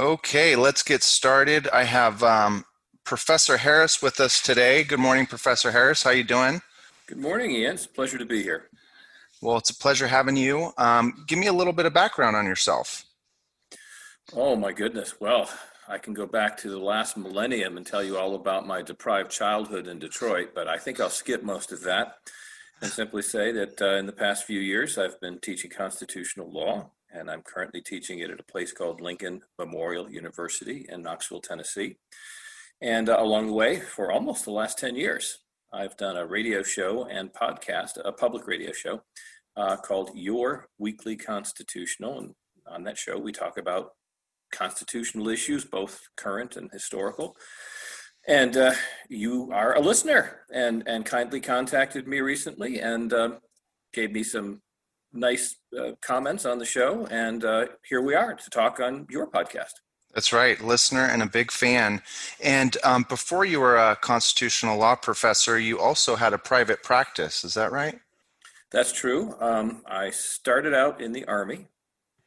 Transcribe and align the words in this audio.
Okay, 0.00 0.54
let's 0.54 0.84
get 0.84 1.02
started. 1.02 1.66
I 1.70 1.82
have 1.82 2.22
um, 2.22 2.64
Professor 3.02 3.56
Harris 3.56 4.00
with 4.00 4.20
us 4.20 4.40
today. 4.40 4.84
Good 4.84 5.00
morning, 5.00 5.26
Professor 5.26 5.72
Harris. 5.72 6.04
How 6.04 6.10
you 6.10 6.22
doing? 6.22 6.62
Good 7.08 7.18
morning, 7.18 7.50
Ian. 7.50 7.74
It's 7.74 7.86
a 7.86 7.88
pleasure 7.88 8.16
to 8.16 8.24
be 8.24 8.40
here. 8.44 8.68
Well, 9.42 9.56
it's 9.56 9.70
a 9.70 9.74
pleasure 9.74 10.06
having 10.06 10.36
you. 10.36 10.70
Um, 10.78 11.24
give 11.26 11.40
me 11.40 11.48
a 11.48 11.52
little 11.52 11.72
bit 11.72 11.84
of 11.84 11.94
background 11.94 12.36
on 12.36 12.46
yourself. 12.46 13.06
Oh 14.34 14.54
my 14.54 14.70
goodness. 14.70 15.20
Well, 15.20 15.50
I 15.88 15.98
can 15.98 16.14
go 16.14 16.26
back 16.26 16.56
to 16.58 16.70
the 16.70 16.78
last 16.78 17.16
millennium 17.16 17.76
and 17.76 17.84
tell 17.84 18.04
you 18.04 18.18
all 18.18 18.36
about 18.36 18.68
my 18.68 18.82
deprived 18.82 19.32
childhood 19.32 19.88
in 19.88 19.98
Detroit, 19.98 20.50
but 20.54 20.68
I 20.68 20.78
think 20.78 21.00
I'll 21.00 21.10
skip 21.10 21.42
most 21.42 21.72
of 21.72 21.82
that 21.82 22.18
and 22.80 22.88
simply 22.88 23.22
say 23.22 23.50
that 23.50 23.82
uh, 23.82 23.96
in 23.96 24.06
the 24.06 24.12
past 24.12 24.44
few 24.44 24.60
years 24.60 24.96
I've 24.96 25.20
been 25.20 25.40
teaching 25.40 25.72
constitutional 25.72 26.52
law 26.52 26.92
and 27.12 27.30
I'm 27.30 27.42
currently 27.42 27.80
teaching 27.80 28.20
it 28.20 28.30
at 28.30 28.40
a 28.40 28.44
place 28.44 28.72
called 28.72 29.00
Lincoln 29.00 29.42
Memorial 29.58 30.10
University 30.10 30.86
in 30.88 31.02
Knoxville, 31.02 31.40
Tennessee. 31.40 31.96
And 32.80 33.08
uh, 33.08 33.16
along 33.18 33.46
the 33.48 33.52
way, 33.52 33.80
for 33.80 34.12
almost 34.12 34.44
the 34.44 34.52
last 34.52 34.78
10 34.78 34.94
years, 34.94 35.38
I've 35.72 35.96
done 35.96 36.16
a 36.16 36.26
radio 36.26 36.62
show 36.62 37.06
and 37.06 37.32
podcast, 37.32 37.98
a 38.04 38.12
public 38.12 38.46
radio 38.46 38.72
show 38.72 39.02
uh, 39.56 39.76
called 39.76 40.10
Your 40.14 40.68
Weekly 40.78 41.16
Constitutional. 41.16 42.18
And 42.18 42.34
on 42.66 42.84
that 42.84 42.96
show, 42.96 43.18
we 43.18 43.32
talk 43.32 43.58
about 43.58 43.90
constitutional 44.52 45.28
issues, 45.28 45.64
both 45.64 46.00
current 46.16 46.56
and 46.56 46.70
historical. 46.72 47.36
And 48.26 48.56
uh, 48.56 48.74
you 49.08 49.50
are 49.52 49.74
a 49.74 49.80
listener 49.80 50.40
and, 50.52 50.84
and 50.86 51.04
kindly 51.04 51.40
contacted 51.40 52.06
me 52.06 52.20
recently 52.20 52.80
and 52.80 53.12
uh, 53.12 53.30
gave 53.92 54.12
me 54.12 54.22
some 54.22 54.60
nice 55.12 55.56
uh, 55.78 55.92
comments 56.00 56.44
on 56.44 56.58
the 56.58 56.64
show. 56.64 57.06
And 57.10 57.44
uh, 57.44 57.66
here 57.88 58.02
we 58.02 58.14
are 58.14 58.34
to 58.34 58.50
talk 58.50 58.80
on 58.80 59.06
your 59.10 59.30
podcast. 59.30 59.72
That's 60.14 60.32
right, 60.32 60.60
listener 60.62 61.04
and 61.04 61.22
a 61.22 61.26
big 61.26 61.52
fan. 61.52 62.02
And 62.42 62.76
um, 62.82 63.04
before 63.08 63.44
you 63.44 63.60
were 63.60 63.76
a 63.76 63.94
constitutional 63.96 64.78
law 64.78 64.96
professor, 64.96 65.58
you 65.58 65.78
also 65.78 66.16
had 66.16 66.32
a 66.32 66.38
private 66.38 66.82
practice. 66.82 67.44
Is 67.44 67.54
that 67.54 67.72
right? 67.72 67.98
That's 68.70 68.92
true. 68.92 69.34
Um, 69.40 69.82
I 69.86 70.10
started 70.10 70.74
out 70.74 71.00
in 71.00 71.12
the 71.12 71.24
Army. 71.26 71.68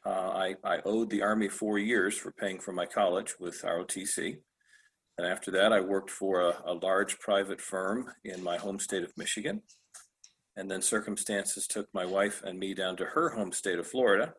Uh, 0.04 0.10
I, 0.10 0.54
I 0.64 0.80
owed 0.84 1.10
the 1.10 1.22
Army 1.22 1.48
four 1.48 1.78
years 1.78 2.16
for 2.16 2.32
paying 2.32 2.58
for 2.58 2.72
my 2.72 2.86
college 2.86 3.34
with 3.38 3.62
ROTC. 3.62 4.38
And 5.18 5.26
after 5.26 5.50
that, 5.52 5.72
I 5.72 5.80
worked 5.80 6.10
for 6.10 6.40
a, 6.40 6.62
a 6.64 6.74
large 6.74 7.18
private 7.18 7.60
firm 7.60 8.12
in 8.24 8.42
my 8.42 8.56
home 8.56 8.78
state 8.78 9.02
of 9.02 9.16
Michigan. 9.16 9.62
And 10.56 10.70
then 10.70 10.82
circumstances 10.82 11.66
took 11.66 11.88
my 11.94 12.04
wife 12.04 12.42
and 12.44 12.58
me 12.58 12.74
down 12.74 12.96
to 12.98 13.06
her 13.06 13.30
home 13.30 13.52
state 13.52 13.78
of 13.78 13.86
Florida. 13.86 14.34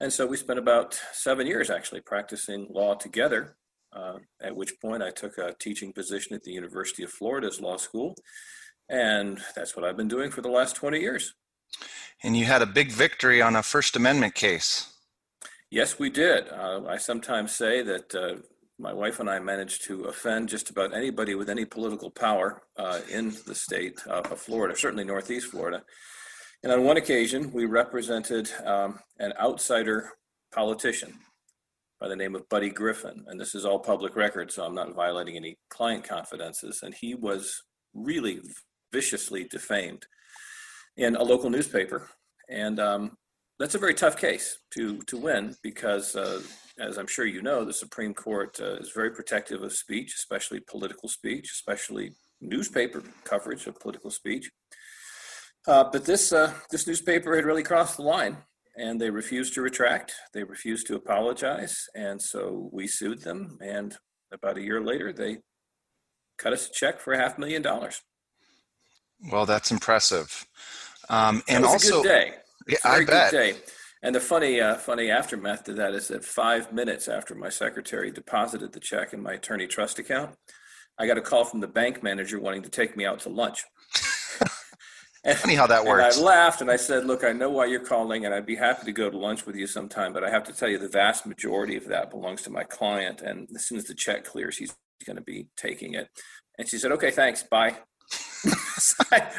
And 0.00 0.12
so 0.12 0.26
we 0.26 0.36
spent 0.36 0.58
about 0.58 0.98
seven 1.12 1.46
years 1.46 1.70
actually 1.70 2.02
practicing 2.02 2.66
law 2.70 2.94
together, 2.94 3.56
uh, 3.94 4.14
at 4.42 4.54
which 4.54 4.80
point 4.80 5.02
I 5.02 5.10
took 5.10 5.38
a 5.38 5.54
teaching 5.58 5.92
position 5.92 6.34
at 6.34 6.42
the 6.42 6.52
University 6.52 7.02
of 7.02 7.10
Florida's 7.10 7.60
law 7.60 7.76
school. 7.76 8.14
And 8.88 9.40
that's 9.54 9.74
what 9.76 9.84
I've 9.84 9.96
been 9.96 10.08
doing 10.08 10.30
for 10.30 10.42
the 10.42 10.50
last 10.50 10.76
20 10.76 11.00
years. 11.00 11.34
And 12.22 12.36
you 12.36 12.44
had 12.44 12.62
a 12.62 12.66
big 12.66 12.92
victory 12.92 13.42
on 13.42 13.56
a 13.56 13.62
First 13.62 13.96
Amendment 13.96 14.34
case. 14.34 14.92
Yes, 15.70 15.98
we 15.98 16.10
did. 16.10 16.48
Uh, 16.48 16.82
I 16.86 16.96
sometimes 16.96 17.54
say 17.54 17.82
that 17.82 18.14
uh, 18.14 18.36
my 18.78 18.92
wife 18.92 19.20
and 19.20 19.30
I 19.30 19.38
managed 19.38 19.84
to 19.84 20.04
offend 20.04 20.48
just 20.48 20.70
about 20.70 20.94
anybody 20.94 21.34
with 21.34 21.48
any 21.48 21.64
political 21.64 22.10
power 22.10 22.62
uh, 22.76 23.00
in 23.10 23.34
the 23.46 23.54
state 23.54 24.00
of 24.06 24.26
Florida, 24.38 24.76
certainly 24.76 25.04
Northeast 25.04 25.48
Florida. 25.48 25.82
And 26.62 26.72
on 26.72 26.84
one 26.84 26.96
occasion, 26.96 27.52
we 27.52 27.64
represented 27.64 28.50
um, 28.64 28.98
an 29.18 29.32
outsider 29.40 30.10
politician 30.54 31.14
by 32.00 32.08
the 32.08 32.16
name 32.16 32.34
of 32.34 32.48
Buddy 32.48 32.68
Griffin. 32.68 33.24
And 33.28 33.40
this 33.40 33.54
is 33.54 33.64
all 33.64 33.78
public 33.78 34.16
record, 34.16 34.52
so 34.52 34.64
I'm 34.64 34.74
not 34.74 34.94
violating 34.94 35.36
any 35.36 35.56
client 35.70 36.04
confidences. 36.04 36.80
And 36.82 36.94
he 36.94 37.14
was 37.14 37.62
really 37.94 38.40
viciously 38.92 39.44
defamed 39.44 40.06
in 40.96 41.16
a 41.16 41.22
local 41.22 41.48
newspaper. 41.48 42.08
And 42.50 42.78
um, 42.78 43.16
that's 43.58 43.74
a 43.74 43.78
very 43.78 43.94
tough 43.94 44.18
case 44.18 44.58
to, 44.74 44.98
to 45.02 45.16
win 45.16 45.56
because 45.62 46.14
uh, 46.14 46.42
as 46.78 46.98
I'm 46.98 47.06
sure 47.06 47.24
you 47.24 47.42
know, 47.42 47.64
the 47.64 47.72
Supreme 47.72 48.14
Court 48.14 48.58
uh, 48.60 48.76
is 48.76 48.92
very 48.94 49.10
protective 49.10 49.62
of 49.62 49.72
speech, 49.72 50.14
especially 50.16 50.60
political 50.60 51.08
speech, 51.08 51.50
especially 51.52 52.12
newspaper 52.40 53.02
coverage 53.24 53.66
of 53.66 53.80
political 53.80 54.10
speech. 54.10 54.50
Uh, 55.66 55.84
but 55.90 56.04
this 56.04 56.32
uh, 56.32 56.52
this 56.70 56.86
newspaper 56.86 57.34
had 57.34 57.44
really 57.44 57.62
crossed 57.62 57.96
the 57.96 58.02
line, 58.02 58.36
and 58.76 59.00
they 59.00 59.10
refused 59.10 59.54
to 59.54 59.62
retract. 59.62 60.12
They 60.32 60.44
refused 60.44 60.86
to 60.88 60.96
apologize, 60.96 61.86
and 61.94 62.20
so 62.20 62.68
we 62.72 62.86
sued 62.86 63.22
them. 63.22 63.58
And 63.60 63.96
about 64.32 64.58
a 64.58 64.62
year 64.62 64.80
later, 64.80 65.12
they 65.12 65.38
cut 66.38 66.52
us 66.52 66.68
a 66.68 66.72
check 66.72 67.00
for 67.00 67.14
a 67.14 67.18
half 67.18 67.38
million 67.38 67.62
dollars. 67.62 68.00
Well, 69.32 69.46
that's 69.46 69.70
impressive. 69.70 70.46
Um, 71.08 71.42
and 71.48 71.64
also, 71.64 72.00
a 72.00 72.02
good 72.02 72.08
day. 72.08 72.32
Yeah, 72.68 72.78
I 72.84 73.04
bet. 73.04 73.32
Day. 73.32 73.54
And 74.06 74.14
the 74.14 74.20
funny, 74.20 74.60
uh, 74.60 74.76
funny 74.76 75.10
aftermath 75.10 75.64
to 75.64 75.72
that 75.72 75.92
is 75.92 76.06
that 76.08 76.24
five 76.24 76.72
minutes 76.72 77.08
after 77.08 77.34
my 77.34 77.48
secretary 77.48 78.12
deposited 78.12 78.72
the 78.72 78.78
check 78.78 79.12
in 79.12 79.20
my 79.20 79.32
attorney 79.32 79.66
trust 79.66 79.98
account, 79.98 80.36
I 80.96 81.08
got 81.08 81.18
a 81.18 81.20
call 81.20 81.44
from 81.44 81.58
the 81.58 81.66
bank 81.66 82.04
manager 82.04 82.38
wanting 82.38 82.62
to 82.62 82.68
take 82.68 82.96
me 82.96 83.04
out 83.04 83.18
to 83.22 83.30
lunch. 83.30 83.64
and, 85.24 85.36
Funny 85.38 85.56
how 85.56 85.66
that 85.66 85.84
works. 85.84 86.16
I 86.16 86.22
laughed 86.22 86.60
and 86.60 86.70
I 86.70 86.76
said, 86.76 87.04
"Look, 87.04 87.24
I 87.24 87.32
know 87.32 87.50
why 87.50 87.66
you're 87.66 87.80
calling, 87.80 88.24
and 88.24 88.32
I'd 88.32 88.46
be 88.46 88.54
happy 88.54 88.84
to 88.84 88.92
go 88.92 89.10
to 89.10 89.18
lunch 89.18 89.44
with 89.44 89.56
you 89.56 89.66
sometime. 89.66 90.12
But 90.12 90.22
I 90.22 90.30
have 90.30 90.44
to 90.44 90.52
tell 90.52 90.68
you, 90.68 90.78
the 90.78 90.88
vast 90.88 91.26
majority 91.26 91.76
of 91.76 91.88
that 91.88 92.12
belongs 92.12 92.42
to 92.42 92.50
my 92.50 92.62
client, 92.62 93.22
and 93.22 93.48
as 93.56 93.66
soon 93.66 93.76
as 93.76 93.86
the 93.86 93.94
check 93.94 94.22
clears, 94.22 94.56
he's 94.56 94.72
going 95.04 95.16
to 95.16 95.22
be 95.22 95.48
taking 95.56 95.94
it." 95.94 96.06
And 96.60 96.68
she 96.68 96.78
said, 96.78 96.92
"Okay, 96.92 97.10
thanks, 97.10 97.42
bye." 97.42 97.78
I, 99.12 99.30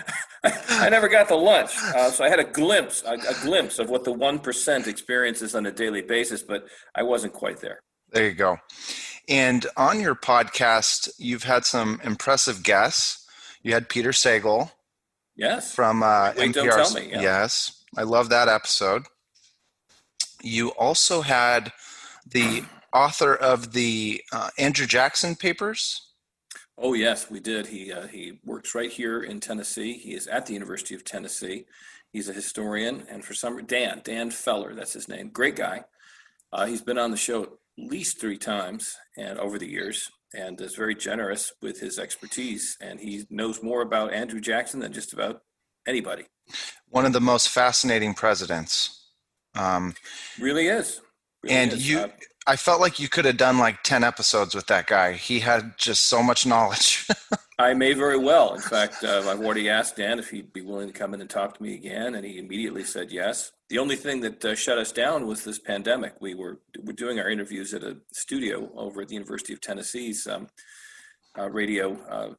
I, 0.70 0.90
never 0.90 1.08
got 1.08 1.28
the 1.28 1.36
lunch, 1.36 1.72
uh, 1.78 2.12
so 2.12 2.24
I 2.24 2.30
had 2.30 2.40
a 2.40 2.44
glimpse, 2.44 3.04
a, 3.06 3.14
a 3.14 3.34
glimpse 3.42 3.80
of 3.80 3.90
what 3.90 4.04
the 4.04 4.12
one 4.12 4.40
percent 4.40 4.88
experiences 4.88 5.56
on 5.56 5.66
a 5.66 5.72
daily 5.72 6.02
basis, 6.02 6.42
but 6.44 6.68
I 6.96 7.04
wasn't 7.04 7.34
quite 7.34 7.60
there. 7.60 7.80
There 8.12 8.26
you 8.26 8.34
go. 8.34 8.58
And 9.28 9.66
on 9.76 10.00
your 10.00 10.16
podcast, 10.16 11.10
you've 11.18 11.44
had 11.44 11.66
some 11.66 12.00
impressive 12.04 12.64
guests. 12.64 13.28
You 13.62 13.74
had 13.74 13.90
Peter 13.90 14.12
Sagal. 14.12 14.72
Yes. 15.36 15.74
From 15.76 16.02
uh, 16.02 16.34
Wait, 16.38 16.52
NPR. 16.52 16.54
Don't 16.54 16.70
tell 16.70 16.94
me. 16.94 17.10
Yeah. 17.12 17.22
Yes, 17.22 17.84
I 17.98 18.04
love 18.04 18.30
that 18.30 18.48
episode. 18.48 19.04
You 20.42 20.70
also 20.70 21.22
had 21.22 21.74
the 22.26 22.64
author 22.94 23.36
of 23.36 23.74
the 23.74 24.24
uh, 24.32 24.50
Andrew 24.58 24.88
Jackson 24.88 25.36
papers. 25.36 26.07
Oh 26.78 26.94
yes, 26.94 27.30
we 27.30 27.40
did. 27.40 27.68
He 27.68 27.92
uh, 27.92 28.08
he 28.08 28.40
works 28.46 28.76
right 28.76 28.92
here 28.92 29.24
in 29.24 29.40
Tennessee. 29.40 29.94
He 29.94 30.14
is 30.14 30.28
at 30.28 30.46
the 30.46 30.54
University 30.54 30.94
of 30.94 31.04
Tennessee. 31.04 31.66
He's 32.12 32.30
a 32.30 32.34
historian, 32.34 33.04
and 33.10 33.26
for 33.26 33.34
some 33.34 33.66
Dan 33.66 34.02
Dan 34.04 34.30
Feller, 34.30 34.76
that's 34.76 34.94
his 34.94 35.08
name. 35.08 35.30
Great 35.30 35.56
guy. 35.56 35.86
Uh, 36.54 36.66
he's 36.66 36.82
been 36.82 36.98
on 36.98 37.12
the 37.12 37.18
show 37.18 37.44
at 37.44 37.50
least 37.78 38.22
three 38.22 38.38
times, 38.38 38.96
and 39.18 39.40
over 39.40 39.58
the 39.58 39.70
years, 39.70 40.10
and 40.34 40.60
is 40.62 40.76
very 40.76 40.96
generous 40.96 41.52
with 41.62 41.80
his 41.80 41.98
expertise. 41.98 42.78
And 42.80 43.00
he 43.00 43.26
knows 43.30 43.64
more 43.64 43.82
about 43.82 44.14
Andrew 44.14 44.40
Jackson 44.40 44.80
than 44.80 44.94
just 44.94 45.14
about 45.14 45.42
anybody. 45.88 46.26
One 46.90 47.06
of 47.06 47.14
the 47.14 47.22
most 47.22 47.50
fascinating 47.50 48.14
presidents. 48.14 49.12
Um, 49.56 49.96
really 50.40 50.68
is. 50.68 51.02
Really 51.44 51.56
and 51.56 51.74
is. 51.74 51.90
you, 51.90 52.00
uh, 52.00 52.10
I 52.50 52.56
felt 52.56 52.80
like 52.80 52.98
you 52.98 53.10
could 53.10 53.26
have 53.26 53.36
done 53.36 53.58
like 53.58 53.84
10 53.84 54.06
episodes 54.06 54.56
with 54.56 54.68
that 54.68 54.88
guy. 54.88 55.14
He 55.14 55.42
had 55.42 55.78
just 55.78 56.06
so 56.06 56.24
much 56.24 56.46
knowledge. 56.46 57.06
I 57.60 57.74
may 57.74 57.94
very 57.94 58.18
well. 58.18 58.54
In 58.54 58.62
fact, 58.62 59.04
uh, 59.04 59.24
I've 59.28 59.42
already 59.42 59.70
asked 59.70 59.98
Dan 59.98 60.18
if 60.18 60.30
he'd 60.30 60.54
be 60.54 60.62
willing 60.62 60.88
to 60.88 60.94
come 60.94 61.14
in 61.14 61.20
and 61.20 61.30
talk 61.30 61.58
to 61.58 61.64
me 61.64 61.74
again, 61.74 62.16
and 62.16 62.26
he 62.26 62.38
immediately 62.38 62.86
said 62.86 63.12
yes. 63.12 63.52
The 63.70 63.80
only 63.80 63.98
thing 63.98 64.22
that 64.22 64.46
uh, 64.46 64.56
shut 64.56 64.78
us 64.78 64.94
down 64.94 65.28
was 65.28 65.44
this 65.44 65.60
pandemic. 65.60 66.14
We 66.22 66.36
were, 66.36 66.62
were 66.82 66.94
doing 66.94 67.20
our 67.20 67.30
interviews 67.30 67.74
at 67.74 67.84
a 67.84 67.98
studio 68.14 68.72
over 68.76 69.02
at 69.02 69.10
the 69.10 69.16
University 69.16 69.52
of 69.52 69.60
Tennessee's 69.60 70.26
um, 70.26 70.48
uh, 71.38 71.50
radio 71.50 71.98
uh, 72.10 72.34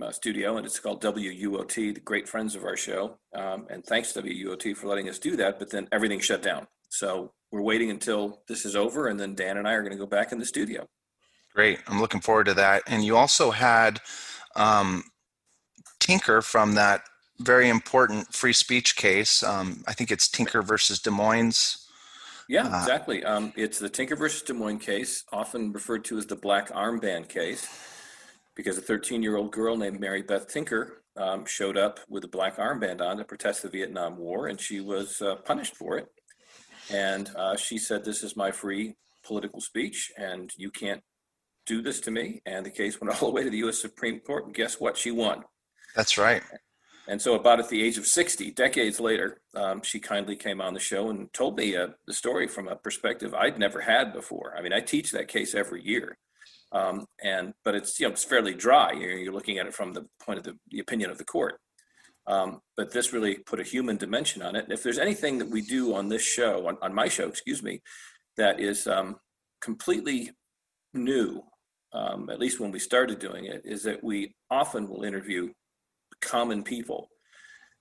uh, 0.00 0.12
studio, 0.12 0.58
and 0.58 0.64
it's 0.64 0.78
called 0.78 1.02
WUOT, 1.02 1.74
the 1.94 2.00
great 2.00 2.28
friends 2.28 2.54
of 2.54 2.64
our 2.64 2.76
show. 2.76 3.18
Um, 3.34 3.66
and 3.68 3.84
thanks, 3.84 4.12
WUOT, 4.12 4.76
for 4.76 4.86
letting 4.86 5.08
us 5.08 5.18
do 5.18 5.34
that. 5.36 5.58
But 5.58 5.70
then 5.70 5.88
everything 5.90 6.20
shut 6.20 6.42
down. 6.42 6.68
So 6.90 7.32
we're 7.50 7.62
waiting 7.62 7.90
until 7.90 8.42
this 8.46 8.64
is 8.64 8.76
over, 8.76 9.08
and 9.08 9.18
then 9.18 9.34
Dan 9.34 9.56
and 9.56 9.66
I 9.66 9.72
are 9.72 9.82
going 9.82 9.92
to 9.92 9.98
go 9.98 10.06
back 10.06 10.32
in 10.32 10.38
the 10.38 10.46
studio. 10.46 10.86
Great. 11.54 11.80
I'm 11.88 12.00
looking 12.00 12.20
forward 12.20 12.46
to 12.46 12.54
that. 12.54 12.82
And 12.86 13.04
you 13.04 13.16
also 13.16 13.50
had 13.50 14.00
um, 14.54 15.04
Tinker 15.98 16.42
from 16.42 16.74
that 16.74 17.02
very 17.40 17.68
important 17.68 18.32
free 18.34 18.52
speech 18.52 18.96
case. 18.96 19.42
Um, 19.42 19.82
I 19.88 19.94
think 19.94 20.10
it's 20.10 20.28
Tinker 20.28 20.62
versus 20.62 21.00
Des 21.00 21.10
Moines. 21.10 21.86
Yeah, 22.48 22.66
uh, 22.66 22.80
exactly. 22.80 23.24
Um, 23.24 23.52
it's 23.56 23.78
the 23.78 23.88
Tinker 23.88 24.16
versus 24.16 24.42
Des 24.42 24.52
Moines 24.52 24.80
case, 24.80 25.24
often 25.32 25.72
referred 25.72 26.04
to 26.06 26.18
as 26.18 26.26
the 26.26 26.36
black 26.36 26.70
armband 26.70 27.28
case, 27.28 27.66
because 28.54 28.76
a 28.76 28.82
13 28.82 29.22
year 29.22 29.36
old 29.36 29.52
girl 29.52 29.76
named 29.76 30.00
Mary 30.00 30.22
Beth 30.22 30.48
Tinker 30.48 31.02
um, 31.16 31.44
showed 31.46 31.76
up 31.76 32.00
with 32.08 32.24
a 32.24 32.28
black 32.28 32.56
armband 32.56 33.00
on 33.00 33.16
to 33.16 33.24
protest 33.24 33.62
the 33.62 33.68
Vietnam 33.68 34.16
War, 34.16 34.48
and 34.48 34.60
she 34.60 34.80
was 34.80 35.22
uh, 35.22 35.36
punished 35.36 35.76
for 35.76 35.96
it. 35.96 36.08
And 36.90 37.30
uh, 37.36 37.56
she 37.56 37.78
said, 37.78 38.04
This 38.04 38.22
is 38.22 38.36
my 38.36 38.50
free 38.50 38.96
political 39.24 39.60
speech, 39.60 40.10
and 40.16 40.50
you 40.56 40.70
can't 40.70 41.02
do 41.66 41.82
this 41.82 42.00
to 42.00 42.10
me. 42.10 42.42
And 42.46 42.66
the 42.66 42.70
case 42.70 43.00
went 43.00 43.14
all 43.22 43.28
the 43.28 43.34
way 43.34 43.44
to 43.44 43.50
the 43.50 43.58
U.S. 43.58 43.80
Supreme 43.80 44.20
Court. 44.20 44.46
And 44.46 44.54
guess 44.54 44.80
what? 44.80 44.96
She 44.96 45.10
won. 45.10 45.44
That's 45.94 46.18
right. 46.18 46.42
And 47.08 47.20
so, 47.20 47.34
about 47.34 47.58
at 47.58 47.68
the 47.68 47.82
age 47.82 47.98
of 47.98 48.06
60, 48.06 48.52
decades 48.52 49.00
later, 49.00 49.40
um, 49.56 49.82
she 49.82 49.98
kindly 49.98 50.36
came 50.36 50.60
on 50.60 50.74
the 50.74 50.80
show 50.80 51.10
and 51.10 51.32
told 51.32 51.56
me 51.56 51.76
uh, 51.76 51.88
the 52.06 52.12
story 52.12 52.46
from 52.46 52.68
a 52.68 52.76
perspective 52.76 53.34
I'd 53.34 53.58
never 53.58 53.80
had 53.80 54.12
before. 54.12 54.54
I 54.56 54.62
mean, 54.62 54.72
I 54.72 54.80
teach 54.80 55.10
that 55.10 55.26
case 55.26 55.54
every 55.54 55.84
year, 55.84 56.18
um, 56.70 57.06
and 57.22 57.52
but 57.64 57.74
it's 57.74 57.98
you 57.98 58.06
know 58.06 58.12
it's 58.12 58.22
fairly 58.22 58.54
dry. 58.54 58.92
You're, 58.92 59.18
you're 59.18 59.32
looking 59.32 59.58
at 59.58 59.66
it 59.66 59.74
from 59.74 59.92
the 59.92 60.06
point 60.24 60.38
of 60.38 60.44
the, 60.44 60.56
the 60.70 60.78
opinion 60.78 61.10
of 61.10 61.18
the 61.18 61.24
court. 61.24 61.58
Um, 62.26 62.60
but 62.76 62.92
this 62.92 63.12
really 63.12 63.36
put 63.38 63.60
a 63.60 63.64
human 63.64 63.96
dimension 63.96 64.42
on 64.42 64.54
it. 64.54 64.66
If 64.68 64.82
there's 64.82 64.98
anything 64.98 65.38
that 65.38 65.50
we 65.50 65.62
do 65.62 65.94
on 65.94 66.08
this 66.08 66.22
show, 66.22 66.68
on, 66.68 66.76
on 66.82 66.94
my 66.94 67.08
show, 67.08 67.28
excuse 67.28 67.62
me, 67.62 67.82
that 68.36 68.60
is 68.60 68.86
um, 68.86 69.16
completely 69.60 70.30
new, 70.94 71.42
um, 71.92 72.30
at 72.30 72.38
least 72.38 72.60
when 72.60 72.70
we 72.70 72.78
started 72.78 73.18
doing 73.18 73.46
it, 73.46 73.62
is 73.64 73.82
that 73.82 74.04
we 74.04 74.34
often 74.50 74.88
will 74.88 75.02
interview 75.02 75.52
common 76.20 76.62
people 76.62 77.08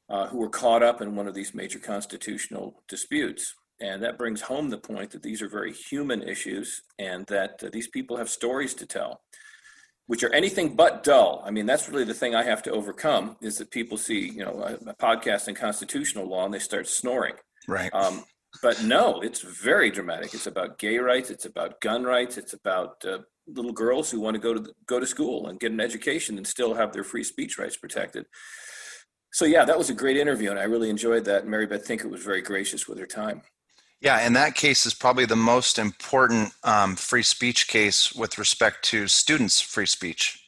uh, 0.09 0.27
who 0.27 0.37
were 0.37 0.49
caught 0.49 0.81
up 0.81 1.01
in 1.01 1.15
one 1.15 1.27
of 1.27 1.35
these 1.35 1.53
major 1.53 1.79
constitutional 1.79 2.83
disputes. 2.87 3.53
And 3.81 4.03
that 4.03 4.17
brings 4.17 4.41
home 4.41 4.69
the 4.69 4.77
point 4.77 5.11
that 5.11 5.23
these 5.23 5.41
are 5.41 5.47
very 5.47 5.71
human 5.71 6.21
issues 6.21 6.81
and 6.97 7.25
that 7.27 7.63
uh, 7.63 7.69
these 7.71 7.87
people 7.87 8.17
have 8.17 8.29
stories 8.29 8.73
to 8.75 8.85
tell, 8.85 9.21
which 10.09 10.23
are 10.23 10.33
anything 10.33 10.75
but 10.75 11.03
dull. 11.03 11.43
I 11.45 11.51
mean, 11.51 11.67
that's 11.67 11.87
really 11.87 12.03
the 12.03 12.15
thing 12.15 12.33
I 12.33 12.41
have 12.41 12.63
to 12.63 12.71
overcome 12.71 13.37
is 13.41 13.59
that 13.59 13.69
people 13.69 13.95
see, 13.95 14.27
you 14.27 14.43
know, 14.43 14.59
a, 14.63 14.89
a 14.89 14.95
podcast 14.95 15.47
in 15.47 15.53
constitutional 15.53 16.25
law 16.25 16.45
and 16.45 16.51
they 16.51 16.57
start 16.57 16.87
snoring. 16.87 17.35
Right. 17.67 17.93
Um, 17.93 18.23
but 18.63 18.83
no, 18.83 19.21
it's 19.21 19.41
very 19.41 19.91
dramatic. 19.91 20.33
It's 20.33 20.47
about 20.47 20.79
gay 20.79 20.97
rights. 20.97 21.29
It's 21.29 21.45
about 21.45 21.79
gun 21.79 22.05
rights. 22.05 22.39
It's 22.39 22.53
about 22.53 23.05
uh, 23.05 23.19
little 23.45 23.71
girls 23.71 24.09
who 24.09 24.19
want 24.19 24.33
to 24.33 24.39
go 24.39 24.55
to 24.55 24.73
go 24.87 24.99
to 24.99 25.05
school 25.05 25.45
and 25.45 25.59
get 25.59 25.71
an 25.71 25.79
education 25.79 26.37
and 26.37 26.47
still 26.47 26.73
have 26.73 26.91
their 26.91 27.03
free 27.03 27.23
speech 27.23 27.59
rights 27.59 27.77
protected. 27.77 28.25
So 29.31 29.45
yeah, 29.45 29.63
that 29.63 29.77
was 29.77 29.91
a 29.91 29.93
great 29.93 30.17
interview, 30.17 30.49
and 30.49 30.59
I 30.59 30.63
really 30.63 30.89
enjoyed 30.89 31.25
that. 31.25 31.47
Mary 31.47 31.67
Beth 31.67 31.85
Tinker 31.85 32.07
was 32.07 32.23
very 32.23 32.41
gracious 32.41 32.87
with 32.87 32.97
her 32.97 33.05
time. 33.05 33.43
Yeah, 34.01 34.17
and 34.17 34.35
that 34.35 34.55
case 34.55 34.85
is 34.85 34.93
probably 34.93 35.25
the 35.25 35.35
most 35.35 35.77
important 35.77 36.53
um, 36.63 36.95
free 36.95 37.23
speech 37.23 37.67
case 37.67 38.13
with 38.13 38.37
respect 38.37 38.83
to 38.85 39.07
students' 39.07 39.59
free 39.59 39.85
speech. 39.85 40.41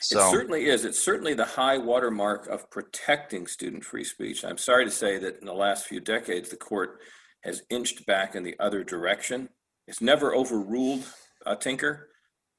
So. 0.00 0.28
It 0.28 0.30
certainly 0.30 0.64
is. 0.66 0.84
It's 0.84 1.02
certainly 1.02 1.34
the 1.34 1.44
high 1.44 1.76
watermark 1.76 2.46
of 2.46 2.70
protecting 2.70 3.46
student 3.46 3.84
free 3.84 4.04
speech. 4.04 4.44
I'm 4.44 4.56
sorry 4.56 4.84
to 4.84 4.90
say 4.90 5.18
that 5.18 5.40
in 5.40 5.46
the 5.46 5.52
last 5.52 5.86
few 5.86 6.00
decades, 6.00 6.48
the 6.48 6.56
court 6.56 7.00
has 7.42 7.62
inched 7.70 8.06
back 8.06 8.34
in 8.34 8.42
the 8.42 8.56
other 8.60 8.84
direction. 8.84 9.48
It's 9.86 10.00
never 10.00 10.34
overruled 10.34 11.04
a 11.44 11.56
Tinker, 11.56 12.09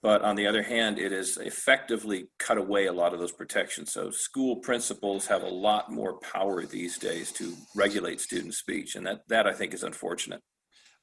but 0.01 0.21
on 0.21 0.36
the 0.36 0.48
other 0.48 0.63
hand, 0.63 0.98
it 0.98 1.12
has 1.12 1.38
effectively 1.38 2.30
cut 2.39 2.57
away 2.57 2.88
a 2.88 2.94
lot 2.94 3.13
of 3.13 3.19
those 3.19 3.31
protections. 3.31 3.92
So 3.92 4.09
school 4.09 4.57
principals 4.57 5.27
have 5.27 5.44
a 5.44 5.50
lot 5.50 5.92
more 5.92 6.19
power 6.19 6.65
these 6.65 6.98
days 6.98 7.31
to 7.33 7.53
regulate 7.75 8.19
student 8.19 8.53
speech, 8.53 8.95
and 8.95 9.06
that 9.06 9.21
that 9.27 9.48
I 9.48 9.53
think 9.53 9.74
is 9.74 9.83
unfortunate. 9.83 10.42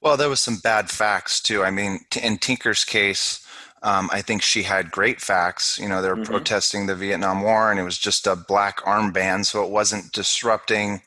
Well, 0.00 0.16
there 0.16 0.28
was 0.28 0.40
some 0.40 0.58
bad 0.58 0.90
facts 0.90 1.40
too. 1.40 1.64
I 1.64 1.70
mean, 1.70 2.00
in 2.22 2.38
Tinker's 2.38 2.84
case, 2.84 3.44
um, 3.82 4.08
I 4.12 4.22
think 4.22 4.42
she 4.42 4.62
had 4.62 4.90
great 4.90 5.20
facts. 5.20 5.78
You 5.78 5.88
know, 5.88 6.02
they 6.02 6.08
were 6.08 6.16
mm-hmm. 6.16 6.32
protesting 6.32 6.86
the 6.86 6.94
Vietnam 6.94 7.42
War, 7.42 7.70
and 7.70 7.78
it 7.78 7.84
was 7.84 7.98
just 7.98 8.26
a 8.26 8.36
black 8.36 8.78
armband, 8.78 9.46
so 9.46 9.64
it 9.64 9.70
wasn't 9.70 10.12
disrupting 10.12 11.02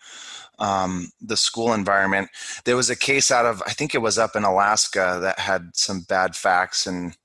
um, 0.59 1.11
the 1.19 1.37
school 1.37 1.73
environment. 1.73 2.29
There 2.65 2.75
was 2.75 2.89
a 2.89 2.95
case 2.95 3.31
out 3.31 3.45
of, 3.45 3.61
I 3.65 3.71
think 3.71 3.95
it 3.95 4.01
was 4.01 4.17
up 4.17 4.35
in 4.35 4.43
Alaska, 4.43 5.19
that 5.21 5.39
had 5.39 5.71
some 5.73 6.01
bad 6.01 6.35
facts 6.35 6.85
and 6.85 7.15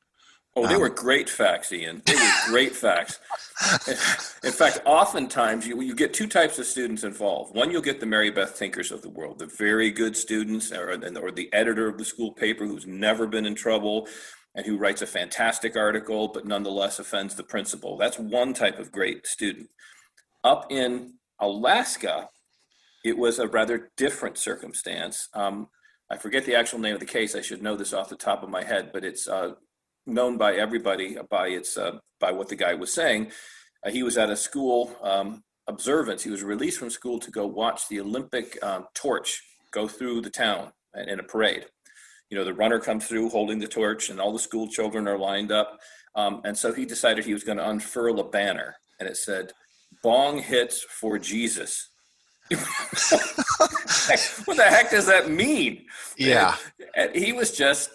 Oh, 0.58 0.66
they 0.66 0.74
um, 0.74 0.80
were 0.80 0.88
great 0.88 1.28
facts, 1.28 1.70
Ian. 1.70 2.00
They 2.06 2.14
were 2.14 2.30
great 2.46 2.74
facts. 2.74 3.20
In 4.42 4.52
fact, 4.52 4.80
oftentimes 4.86 5.66
you, 5.66 5.80
you 5.82 5.94
get 5.94 6.14
two 6.14 6.26
types 6.26 6.58
of 6.58 6.64
students 6.64 7.04
involved. 7.04 7.54
One, 7.54 7.70
you'll 7.70 7.82
get 7.82 8.00
the 8.00 8.06
Mary 8.06 8.30
Beth 8.30 8.58
Tinkers 8.58 8.90
of 8.90 9.02
the 9.02 9.10
world, 9.10 9.38
the 9.38 9.46
very 9.46 9.90
good 9.90 10.16
students, 10.16 10.72
or, 10.72 10.92
or 10.92 11.30
the 11.30 11.52
editor 11.52 11.88
of 11.88 11.98
the 11.98 12.06
school 12.06 12.32
paper 12.32 12.66
who's 12.66 12.86
never 12.86 13.26
been 13.26 13.44
in 13.44 13.54
trouble 13.54 14.08
and 14.54 14.64
who 14.64 14.78
writes 14.78 15.02
a 15.02 15.06
fantastic 15.06 15.76
article, 15.76 16.28
but 16.28 16.46
nonetheless 16.46 16.98
offends 16.98 17.34
the 17.34 17.42
principal. 17.42 17.98
That's 17.98 18.18
one 18.18 18.54
type 18.54 18.78
of 18.78 18.90
great 18.90 19.26
student. 19.26 19.68
Up 20.42 20.66
in 20.70 21.14
Alaska, 21.38 22.30
it 23.04 23.18
was 23.18 23.38
a 23.38 23.46
rather 23.46 23.90
different 23.98 24.38
circumstance. 24.38 25.28
Um, 25.34 25.68
I 26.10 26.16
forget 26.16 26.46
the 26.46 26.54
actual 26.54 26.78
name 26.78 26.94
of 26.94 27.00
the 27.00 27.06
case. 27.06 27.34
I 27.34 27.42
should 27.42 27.62
know 27.62 27.76
this 27.76 27.92
off 27.92 28.08
the 28.08 28.16
top 28.16 28.42
of 28.42 28.48
my 28.48 28.64
head, 28.64 28.90
but 28.92 29.04
it's 29.04 29.28
uh, 29.28 29.52
known 30.06 30.36
by 30.36 30.54
everybody 30.54 31.16
by 31.28 31.48
its 31.48 31.76
uh, 31.76 31.98
by 32.20 32.32
what 32.32 32.48
the 32.48 32.56
guy 32.56 32.74
was 32.74 32.92
saying. 32.92 33.32
Uh, 33.84 33.90
he 33.90 34.02
was 34.02 34.16
at 34.16 34.30
a 34.30 34.36
school 34.36 34.96
um, 35.02 35.42
observance. 35.66 36.22
He 36.22 36.30
was 36.30 36.42
released 36.42 36.78
from 36.78 36.90
school 36.90 37.18
to 37.18 37.30
go 37.30 37.46
watch 37.46 37.88
the 37.88 38.00
Olympic 38.00 38.62
um, 38.62 38.86
torch 38.94 39.42
go 39.72 39.86
through 39.86 40.22
the 40.22 40.30
town 40.30 40.72
in 41.06 41.20
a 41.20 41.22
parade. 41.22 41.66
You 42.30 42.38
know, 42.38 42.44
the 42.44 42.54
runner 42.54 42.80
comes 42.80 43.06
through 43.06 43.28
holding 43.28 43.58
the 43.58 43.68
torch, 43.68 44.10
and 44.10 44.20
all 44.20 44.32
the 44.32 44.38
school 44.38 44.68
children 44.68 45.06
are 45.06 45.18
lined 45.18 45.52
up. 45.52 45.78
Um, 46.14 46.40
and 46.44 46.56
so 46.56 46.72
he 46.72 46.84
decided 46.84 47.24
he 47.24 47.34
was 47.34 47.44
going 47.44 47.58
to 47.58 47.68
unfurl 47.68 48.20
a 48.20 48.28
banner, 48.28 48.76
and 48.98 49.08
it 49.08 49.16
said, 49.16 49.52
"Bong 50.02 50.40
hits 50.40 50.82
for 50.82 51.18
Jesus." 51.18 51.90
what 52.48 54.56
the 54.56 54.62
heck 54.62 54.90
does 54.90 55.06
that 55.06 55.30
mean? 55.30 55.84
Yeah, 56.16 56.56
and 56.94 57.14
he 57.14 57.32
was 57.32 57.52
just 57.52 57.90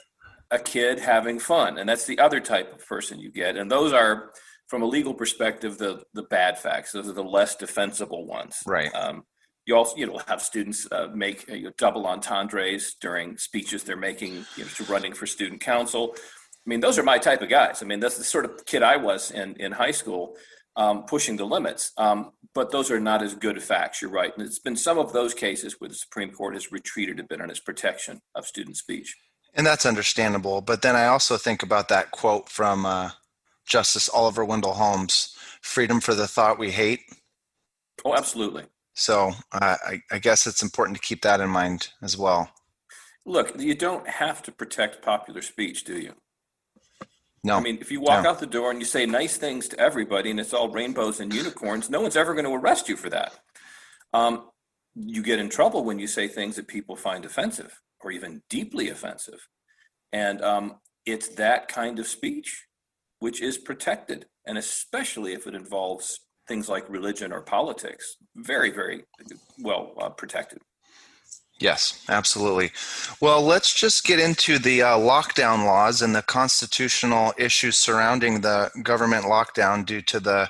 a 0.51 0.59
kid 0.59 0.99
having 0.99 1.39
fun, 1.39 1.77
and 1.77 1.87
that's 1.87 2.05
the 2.05 2.19
other 2.19 2.39
type 2.39 2.73
of 2.73 2.85
person 2.85 3.19
you 3.19 3.31
get, 3.31 3.55
and 3.55 3.71
those 3.71 3.93
are, 3.93 4.31
from 4.67 4.81
a 4.83 4.85
legal 4.85 5.13
perspective, 5.13 5.77
the 5.77 6.03
the 6.13 6.23
bad 6.23 6.59
facts. 6.59 6.91
Those 6.91 7.07
are 7.07 7.13
the 7.13 7.23
less 7.23 7.55
defensible 7.55 8.25
ones. 8.25 8.57
Right. 8.65 8.93
Um, 8.93 9.23
you 9.65 9.75
also 9.75 9.95
you 9.95 10.07
know 10.07 10.19
have 10.27 10.41
students 10.41 10.87
uh, 10.91 11.07
make 11.13 11.49
uh, 11.49 11.55
you 11.55 11.63
know, 11.65 11.71
double 11.77 12.05
entendres 12.05 12.95
during 12.99 13.37
speeches 13.37 13.83
they're 13.83 13.95
making 13.95 14.45
you 14.57 14.63
know, 14.63 14.69
to 14.75 14.83
running 14.85 15.13
for 15.13 15.25
student 15.25 15.61
council. 15.61 16.15
I 16.15 16.69
mean, 16.69 16.79
those 16.79 16.99
are 16.99 17.03
my 17.03 17.17
type 17.17 17.41
of 17.41 17.49
guys. 17.49 17.81
I 17.81 17.85
mean, 17.85 17.99
that's 17.99 18.17
the 18.17 18.23
sort 18.23 18.45
of 18.45 18.65
kid 18.65 18.83
I 18.83 18.97
was 18.97 19.31
in 19.31 19.55
in 19.55 19.71
high 19.71 19.91
school, 19.91 20.35
um, 20.75 21.03
pushing 21.05 21.37
the 21.37 21.45
limits. 21.45 21.91
Um, 21.97 22.31
but 22.53 22.71
those 22.71 22.91
are 22.91 22.99
not 22.99 23.23
as 23.23 23.33
good 23.33 23.61
facts. 23.63 24.01
You're 24.01 24.11
right, 24.11 24.35
and 24.35 24.45
it's 24.45 24.59
been 24.59 24.75
some 24.75 24.97
of 24.97 25.13
those 25.13 25.33
cases 25.33 25.75
where 25.79 25.89
the 25.89 25.95
Supreme 25.95 26.31
Court 26.31 26.55
has 26.55 26.71
retreated 26.71 27.19
a 27.19 27.23
bit 27.23 27.39
on 27.39 27.49
its 27.49 27.61
protection 27.61 28.19
of 28.35 28.45
student 28.45 28.77
speech. 28.77 29.15
And 29.53 29.67
that's 29.67 29.85
understandable. 29.85 30.61
But 30.61 30.81
then 30.81 30.95
I 30.95 31.07
also 31.07 31.37
think 31.37 31.61
about 31.63 31.89
that 31.89 32.11
quote 32.11 32.49
from 32.49 32.85
uh, 32.85 33.11
Justice 33.65 34.09
Oliver 34.09 34.45
Wendell 34.45 34.73
Holmes 34.73 35.35
freedom 35.61 35.99
for 35.99 36.15
the 36.15 36.27
thought 36.27 36.57
we 36.57 36.71
hate. 36.71 37.01
Oh, 38.03 38.15
absolutely. 38.15 38.65
So 38.93 39.31
uh, 39.51 39.77
I, 39.85 40.01
I 40.11 40.19
guess 40.19 40.47
it's 40.47 40.63
important 40.63 40.97
to 40.97 41.03
keep 41.03 41.21
that 41.21 41.39
in 41.39 41.49
mind 41.49 41.89
as 42.01 42.17
well. 42.17 42.49
Look, 43.25 43.59
you 43.59 43.75
don't 43.75 44.07
have 44.07 44.41
to 44.43 44.51
protect 44.51 45.03
popular 45.03 45.41
speech, 45.41 45.83
do 45.83 45.99
you? 45.99 46.13
No. 47.43 47.57
I 47.57 47.61
mean, 47.61 47.77
if 47.81 47.91
you 47.91 48.01
walk 48.01 48.23
no. 48.23 48.31
out 48.31 48.39
the 48.39 48.45
door 48.45 48.71
and 48.71 48.79
you 48.79 48.85
say 48.85 49.05
nice 49.05 49.37
things 49.37 49.67
to 49.69 49.79
everybody 49.79 50.29
and 50.31 50.39
it's 50.39 50.53
all 50.53 50.69
rainbows 50.69 51.19
and 51.19 51.33
unicorns, 51.33 51.89
no 51.89 52.01
one's 52.01 52.17
ever 52.17 52.33
going 52.33 52.45
to 52.45 52.53
arrest 52.53 52.89
you 52.89 52.95
for 52.95 53.09
that. 53.09 53.33
Um, 54.13 54.45
you 54.95 55.23
get 55.23 55.39
in 55.39 55.49
trouble 55.49 55.83
when 55.83 55.99
you 55.99 56.07
say 56.07 56.27
things 56.27 56.55
that 56.55 56.67
people 56.67 56.95
find 56.95 57.25
offensive 57.25 57.79
or 58.03 58.11
even 58.11 58.41
deeply 58.49 58.89
offensive. 58.89 59.47
And 60.11 60.41
um, 60.41 60.75
it's 61.05 61.29
that 61.29 61.67
kind 61.67 61.99
of 61.99 62.07
speech 62.07 62.65
which 63.19 63.41
is 63.41 63.57
protected, 63.57 64.25
and 64.47 64.57
especially 64.57 65.33
if 65.33 65.45
it 65.45 65.53
involves 65.53 66.21
things 66.47 66.67
like 66.67 66.89
religion 66.89 67.31
or 67.31 67.41
politics, 67.41 68.17
very, 68.35 68.71
very 68.71 69.03
well 69.59 69.93
uh, 70.01 70.09
protected. 70.09 70.59
Yes, 71.59 72.03
absolutely. 72.09 72.71
Well, 73.21 73.43
let's 73.43 73.79
just 73.79 74.03
get 74.03 74.19
into 74.19 74.57
the 74.57 74.81
uh, 74.81 74.97
lockdown 74.97 75.65
laws 75.65 76.01
and 76.01 76.15
the 76.15 76.23
constitutional 76.23 77.33
issues 77.37 77.77
surrounding 77.77 78.41
the 78.41 78.71
government 78.81 79.25
lockdown 79.25 79.85
due 79.85 80.01
to 80.01 80.19
the 80.19 80.49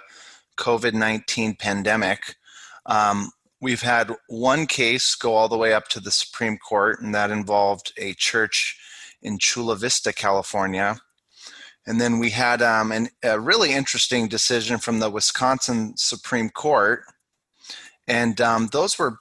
COVID 0.58 0.94
19 0.94 1.56
pandemic. 1.56 2.36
Um, 2.86 3.32
we've 3.62 3.84
had 3.84 4.16
one 4.28 4.66
case 4.66 5.16
go 5.16 5.36
all 5.36 5.48
the 5.48 5.58
way 5.58 5.74
up 5.74 5.88
to 5.90 6.00
the 6.00 6.12
Supreme 6.12 6.58
Court, 6.58 7.00
and 7.02 7.14
that 7.14 7.32
involved 7.32 7.94
a 7.98 8.14
church 8.16 8.78
in 9.22 9.38
Chula 9.38 9.76
Vista, 9.76 10.12
California. 10.12 10.98
And 11.86 12.02
then 12.02 12.20
we 12.20 12.32
had 12.32 12.62
um, 12.62 12.92
an, 12.92 13.10
a 13.24 13.40
really 13.40 13.72
interesting 13.74 14.28
decision 14.28 14.78
from 14.78 15.00
the 15.00 15.10
Wisconsin 15.10 15.94
Supreme 15.96 16.50
Court. 16.50 17.04
And 18.08 18.40
um, 18.42 18.68
those 18.72 19.00
were, 19.00 19.18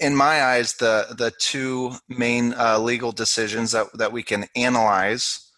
in 0.00 0.14
my 0.14 0.42
eyes, 0.42 0.74
the, 0.74 1.14
the 1.16 1.32
two 1.38 1.92
main 2.08 2.54
uh, 2.54 2.78
legal 2.78 3.12
decisions 3.12 3.72
that, 3.72 3.86
that 3.94 4.12
we 4.12 4.22
can 4.22 4.46
analyze. 4.54 5.50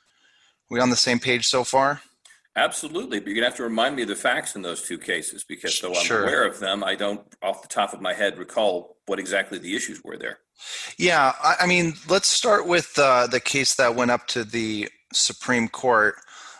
We 0.70 0.80
on 0.80 0.90
the 0.90 0.96
same 0.96 1.18
page 1.18 1.46
so 1.46 1.64
far? 1.64 2.00
Absolutely, 2.56 3.18
but 3.18 3.28
you're 3.28 3.34
gonna 3.34 3.46
have 3.46 3.56
to 3.56 3.64
remind 3.64 3.96
me 3.96 4.02
of 4.02 4.08
the 4.08 4.14
facts 4.14 4.54
in 4.54 4.62
those 4.62 4.82
two 4.82 4.98
cases 4.98 5.42
because 5.42 5.80
though 5.80 5.92
I'm 5.92 6.04
Sure. 6.04 6.22
aware 6.22 6.46
of 6.46 6.60
them, 6.60 6.84
I 6.84 6.94
don't, 6.94 7.20
off 7.42 7.62
the 7.62 7.68
top 7.68 7.92
of 7.92 8.00
my 8.00 8.14
head, 8.14 8.38
recall 8.38 8.96
what 9.06 9.18
exactly 9.18 9.58
the 9.58 9.74
issues 9.74 10.02
were 10.04 10.16
there. 10.16 10.38
Yeah, 10.96 11.32
I, 11.42 11.56
I 11.60 11.66
mean, 11.66 11.94
let's 12.08 12.28
start 12.28 12.66
with 12.66 12.96
uh, 12.96 13.26
the 13.26 13.40
case 13.40 13.74
that 13.74 13.96
went 13.96 14.12
up 14.12 14.28
to 14.28 14.44
the 14.44 14.88
Supreme 15.12 15.68
Court. 15.68 16.14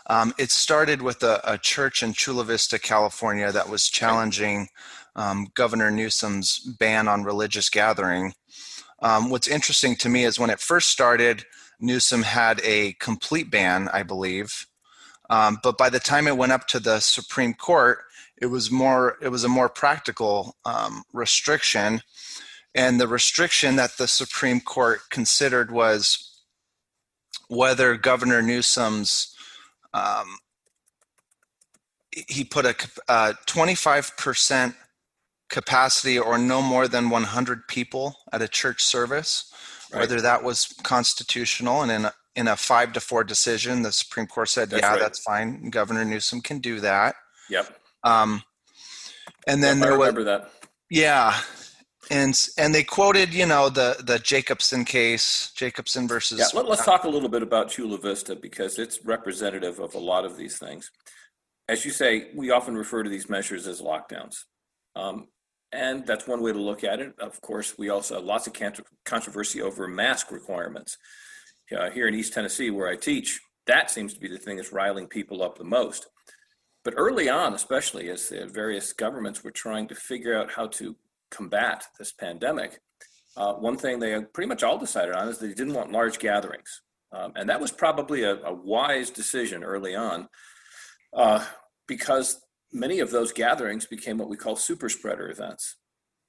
Um, 0.07 0.33
it 0.37 0.51
started 0.51 1.01
with 1.01 1.23
a, 1.23 1.39
a 1.45 1.57
church 1.57 2.03
in 2.03 2.13
Chula 2.13 2.43
Vista, 2.43 2.77
California, 2.77 3.51
that 3.51 3.69
was 3.69 3.87
challenging 3.87 4.67
um, 5.15 5.47
Governor 5.55 5.91
Newsom's 5.91 6.59
ban 6.59 7.07
on 7.07 7.23
religious 7.23 7.69
gathering. 7.69 8.33
Um, 9.01 9.29
what's 9.29 9.47
interesting 9.47 9.95
to 9.97 10.09
me 10.09 10.25
is 10.25 10.39
when 10.39 10.49
it 10.49 10.59
first 10.59 10.89
started, 10.89 11.45
Newsom 11.79 12.23
had 12.23 12.61
a 12.63 12.93
complete 12.99 13.49
ban, 13.49 13.89
I 13.93 14.03
believe. 14.03 14.67
Um, 15.29 15.59
but 15.63 15.77
by 15.77 15.89
the 15.89 15.99
time 15.99 16.27
it 16.27 16.37
went 16.37 16.51
up 16.51 16.67
to 16.67 16.79
the 16.79 16.99
Supreme 16.99 17.53
Court, 17.53 17.99
it 18.37 18.47
was 18.47 18.69
more 18.69 19.17
it 19.21 19.29
was 19.29 19.43
a 19.43 19.49
more 19.49 19.69
practical 19.69 20.55
um, 20.65 21.03
restriction, 21.13 22.01
and 22.73 22.99
the 22.99 23.07
restriction 23.07 23.75
that 23.77 23.97
the 23.97 24.07
Supreme 24.07 24.59
Court 24.59 24.99
considered 25.09 25.71
was 25.71 26.41
whether 27.47 27.95
Governor 27.95 28.41
Newsom's 28.41 29.35
um, 29.93 30.37
he 32.27 32.43
put 32.43 32.65
a 32.65 32.75
uh, 33.09 33.33
25% 33.45 34.75
capacity 35.49 36.17
or 36.17 36.37
no 36.37 36.61
more 36.61 36.87
than 36.87 37.09
100 37.09 37.67
people 37.67 38.17
at 38.31 38.41
a 38.41 38.47
church 38.47 38.83
service 38.83 39.51
Right. 39.91 40.01
whether 40.01 40.19
that 40.19 40.43
was 40.43 40.73
constitutional 40.83 41.81
and 41.83 41.91
in 41.91 42.09
in 42.35 42.47
a 42.47 42.55
five 42.55 42.93
to 42.93 42.99
four 42.99 43.23
decision 43.23 43.81
the 43.81 43.91
supreme 43.91 44.27
court 44.27 44.49
said 44.49 44.69
That's 44.69 44.81
yeah 44.81 44.91
right. 44.91 44.99
that's 44.99 45.19
fine 45.19 45.69
governor 45.69 46.05
newsom 46.05 46.41
can 46.41 46.59
do 46.59 46.79
that 46.81 47.15
Yep. 47.49 47.79
um, 48.03 48.43
and 49.47 49.63
then 49.63 49.77
Yep, 49.79 49.85
I 49.85 49.89
there 49.89 50.13
was 50.13 50.25
that. 50.25 50.51
yeah 50.89 51.39
and 52.11 52.39
and 52.57 52.73
they 52.75 52.83
quoted 52.83 53.33
you 53.33 53.45
know 53.45 53.69
the 53.69 53.97
the 54.03 54.19
jacobson 54.19 54.85
case 54.85 55.51
jacobson 55.55 56.07
versus 56.07 56.39
Yeah, 56.39 56.59
let, 56.61 56.69
us 56.69 56.85
talk 56.85 57.03
a 57.03 57.09
little 57.09 57.29
bit 57.29 57.41
about 57.41 57.69
Chula 57.69 57.97
Vista 57.97 58.35
because 58.35 58.77
it's 58.79 59.03
representative 59.05 59.79
of 59.79 59.95
a 59.95 59.99
lot 59.99 60.25
of 60.25 60.37
these 60.37 60.57
things. 60.59 60.91
As 61.67 61.83
you 61.83 61.89
say, 61.89 62.27
we 62.35 62.51
often 62.51 62.75
refer 62.77 63.01
to 63.01 63.09
these 63.09 63.27
measures 63.27 63.65
as 63.65 63.81
lockdowns. 63.81 64.35
Um, 64.95 65.29
and 65.71 66.05
that's 66.05 66.27
one 66.27 66.43
way 66.43 66.53
to 66.53 66.59
look 66.59 66.83
at 66.83 66.99
it. 66.99 67.13
Of 67.19 67.41
course, 67.41 67.75
we 67.75 67.89
also 67.89 68.15
have 68.15 68.23
lots 68.23 68.45
of 68.45 68.53
contro- 68.53 68.85
controversy 69.03 69.63
over 69.63 69.87
mask 69.87 70.31
requirements. 70.31 70.95
Uh, 71.75 71.89
here 71.89 72.07
in 72.07 72.13
East 72.13 72.33
Tennessee, 72.33 72.69
where 72.69 72.87
I 72.87 72.95
teach, 72.95 73.41
that 73.65 73.89
seems 73.89 74.13
to 74.13 74.19
be 74.19 74.27
the 74.27 74.37
thing 74.37 74.57
that's 74.57 74.71
riling 74.71 75.07
people 75.07 75.41
up 75.41 75.57
the 75.57 75.63
most. 75.63 76.07
But 76.83 76.93
early 76.97 77.29
on, 77.29 77.53
especially 77.53 78.09
as 78.09 78.29
the 78.29 78.45
various 78.45 78.93
governments 78.93 79.43
were 79.43 79.51
trying 79.51 79.87
to 79.87 79.95
figure 79.95 80.37
out 80.37 80.51
how 80.51 80.67
to 80.67 80.95
combat 81.31 81.85
this 81.97 82.11
pandemic, 82.11 82.79
uh, 83.35 83.53
one 83.53 83.77
thing 83.77 83.99
they 83.99 84.21
pretty 84.21 84.47
much 84.47 84.63
all 84.63 84.77
decided 84.77 85.15
on 85.15 85.27
is 85.27 85.39
they 85.39 85.47
didn't 85.47 85.73
want 85.73 85.91
large 85.91 86.19
gatherings. 86.19 86.81
Um, 87.11 87.33
and 87.35 87.49
that 87.49 87.59
was 87.59 87.71
probably 87.71 88.23
a, 88.23 88.35
a 88.43 88.53
wise 88.53 89.09
decision 89.09 89.63
early 89.63 89.95
on 89.95 90.27
uh, 91.13 91.43
because 91.87 92.41
many 92.71 92.99
of 92.99 93.09
those 93.09 93.31
gatherings 93.31 93.85
became 93.85 94.17
what 94.17 94.29
we 94.29 94.37
call 94.37 94.55
super 94.55 94.89
spreader 94.89 95.29
events. 95.29 95.77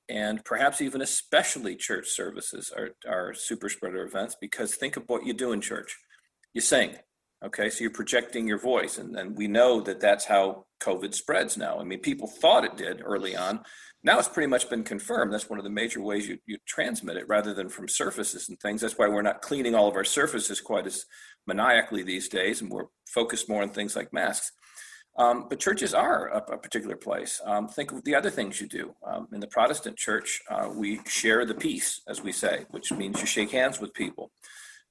And 0.08 0.44
perhaps 0.44 0.80
even 0.80 1.02
especially 1.02 1.74
church 1.74 2.08
services 2.08 2.72
are, 2.76 2.90
are 3.08 3.34
super 3.34 3.68
spreader 3.68 4.04
events 4.04 4.36
because 4.40 4.74
think 4.74 4.96
of 4.96 5.04
what 5.08 5.26
you 5.26 5.32
do 5.32 5.52
in 5.52 5.60
church. 5.60 5.96
You 6.54 6.60
sing, 6.60 6.96
okay? 7.44 7.70
So 7.70 7.82
you're 7.82 7.90
projecting 7.90 8.46
your 8.46 8.60
voice. 8.60 8.98
And, 8.98 9.16
and 9.16 9.36
we 9.36 9.48
know 9.48 9.80
that 9.80 10.00
that's 10.00 10.26
how 10.26 10.66
COVID 10.80 11.14
spreads 11.14 11.56
now. 11.56 11.80
I 11.80 11.84
mean, 11.84 12.00
people 12.00 12.28
thought 12.28 12.64
it 12.64 12.76
did 12.76 13.02
early 13.04 13.36
on. 13.36 13.60
Now 14.04 14.20
it's 14.20 14.28
pretty 14.28 14.46
much 14.46 14.70
been 14.70 14.84
confirmed. 14.84 15.32
That's 15.32 15.50
one 15.50 15.58
of 15.58 15.64
the 15.64 15.70
major 15.70 16.00
ways 16.00 16.28
you, 16.28 16.38
you 16.46 16.58
transmit 16.66 17.16
it 17.16 17.26
rather 17.28 17.52
than 17.52 17.68
from 17.68 17.88
surfaces 17.88 18.48
and 18.48 18.58
things. 18.60 18.80
That's 18.80 18.96
why 18.96 19.08
we're 19.08 19.22
not 19.22 19.42
cleaning 19.42 19.74
all 19.74 19.88
of 19.88 19.96
our 19.96 20.04
surfaces 20.04 20.60
quite 20.60 20.86
as 20.86 21.04
maniacally 21.46 22.04
these 22.04 22.28
days, 22.28 22.60
and 22.60 22.70
we're 22.70 22.86
focused 23.08 23.48
more 23.48 23.62
on 23.62 23.70
things 23.70 23.96
like 23.96 24.12
masks. 24.12 24.52
Um, 25.18 25.46
but 25.48 25.58
churches 25.58 25.94
are 25.94 26.28
a, 26.28 26.38
a 26.52 26.58
particular 26.58 26.96
place. 26.96 27.40
Um, 27.44 27.68
think 27.68 27.92
of 27.92 28.04
the 28.04 28.14
other 28.14 28.30
things 28.30 28.60
you 28.60 28.68
do. 28.68 28.94
Um, 29.06 29.28
in 29.32 29.40
the 29.40 29.46
Protestant 29.46 29.96
church, 29.96 30.42
uh, 30.50 30.68
we 30.72 31.00
share 31.06 31.46
the 31.46 31.54
peace, 31.54 32.02
as 32.06 32.22
we 32.22 32.32
say, 32.32 32.66
which 32.70 32.92
means 32.92 33.20
you 33.20 33.26
shake 33.26 33.50
hands 33.50 33.80
with 33.80 33.94
people. 33.94 34.30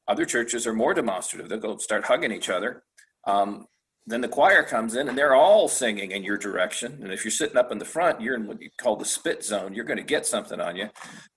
Other 0.07 0.25
churches 0.25 0.65
are 0.67 0.73
more 0.73 0.93
demonstrative. 0.93 1.49
They'll 1.49 1.59
go 1.59 1.77
start 1.77 2.05
hugging 2.05 2.31
each 2.31 2.49
other. 2.49 2.83
Um, 3.25 3.67
then 4.07 4.21
the 4.21 4.27
choir 4.27 4.63
comes 4.63 4.95
in 4.95 5.09
and 5.09 5.17
they're 5.17 5.33
all 5.35 5.67
singing 5.67 6.11
in 6.11 6.23
your 6.23 6.37
direction. 6.37 6.99
And 7.01 7.11
if 7.11 7.23
you're 7.23 7.31
sitting 7.31 7.57
up 7.57 7.71
in 7.71 7.79
the 7.79 7.85
front, 7.85 8.21
you're 8.21 8.35
in 8.35 8.45
what 8.45 8.61
you 8.61 8.69
call 8.79 8.95
the 8.95 9.05
spit 9.05 9.43
zone. 9.43 9.73
You're 9.73 9.85
going 9.85 9.97
to 9.97 10.03
get 10.03 10.27
something 10.27 10.59
on 10.59 10.75
you. 10.75 10.89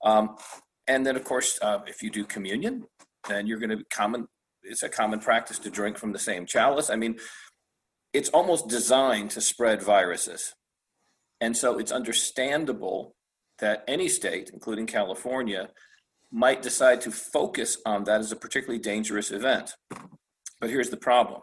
Um, 0.05 0.37
and 0.87 1.07
then, 1.07 1.17
of 1.17 1.25
course, 1.25 1.59
uh, 1.63 1.81
if 1.87 2.03
you 2.03 2.11
do 2.11 2.25
communion, 2.25 2.85
then 3.29 3.47
you're 3.47 3.59
going 3.59 3.77
to 3.77 3.85
common. 3.91 4.29
It's 4.63 4.83
a 4.83 4.89
common 4.89 5.19
practice 5.19 5.59
to 5.61 5.71
drink 5.71 5.97
from 5.97 6.13
the 6.13 6.19
same 6.19 6.45
chalice. 6.45 6.91
I 6.91 6.97
mean, 6.97 7.17
it's 8.13 8.29
almost 8.31 8.69
designed 8.69 9.31
to 9.33 9.41
spread 9.41 9.83
viruses. 9.83 10.55
And 11.41 11.57
so 11.57 11.79
it's 11.79 11.93
understandable 11.93 13.15
that 13.59 13.85
any 13.87 14.09
state, 14.09 14.51
including 14.53 14.87
California, 14.87 15.71
might 16.31 16.63
decide 16.63 17.01
to 17.03 17.11
focus 17.11 17.79
on 17.87 18.05
that 18.05 18.21
as 18.21 18.33
a 18.33 18.37
particularly 18.37 18.81
dangerous 18.81 19.31
event. 19.31 19.73
But 20.61 20.71
here's 20.71 20.91
the 20.91 20.97
problem. 20.97 21.43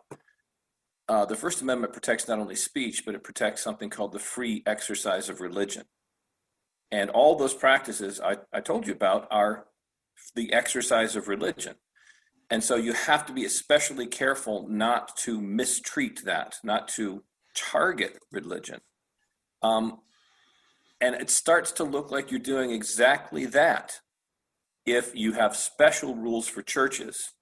Uh, 1.08 1.26
the 1.26 1.36
First 1.36 1.62
Amendment 1.62 1.94
protects 1.94 2.28
not 2.28 2.40
only 2.40 2.56
speech, 2.56 3.04
but 3.06 3.16
it 3.16 3.24
protects 3.24 3.62
something 3.64 3.90
called 3.90 4.12
the 4.12 4.20
free 4.20 4.64
exercise 4.66 5.30
of 5.30 5.40
religion. 5.40 5.84
And 6.92 7.10
all 7.10 7.36
those 7.36 7.54
practices 7.54 8.20
I, 8.20 8.38
I 8.52 8.62
told 8.62 8.88
you 8.88 8.94
about 8.94 9.28
are 9.32 9.66
the 10.36 10.54
exercise 10.54 11.16
of 11.16 11.28
religion. 11.28 11.76
And 12.50 12.64
so 12.64 12.76
you 12.76 12.94
have 12.94 13.26
to 13.26 13.34
be 13.34 13.46
especially 13.46 14.08
careful 14.08 14.68
not 14.70 15.16
to 15.18 15.42
mistreat 15.42 16.24
that, 16.26 16.56
not 16.64 16.88
to 16.90 17.24
target 17.56 18.20
religion. 18.32 18.82
Um, 19.64 20.00
and 21.02 21.16
it 21.16 21.30
starts 21.30 21.72
to 21.74 21.84
look 21.84 22.12
like 22.12 22.32
you're 22.32 22.40
doing 22.40 22.72
exactly 22.72 23.46
that 23.48 24.00
if 24.86 25.16
you 25.16 25.34
have 25.34 25.56
special 25.56 26.16
rules 26.16 26.48
for 26.48 26.62
churches 26.62 27.34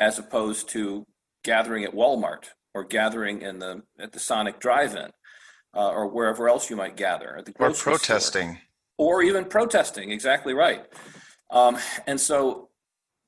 as 0.00 0.18
opposed 0.18 0.68
to 0.70 1.06
gathering 1.44 1.84
at 1.84 1.94
Walmart 1.94 2.46
or 2.74 2.84
gathering 2.84 3.42
in 3.42 3.60
the 3.60 3.82
at 3.98 4.12
the 4.12 4.18
Sonic 4.18 4.58
Drive-In 4.58 5.10
uh, 5.76 5.90
or 5.90 6.08
wherever 6.08 6.48
else 6.48 6.68
you 6.68 6.76
might 6.76 6.96
gather 6.96 7.36
at 7.36 7.44
the 7.44 7.52
or 7.52 7.68
grocery 7.68 7.76
store 7.76 7.92
protesting 7.98 8.58
or 8.98 9.22
even 9.22 9.44
protesting. 9.44 10.10
Exactly 10.10 10.54
right. 10.54 10.84
Um, 11.50 11.78
and 12.06 12.20
so 12.20 12.70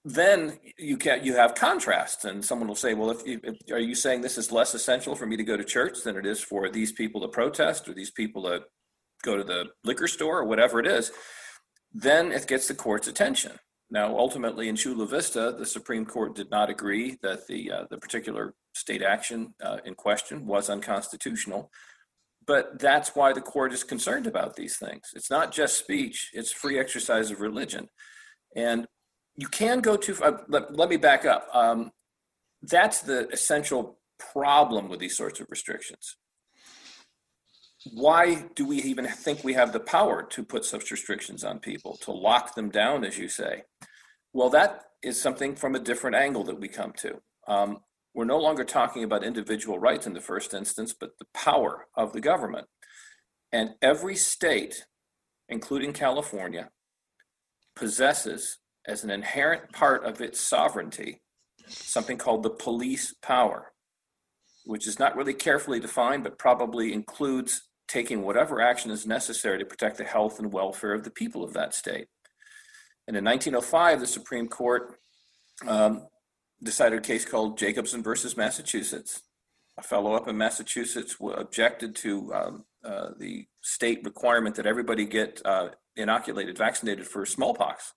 then 0.09 0.61
you 0.79 0.97
can 0.97 1.25
you 1.25 1.35
have 1.35 1.57
contrast, 1.57 2.25
and 2.25 2.45
someone 2.45 2.69
will 2.69 2.77
say, 2.77 2.95
"Well, 2.95 3.11
if, 3.11 3.27
you, 3.27 3.41
if 3.43 3.57
are 3.73 3.81
you 3.81 3.97
saying 3.97 4.21
this 4.21 4.39
is 4.39 4.53
less 4.53 4.73
essential 4.73 5.17
for 5.17 5.27
me 5.27 5.37
to 5.37 5.43
go 5.43 5.57
to 5.57 5.65
church 5.65 5.99
than 6.05 6.17
it 6.17 6.25
is 6.25 6.41
for 6.41 6.69
these 6.69 6.93
people 6.93 7.21
to 7.23 7.29
protest 7.29 7.89
or 7.89 7.95
these 7.95 8.13
people 8.13 8.45
to 8.45 8.63
go 9.25 9.37
to 9.37 9.43
the 9.43 9.67
liquor 9.83 10.07
store 10.07 10.39
or 10.39 10.45
whatever 10.45 10.79
it 10.79 10.87
is?" 10.87 11.11
Then 11.93 12.31
it 12.31 12.47
gets 12.47 12.69
the 12.69 12.75
court's 12.75 13.09
attention. 13.09 13.59
Now, 13.91 14.17
ultimately, 14.17 14.69
in 14.69 14.77
Chula 14.77 15.07
Vista, 15.07 15.55
the 15.59 15.67
Supreme 15.67 16.05
Court 16.05 16.37
did 16.37 16.51
not 16.51 16.71
agree 16.71 17.19
that 17.23 17.49
the 17.49 17.73
uh, 17.73 17.85
the 17.91 17.99
particular 17.99 18.55
state 18.75 19.03
action 19.03 19.55
uh, 19.61 19.79
in 19.85 19.95
question 19.95 20.47
was 20.47 20.71
unconstitutional 20.71 21.71
but 22.47 22.79
that's 22.79 23.17
why 23.17 23.33
the 23.33 23.41
court 23.41 23.73
is 23.73 23.83
concerned 23.83 24.25
about 24.25 24.55
these 24.55 24.77
things. 24.77 25.11
It's 25.17 25.31
not 25.31 25.51
just 25.53 25.79
speech, 25.79 26.31
it's 26.33 26.53
free 26.53 26.79
exercise 26.79 27.33
of 27.33 27.41
religion. 27.41 27.89
And 28.55 28.87
you 29.37 29.49
can 29.49 29.81
go 29.81 29.97
too 29.97 30.15
far. 30.15 30.45
Let, 30.49 30.75
let 30.75 30.89
me 30.89 30.97
back 30.97 31.25
up. 31.25 31.49
Um, 31.53 31.93
that's 32.63 33.01
the 33.01 33.29
essential 33.29 33.99
problem 34.19 34.89
with 34.89 35.01
these 35.01 35.17
sorts 35.17 35.41
of 35.41 35.47
restrictions. 35.51 36.17
Why 37.93 38.47
do 38.55 38.67
we 38.67 38.79
even 38.83 39.07
think 39.07 39.45
we 39.45 39.53
have 39.55 39.73
the 39.73 39.81
power 39.81 40.23
to 40.23 40.43
put 40.43 40.65
such 40.65 40.91
restrictions 40.91 41.45
on 41.45 41.61
people, 41.61 41.97
to 41.99 42.11
lock 42.11 42.55
them 42.55 42.71
down, 42.71 43.05
as 43.05 43.17
you 43.17 43.29
say? 43.29 43.63
Well, 44.33 44.51
that 44.51 44.83
is 45.03 45.21
something 45.21 45.55
from 45.55 45.75
a 45.75 45.81
different 45.81 46.17
angle 46.17 46.43
that 46.45 46.59
we 46.59 46.69
come 46.69 46.93
to. 46.99 47.21
Um, 47.47 47.79
we're 48.15 48.25
no 48.25 48.39
longer 48.39 48.65
talking 48.65 49.05
about 49.05 49.23
individual 49.23 49.79
rights 49.79 50.07
in 50.07 50.15
the 50.15 50.21
first 50.21 50.55
instance, 50.55 50.95
but 50.99 51.19
the 51.19 51.27
power 51.35 51.87
of 51.95 52.13
the 52.13 52.21
government. 52.21 52.67
And 53.53 53.75
every 53.83 54.17
state, 54.17 54.87
including 55.49 55.93
California, 55.93 56.71
possesses 57.77 58.59
as 58.87 59.05
an 59.05 59.11
inherent 59.11 59.73
part 59.73 60.05
of 60.05 60.21
its 60.21 60.41
sovereignty 60.41 61.21
something 61.69 62.17
called 62.19 62.43
the 62.43 62.51
police 62.51 63.15
power, 63.23 63.73
which 64.65 64.87
is 64.87 64.99
not 64.99 65.17
really 65.17 65.35
carefully 65.35 65.81
defined, 65.81 66.23
but 66.23 66.39
probably 66.39 66.93
includes 66.93 67.63
taking 67.89 68.23
whatever 68.23 68.61
action 68.61 68.91
is 68.91 69.07
necessary 69.07 69.59
to 69.59 69.65
protect 69.65 69.99
the 69.99 70.05
health 70.05 70.39
and 70.39 70.53
welfare 70.53 70.93
of 70.93 71.05
the 71.05 71.11
people 71.11 71.45
of 71.45 71.53
that 71.53 71.75
state. 71.75 72.09
And 73.07 73.17
in 73.17 73.25
1905, 73.25 74.01
the 74.01 74.07
Supreme 74.07 74.49
Court 74.49 74.97
um, 75.67 76.07
decided 76.63 76.99
a 76.99 77.03
case 77.03 77.25
called 77.25 77.59
Jacobson 77.59 78.03
versus 78.03 78.37
Massachusetts. 78.37 79.23
a 79.79 79.83
fellow 79.83 80.15
up 80.15 80.27
in 80.27 80.37
Massachusetts 80.37 81.17
objected 81.21 81.95
to 81.97 82.35
um, 82.35 82.65
uh, 82.85 83.11
the 83.19 83.47
state 83.63 84.01
requirement 84.05 84.57
that 84.57 84.67
everybody 84.67 85.05
get 85.05 85.41
uh, 85.45 85.69
inoculated, 85.97 86.57
vaccinated 86.59 87.07
for 87.07 87.25
smallpox. 87.25 87.93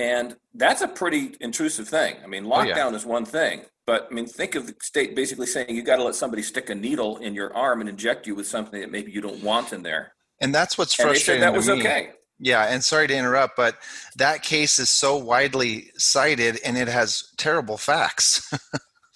And 0.00 0.36
that's 0.54 0.80
a 0.80 0.88
pretty 0.88 1.36
intrusive 1.40 1.88
thing. 1.88 2.16
I 2.24 2.26
mean, 2.26 2.44
lockdown 2.44 2.86
oh, 2.86 2.90
yeah. 2.90 2.94
is 2.94 3.04
one 3.04 3.24
thing, 3.24 3.62
but 3.86 4.08
I 4.10 4.14
mean, 4.14 4.26
think 4.26 4.54
of 4.54 4.66
the 4.66 4.74
state 4.80 5.14
basically 5.14 5.46
saying 5.46 5.74
you 5.74 5.82
got 5.82 5.96
to 5.96 6.04
let 6.04 6.14
somebody 6.14 6.42
stick 6.42 6.70
a 6.70 6.74
needle 6.74 7.18
in 7.18 7.34
your 7.34 7.54
arm 7.54 7.80
and 7.80 7.88
inject 7.88 8.26
you 8.26 8.34
with 8.34 8.46
something 8.46 8.80
that 8.80 8.90
maybe 8.90 9.12
you 9.12 9.20
don't 9.20 9.42
want 9.42 9.72
in 9.72 9.82
there. 9.82 10.14
And 10.40 10.54
that's 10.54 10.78
what's 10.78 10.94
frustrating. 10.94 11.42
that 11.42 11.52
was 11.52 11.68
me. 11.68 11.80
okay. 11.80 12.10
Yeah, 12.38 12.64
and 12.64 12.82
sorry 12.82 13.06
to 13.06 13.14
interrupt, 13.14 13.54
but 13.54 13.76
that 14.16 14.42
case 14.42 14.78
is 14.78 14.88
so 14.88 15.16
widely 15.16 15.90
cited 15.98 16.58
and 16.64 16.78
it 16.78 16.88
has 16.88 17.30
terrible 17.36 17.76
facts. 17.76 18.50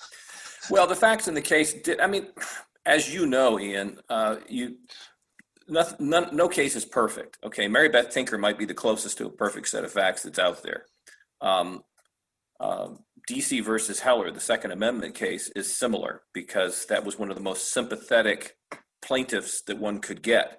well, 0.71 0.87
the 0.87 0.95
facts 0.95 1.27
in 1.27 1.35
the 1.35 1.41
case 1.41 1.73
did. 1.73 2.01
I 2.01 2.07
mean, 2.07 2.27
as 2.85 3.13
you 3.13 3.27
know, 3.27 3.59
Ian, 3.59 3.99
uh, 4.11 4.37
you 4.47 4.77
nothing, 5.69 6.09
none, 6.11 6.35
no 6.35 6.49
case 6.49 6.77
is 6.77 6.85
perfect. 6.85 7.39
Okay, 7.45 7.69
Mary 7.69 7.89
Beth 7.89 8.11
Tinker 8.11 8.39
might 8.39 8.59
be 8.59 8.65
the 8.65 8.75
closest 8.75 9.19
to 9.19 9.27
a 9.27 9.31
perfect 9.31 9.69
set 9.69 9.85
of 9.85 9.93
facts 9.93 10.23
that's 10.23 10.39
out 10.39 10.63
there. 10.63 10.87
Um, 11.41 11.83
uh, 12.61 12.85
um, 12.85 12.99
DC 13.29 13.65
versus 13.65 14.01
Heller, 14.01 14.31
the 14.31 14.41
Second 14.41 14.71
Amendment 14.73 15.15
case, 15.15 15.51
is 15.57 15.75
similar 15.75 16.23
because 16.33 16.87
that 16.87 17.05
was 17.05 17.19
one 17.19 17.31
of 17.31 17.37
the 17.37 17.43
most 17.43 17.73
sympathetic 17.73 18.57
plaintiffs 19.03 19.63
that 19.63 19.79
one 19.79 20.01
could 20.01 20.23
get. 20.23 20.59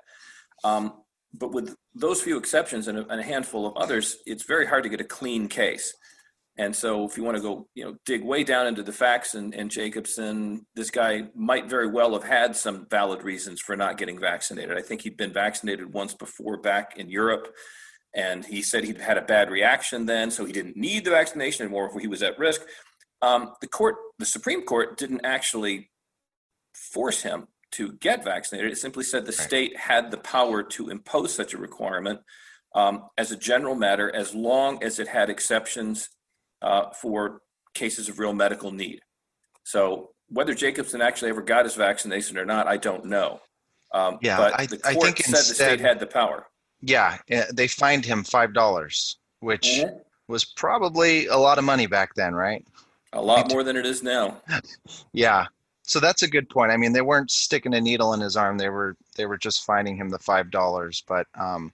Um, 0.64 1.04
but 1.34 1.52
with 1.52 1.76
those 1.94 2.22
few 2.22 2.38
exceptions 2.38 2.88
and 2.88 2.98
a, 2.98 3.08
and 3.08 3.20
a, 3.20 3.24
handful 3.24 3.68
of 3.68 3.78
others, 3.78 4.18
it's 4.26 4.46
very 4.46 4.66
hard 4.66 4.84
to 4.84 4.90
get 4.90 5.02
a 5.02 5.06
clean 5.06 5.48
case. 5.48 5.94
And 6.58 6.74
so, 6.74 7.06
if 7.06 7.18
you 7.18 7.24
want 7.24 7.36
to 7.36 7.44
go, 7.44 7.68
you 7.76 7.84
know, 7.84 7.96
dig 8.06 8.24
way 8.24 8.44
down 8.44 8.66
into 8.66 8.82
the 8.82 8.94
facts 8.94 9.36
and, 9.36 9.54
and 9.54 9.70
Jacobson, 9.70 10.66
this 10.74 10.90
guy 10.90 11.24
might 11.36 11.70
very 11.70 11.88
well 11.88 12.14
have 12.14 12.24
had 12.24 12.56
some 12.56 12.88
valid 12.90 13.24
reasons 13.24 13.60
for 13.60 13.76
not 13.76 13.98
getting 13.98 14.18
vaccinated. 14.18 14.78
I 14.78 14.82
think 14.82 15.02
he'd 15.02 15.18
been 15.18 15.34
vaccinated 15.34 15.92
once 15.94 16.14
before 16.14 16.58
back 16.58 16.98
in 16.98 17.10
Europe, 17.10 17.54
and 18.14 18.46
he 18.46 18.62
said 18.62 18.86
he'd 18.86 19.02
had 19.02 19.18
a 19.18 19.22
bad 19.22 19.52
reaction 19.52 20.06
then, 20.06 20.32
so 20.32 20.46
he 20.46 20.54
didn't 20.54 20.78
need 20.78 21.04
the 21.04 21.12
vaccination 21.12 21.66
anymore. 21.66 21.92
He 22.00 22.08
was 22.08 22.24
at 22.24 22.40
risk. 22.40 22.62
Um, 23.22 23.54
the 23.60 23.68
court, 23.68 23.96
the 24.18 24.26
Supreme 24.26 24.64
Court, 24.64 24.98
didn't 24.98 25.26
actually 25.26 25.92
force 26.74 27.22
him 27.22 27.48
to 27.72 27.94
get 27.94 28.24
vaccinated. 28.24 28.72
It 28.72 28.78
simply 28.78 29.04
said 29.04 29.26
the 29.26 29.34
state 29.34 29.78
had 29.78 30.10
the 30.10 30.18
power 30.18 30.64
to 30.64 30.90
impose 30.90 31.34
such 31.34 31.54
a 31.54 31.58
requirement 31.58 32.22
um, 32.74 33.10
as 33.18 33.32
a 33.32 33.38
general 33.38 33.76
matter, 33.76 34.14
as 34.16 34.34
long 34.34 34.82
as 34.82 35.00
it 35.00 35.10
had 35.10 35.30
exceptions 35.30 36.10
uh, 36.62 36.92
for 36.92 37.42
cases 37.74 38.10
of 38.10 38.20
real 38.20 38.34
medical 38.34 38.72
need. 38.72 39.02
So 39.64 40.12
whether 40.30 40.54
Jacobson 40.54 41.02
actually 41.02 41.30
ever 41.30 41.42
got 41.42 41.66
his 41.66 41.76
vaccination 41.76 42.38
or 42.38 42.46
not, 42.46 42.68
I 42.68 42.78
don't 42.78 43.06
know. 43.06 43.42
Um, 43.94 44.18
yeah, 44.22 44.38
but 44.38 44.60
I, 44.60 44.66
the 44.66 44.78
court 44.78 44.98
I 44.98 45.00
think 45.00 45.18
said 45.18 45.30
instead, 45.30 45.40
the 45.40 45.54
state 45.54 45.80
had 45.80 46.00
the 46.00 46.08
power. 46.08 46.48
Yeah, 46.82 47.18
eh, 47.30 47.46
they 47.54 47.68
fined 47.68 48.06
him 48.06 48.24
five 48.24 48.54
dollars, 48.54 49.18
which 49.40 49.68
mm-hmm. 49.68 49.98
was 50.28 50.44
probably 50.44 51.28
a 51.28 51.38
lot 51.38 51.58
of 51.58 51.64
money 51.64 51.88
back 51.88 52.14
then, 52.16 52.34
right? 52.34 52.66
A 53.14 53.22
lot 53.22 53.50
more 53.50 53.64
than 53.64 53.78
it 53.78 53.86
is 53.86 54.04
now. 54.04 54.42
yeah, 55.14 55.46
so 55.84 56.00
that's 56.00 56.24
a 56.24 56.28
good 56.28 56.50
point. 56.50 56.72
I 56.72 56.78
mean, 56.78 56.92
they 56.92 57.02
weren't 57.02 57.32
sticking 57.32 57.74
a 57.74 57.82
needle 57.82 58.14
in 58.14 58.20
his 58.20 58.36
arm; 58.36 58.58
they 58.58 58.70
were 58.70 58.98
they 59.16 59.26
were 59.26 59.38
just 59.38 59.64
fining 59.64 59.96
him 59.96 60.10
the 60.10 60.20
five 60.20 60.52
dollars. 60.52 61.04
But 61.08 61.28
um, 61.36 61.72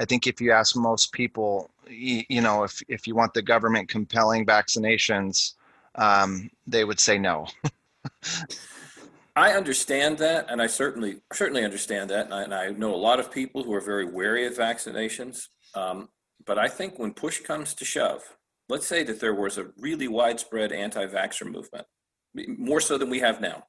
I 0.00 0.06
think 0.06 0.26
if 0.26 0.40
you 0.40 0.50
ask 0.50 0.74
most 0.76 1.12
people, 1.12 1.70
you, 1.86 2.40
know, 2.40 2.64
if 2.64 2.82
if 2.88 3.06
you 3.06 3.14
want 3.14 3.34
the 3.34 3.42
government 3.42 3.90
compelling 3.90 4.46
vaccinations, 4.46 5.52
um, 5.96 6.50
they 6.66 6.84
would 6.84 6.98
say 6.98 7.18
no. 7.18 7.46
I 9.36 9.52
understand 9.52 10.16
that, 10.18 10.46
and 10.48 10.60
I 10.62 10.66
certainly 10.66 11.20
certainly 11.34 11.64
understand 11.64 12.08
that, 12.10 12.24
and 12.24 12.34
I, 12.34 12.42
and 12.44 12.54
I, 12.54 12.68
know 12.70 12.94
a 12.94 12.96
lot 12.96 13.20
of 13.20 13.30
people 13.30 13.62
who 13.62 13.74
are 13.74 13.80
very 13.80 14.06
wary 14.06 14.46
of 14.46 14.56
vaccinations. 14.56 15.48
Um, 15.74 16.08
but 16.46 16.58
I 16.58 16.68
think 16.68 16.98
when 16.98 17.12
push 17.12 17.40
comes 17.40 17.74
to 17.74 17.84
shove, 17.84 18.22
let's 18.70 18.86
say 18.86 19.02
that 19.04 19.20
there 19.20 19.34
was 19.34 19.58
a 19.58 19.66
really 19.78 20.08
widespread 20.08 20.72
anti-vaxxer 20.72 21.50
movement 21.50 21.86
more 22.34 22.80
so 22.80 22.96
than 22.96 23.10
we 23.10 23.20
have 23.20 23.40
now. 23.40 23.64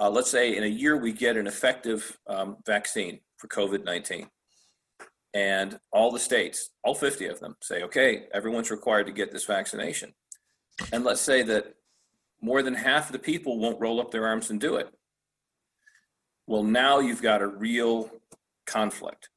Uh, 0.00 0.08
let's 0.08 0.30
say 0.30 0.56
in 0.56 0.64
a 0.64 0.66
year 0.66 0.96
we 0.96 1.12
get 1.12 1.36
an 1.36 1.46
effective 1.46 2.18
um, 2.26 2.56
vaccine 2.64 3.20
for 3.36 3.48
COVID 3.48 3.84
19. 3.84 4.28
And 5.34 5.78
all 5.92 6.10
the 6.10 6.18
states, 6.18 6.70
all 6.84 6.94
50 6.94 7.26
of 7.26 7.40
them, 7.40 7.56
say, 7.62 7.82
okay, 7.82 8.24
everyone's 8.34 8.70
required 8.70 9.06
to 9.06 9.12
get 9.12 9.32
this 9.32 9.46
vaccination. 9.46 10.12
And 10.92 11.04
let's 11.04 11.20
say 11.20 11.42
that 11.42 11.74
more 12.40 12.62
than 12.62 12.74
half 12.74 13.06
of 13.06 13.12
the 13.12 13.18
people 13.18 13.58
won't 13.58 13.80
roll 13.80 14.00
up 14.00 14.10
their 14.10 14.26
arms 14.26 14.50
and 14.50 14.60
do 14.60 14.76
it. 14.76 14.88
Well, 16.46 16.64
now 16.64 16.98
you've 16.98 17.22
got 17.22 17.40
a 17.40 17.46
real 17.46 18.10
conflict. 18.66 19.28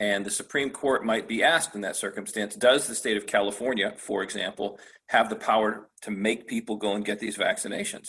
And 0.00 0.26
the 0.26 0.30
Supreme 0.30 0.70
Court 0.70 1.04
might 1.04 1.28
be 1.28 1.44
asked 1.44 1.76
in 1.76 1.82
that 1.82 1.94
circumstance 1.94 2.56
Does 2.56 2.88
the 2.88 2.94
state 2.94 3.16
of 3.16 3.26
California, 3.26 3.94
for 3.96 4.24
example, 4.24 4.80
have 5.08 5.28
the 5.28 5.36
power 5.36 5.88
to 6.00 6.10
make 6.10 6.48
people 6.48 6.76
go 6.76 6.94
and 6.94 7.04
get 7.04 7.20
these 7.20 7.38
vaccinations? 7.38 8.08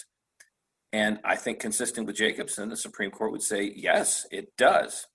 And 0.91 1.19
I 1.23 1.35
think, 1.35 1.59
consistent 1.59 2.07
with 2.07 2.15
Jacobson, 2.15 2.69
the 2.69 2.77
Supreme 2.77 3.11
Court 3.11 3.31
would 3.31 3.43
say, 3.43 3.71
yes, 3.75 4.25
it 4.31 4.55
does. 4.57 5.07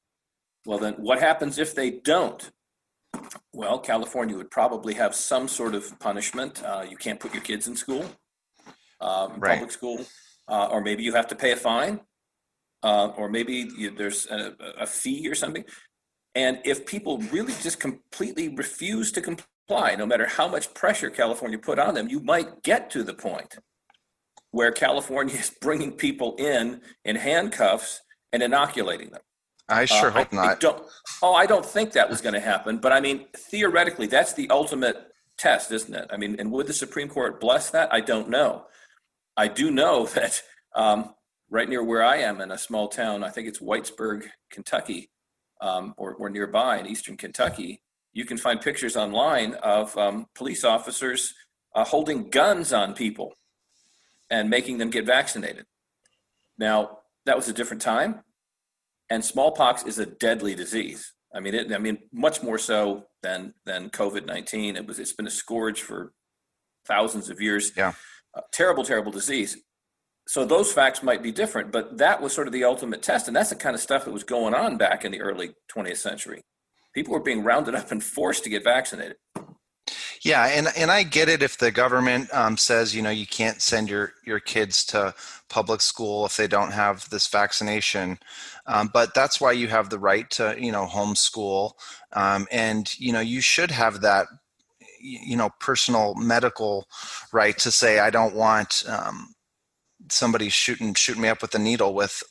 Well, 0.68 0.78
then 0.78 0.96
what 0.98 1.18
happens 1.18 1.56
if 1.56 1.74
they 1.74 1.90
don't? 1.90 2.50
Well, 3.54 3.78
California 3.78 4.36
would 4.36 4.50
probably 4.50 4.92
have 4.92 5.14
some 5.14 5.48
sort 5.48 5.74
of 5.74 5.98
punishment. 5.98 6.62
Uh, 6.62 6.84
you 6.86 6.98
can't 6.98 7.18
put 7.18 7.32
your 7.32 7.42
kids 7.42 7.68
in 7.68 7.74
school, 7.74 8.04
uh, 9.00 9.28
right. 9.38 9.54
public 9.54 9.70
school, 9.70 10.04
uh, 10.46 10.68
or 10.70 10.82
maybe 10.82 11.02
you 11.02 11.14
have 11.14 11.26
to 11.28 11.34
pay 11.34 11.52
a 11.52 11.56
fine, 11.56 12.00
uh, 12.82 13.06
or 13.16 13.30
maybe 13.30 13.70
you, 13.78 13.96
there's 13.96 14.26
a, 14.26 14.52
a, 14.78 14.86
fee 14.86 15.26
or 15.26 15.34
something. 15.34 15.64
And 16.34 16.58
if 16.66 16.84
people 16.84 17.16
really 17.32 17.54
just 17.62 17.80
completely 17.80 18.50
refuse 18.50 19.10
to 19.12 19.22
comply, 19.22 19.94
no 19.94 20.04
matter 20.04 20.26
how 20.26 20.48
much 20.48 20.74
pressure 20.74 21.08
California 21.08 21.58
put 21.58 21.78
on 21.78 21.94
them, 21.94 22.10
you 22.10 22.20
might 22.20 22.62
get 22.62 22.90
to 22.90 23.02
the 23.02 23.14
point 23.14 23.56
where 24.50 24.70
California 24.70 25.34
is 25.34 25.50
bringing 25.62 25.92
people 25.92 26.36
in 26.36 26.82
in 27.06 27.16
handcuffs 27.16 28.02
and 28.34 28.42
inoculating 28.42 29.08
them. 29.08 29.22
I 29.68 29.84
sure 29.84 30.08
uh, 30.08 30.12
hope 30.12 30.28
I, 30.32 30.36
not. 30.36 30.46
I 30.46 30.54
don't, 30.56 30.82
oh, 31.22 31.34
I 31.34 31.46
don't 31.46 31.64
think 31.64 31.92
that 31.92 32.08
was 32.08 32.20
going 32.20 32.34
to 32.34 32.40
happen. 32.40 32.78
But 32.78 32.92
I 32.92 33.00
mean, 33.00 33.26
theoretically, 33.36 34.06
that's 34.06 34.32
the 34.32 34.48
ultimate 34.50 34.96
test, 35.36 35.70
isn't 35.70 35.94
it? 35.94 36.08
I 36.10 36.16
mean, 36.16 36.36
and 36.38 36.50
would 36.52 36.66
the 36.66 36.72
Supreme 36.72 37.08
Court 37.08 37.40
bless 37.40 37.70
that? 37.70 37.92
I 37.92 38.00
don't 38.00 38.28
know. 38.28 38.66
I 39.36 39.48
do 39.48 39.70
know 39.70 40.06
that 40.14 40.42
um, 40.74 41.14
right 41.50 41.68
near 41.68 41.82
where 41.82 42.02
I 42.02 42.16
am 42.16 42.40
in 42.40 42.50
a 42.50 42.58
small 42.58 42.88
town, 42.88 43.24
I 43.24 43.30
think 43.30 43.48
it's 43.48 43.60
Whitesburg, 43.60 44.28
Kentucky, 44.50 45.10
um, 45.60 45.94
or, 45.96 46.14
or, 46.14 46.30
nearby 46.30 46.78
in 46.78 46.86
eastern 46.86 47.16
Kentucky, 47.16 47.82
you 48.12 48.24
can 48.24 48.36
find 48.36 48.60
pictures 48.60 48.96
online 48.96 49.54
of 49.54 49.96
um, 49.98 50.26
police 50.34 50.62
officers 50.62 51.34
uh, 51.74 51.84
holding 51.84 52.30
guns 52.30 52.72
on 52.72 52.94
people 52.94 53.34
and 54.30 54.48
making 54.48 54.78
them 54.78 54.90
get 54.90 55.04
vaccinated. 55.04 55.66
Now, 56.58 56.98
that 57.26 57.36
was 57.36 57.48
a 57.48 57.52
different 57.52 57.82
time, 57.82 58.22
and 59.10 59.24
smallpox 59.24 59.84
is 59.84 59.98
a 59.98 60.06
deadly 60.06 60.54
disease. 60.54 61.12
I 61.34 61.40
mean, 61.40 61.54
it, 61.54 61.72
I 61.72 61.78
mean, 61.78 61.98
much 62.12 62.42
more 62.42 62.58
so 62.58 63.06
than 63.22 63.54
than 63.66 63.90
COVID 63.90 64.26
nineteen. 64.26 64.76
It 64.76 64.86
was. 64.86 64.98
It's 64.98 65.12
been 65.12 65.26
a 65.26 65.30
scourge 65.30 65.82
for 65.82 66.12
thousands 66.86 67.28
of 67.30 67.40
years. 67.40 67.72
Yeah, 67.76 67.92
uh, 68.34 68.42
terrible, 68.52 68.84
terrible 68.84 69.12
disease 69.12 69.56
so 70.28 70.44
those 70.44 70.70
facts 70.70 71.02
might 71.02 71.22
be 71.22 71.32
different, 71.32 71.72
but 71.72 71.96
that 71.96 72.20
was 72.20 72.34
sort 72.34 72.46
of 72.46 72.52
the 72.52 72.64
ultimate 72.64 73.02
test. 73.02 73.28
And 73.28 73.36
that's 73.36 73.48
the 73.48 73.56
kind 73.56 73.74
of 73.74 73.80
stuff 73.80 74.04
that 74.04 74.12
was 74.12 74.24
going 74.24 74.52
on 74.52 74.76
back 74.76 75.06
in 75.06 75.10
the 75.10 75.22
early 75.22 75.54
20th 75.74 75.96
century. 75.96 76.42
People 76.94 77.14
were 77.14 77.20
being 77.20 77.42
rounded 77.42 77.74
up 77.74 77.90
and 77.90 78.04
forced 78.04 78.44
to 78.44 78.50
get 78.50 78.62
vaccinated. 78.62 79.16
Yeah, 80.22 80.46
and 80.46 80.68
and 80.76 80.90
I 80.90 81.02
get 81.04 81.28
it 81.28 81.42
if 81.42 81.58
the 81.58 81.70
government 81.70 82.32
um, 82.32 82.56
says 82.56 82.94
you 82.94 83.02
know 83.02 83.10
you 83.10 83.26
can't 83.26 83.60
send 83.60 83.88
your 83.88 84.12
your 84.24 84.40
kids 84.40 84.84
to 84.86 85.14
public 85.48 85.80
school 85.80 86.26
if 86.26 86.36
they 86.36 86.46
don't 86.46 86.72
have 86.72 87.08
this 87.10 87.26
vaccination, 87.28 88.18
um, 88.66 88.90
but 88.92 89.14
that's 89.14 89.40
why 89.40 89.52
you 89.52 89.68
have 89.68 89.90
the 89.90 89.98
right 89.98 90.28
to 90.30 90.56
you 90.58 90.72
know 90.72 90.86
homeschool, 90.86 91.72
um, 92.12 92.46
and 92.50 92.98
you 92.98 93.12
know 93.12 93.20
you 93.20 93.40
should 93.40 93.70
have 93.70 94.00
that 94.00 94.26
you 95.00 95.36
know 95.36 95.50
personal 95.60 96.14
medical 96.16 96.86
right 97.32 97.56
to 97.58 97.70
say 97.70 98.00
I 98.00 98.10
don't 98.10 98.34
want 98.34 98.84
um, 98.88 99.34
somebody 100.10 100.48
shooting 100.48 100.94
shooting 100.94 101.22
me 101.22 101.28
up 101.28 101.42
with 101.42 101.54
a 101.54 101.58
needle 101.58 101.94
with 101.94 102.22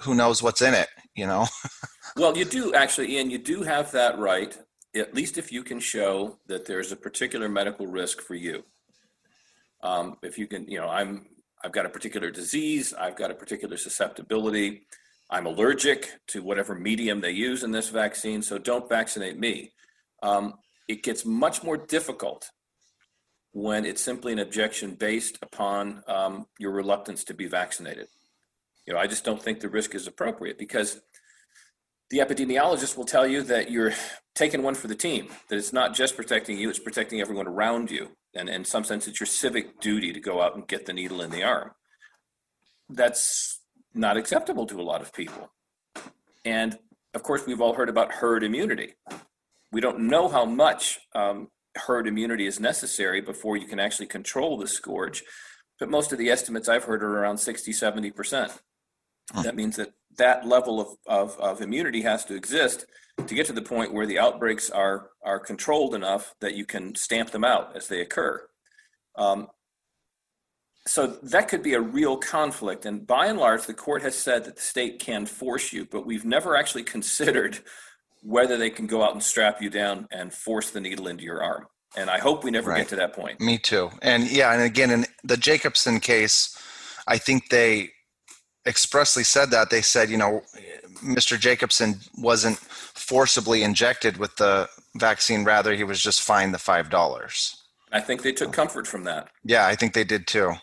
who 0.00 0.14
knows 0.14 0.42
what's 0.42 0.62
in 0.62 0.74
it, 0.74 0.88
you 1.14 1.26
know? 1.26 1.46
well, 2.16 2.36
you 2.36 2.44
do 2.44 2.74
actually, 2.74 3.14
Ian, 3.16 3.30
you 3.30 3.38
do 3.38 3.62
have 3.62 3.92
that 3.92 4.18
right, 4.18 4.56
at 4.94 5.14
least 5.14 5.38
if 5.38 5.52
you 5.52 5.62
can 5.62 5.80
show 5.80 6.38
that 6.46 6.66
there's 6.66 6.92
a 6.92 6.96
particular 6.96 7.48
medical 7.48 7.86
risk 7.86 8.20
for 8.20 8.34
you. 8.34 8.64
Um, 9.82 10.16
if 10.22 10.38
you 10.38 10.46
can, 10.46 10.68
you 10.68 10.80
know, 10.80 10.88
I'm 10.88 11.26
I've 11.62 11.72
got 11.72 11.86
a 11.86 11.90
particular 11.90 12.30
disease, 12.30 12.92
I've 12.92 13.16
got 13.16 13.30
a 13.30 13.34
particular 13.34 13.76
susceptibility, 13.76 14.86
I'm 15.30 15.46
allergic 15.46 16.10
to 16.28 16.42
whatever 16.42 16.74
medium 16.74 17.20
they 17.20 17.30
use 17.30 17.62
in 17.62 17.70
this 17.70 17.88
vaccine, 17.88 18.42
so 18.42 18.58
don't 18.58 18.88
vaccinate 18.88 19.38
me. 19.38 19.72
Um, 20.22 20.54
it 20.88 21.02
gets 21.02 21.24
much 21.24 21.62
more 21.62 21.78
difficult 21.78 22.50
when 23.52 23.86
it's 23.86 24.02
simply 24.02 24.32
an 24.32 24.40
objection 24.40 24.94
based 24.94 25.38
upon 25.40 26.02
um, 26.06 26.46
your 26.58 26.72
reluctance 26.72 27.24
to 27.24 27.34
be 27.34 27.46
vaccinated. 27.46 28.08
You 28.86 28.92
know, 28.92 28.98
I 28.98 29.06
just 29.06 29.24
don't 29.24 29.40
think 29.40 29.60
the 29.60 29.68
risk 29.68 29.94
is 29.94 30.06
appropriate 30.06 30.58
because 30.58 31.00
the 32.14 32.20
epidemiologist 32.20 32.96
will 32.96 33.04
tell 33.04 33.26
you 33.26 33.42
that 33.42 33.72
you're 33.72 33.92
taking 34.36 34.62
one 34.62 34.76
for 34.76 34.86
the 34.86 34.94
team, 34.94 35.26
that 35.48 35.56
it's 35.56 35.72
not 35.72 35.94
just 35.94 36.14
protecting 36.14 36.56
you, 36.56 36.70
it's 36.70 36.78
protecting 36.78 37.20
everyone 37.20 37.48
around 37.48 37.90
you. 37.90 38.10
And 38.36 38.48
in 38.48 38.64
some 38.64 38.84
sense, 38.84 39.08
it's 39.08 39.18
your 39.18 39.26
civic 39.26 39.80
duty 39.80 40.12
to 40.12 40.20
go 40.20 40.40
out 40.40 40.54
and 40.54 40.68
get 40.68 40.86
the 40.86 40.92
needle 40.92 41.22
in 41.22 41.30
the 41.30 41.42
arm. 41.42 41.72
That's 42.88 43.60
not 43.94 44.16
acceptable 44.16 44.64
to 44.66 44.80
a 44.80 44.82
lot 44.82 45.02
of 45.02 45.12
people. 45.12 45.50
And 46.44 46.78
of 47.14 47.24
course, 47.24 47.46
we've 47.48 47.60
all 47.60 47.74
heard 47.74 47.88
about 47.88 48.12
herd 48.12 48.44
immunity. 48.44 48.94
We 49.72 49.80
don't 49.80 50.02
know 50.02 50.28
how 50.28 50.44
much 50.44 51.00
um, 51.16 51.48
herd 51.74 52.06
immunity 52.06 52.46
is 52.46 52.60
necessary 52.60 53.22
before 53.22 53.56
you 53.56 53.66
can 53.66 53.80
actually 53.80 54.06
control 54.06 54.56
the 54.56 54.68
scourge, 54.68 55.24
but 55.80 55.90
most 55.90 56.12
of 56.12 56.18
the 56.18 56.30
estimates 56.30 56.68
I've 56.68 56.84
heard 56.84 57.02
are 57.02 57.18
around 57.18 57.38
60, 57.38 57.72
70%. 57.72 58.56
Hmm. 59.32 59.42
That 59.42 59.56
means 59.56 59.74
that 59.76 59.94
that 60.18 60.46
level 60.46 60.80
of, 60.80 60.88
of, 61.06 61.40
of 61.40 61.60
immunity 61.60 62.02
has 62.02 62.24
to 62.26 62.34
exist 62.34 62.86
to 63.26 63.34
get 63.34 63.46
to 63.46 63.52
the 63.52 63.62
point 63.62 63.92
where 63.92 64.06
the 64.06 64.18
outbreaks 64.18 64.70
are, 64.70 65.10
are 65.24 65.38
controlled 65.38 65.94
enough 65.94 66.34
that 66.40 66.54
you 66.54 66.64
can 66.64 66.94
stamp 66.94 67.30
them 67.30 67.44
out 67.44 67.76
as 67.76 67.88
they 67.88 68.00
occur. 68.00 68.44
Um, 69.16 69.48
so 70.86 71.06
that 71.06 71.48
could 71.48 71.62
be 71.62 71.74
a 71.74 71.80
real 71.80 72.16
conflict. 72.16 72.84
And 72.84 73.06
by 73.06 73.26
and 73.26 73.38
large, 73.38 73.66
the 73.66 73.74
court 73.74 74.02
has 74.02 74.14
said 74.14 74.44
that 74.44 74.56
the 74.56 74.62
state 74.62 74.98
can 74.98 75.24
force 75.26 75.72
you, 75.72 75.86
but 75.90 76.04
we've 76.04 76.24
never 76.24 76.56
actually 76.56 76.82
considered 76.96 77.60
whether 78.22 78.56
they 78.56 78.70
can 78.70 78.86
go 78.86 79.02
out 79.02 79.12
and 79.12 79.22
strap 79.22 79.60
you 79.60 79.70
down 79.70 80.08
and 80.10 80.32
force 80.32 80.70
the 80.70 80.80
needle 80.80 81.08
into 81.08 81.24
your 81.24 81.42
arm. 81.42 81.66
And 81.96 82.10
I 82.10 82.18
hope 82.18 82.42
we 82.42 82.50
never 82.50 82.70
right. 82.70 82.78
get 82.78 82.88
to 82.88 82.96
that 82.96 83.12
point. 83.12 83.40
Me 83.40 83.58
too. 83.58 83.90
And 84.02 84.28
yeah, 84.30 84.52
and 84.52 84.62
again, 84.62 84.90
in 84.90 85.06
the 85.22 85.36
Jacobson 85.36 86.00
case, 86.00 86.58
I 87.06 87.18
think 87.18 87.50
they 87.50 87.90
expressly 88.66 89.24
said 89.24 89.50
that. 89.50 89.70
They 89.70 89.82
said, 89.82 90.10
you 90.10 90.16
know, 90.16 90.42
Mr. 91.02 91.38
Jacobson 91.38 92.00
wasn't 92.16 92.58
forcibly 92.58 93.62
injected 93.62 94.16
with 94.16 94.36
the 94.36 94.68
vaccine, 94.96 95.44
rather, 95.44 95.74
he 95.74 95.84
was 95.84 96.00
just 96.00 96.22
fined 96.22 96.54
the 96.54 96.58
$5. 96.58 97.56
I 97.92 98.00
think 98.00 98.22
they 98.22 98.32
took 98.32 98.52
comfort 98.52 98.86
from 98.86 99.04
that. 99.04 99.28
Yeah, 99.44 99.66
I 99.66 99.74
think 99.74 99.94
they 99.94 100.04
did 100.04 100.26
too. 100.26 100.48
Um, 100.48 100.58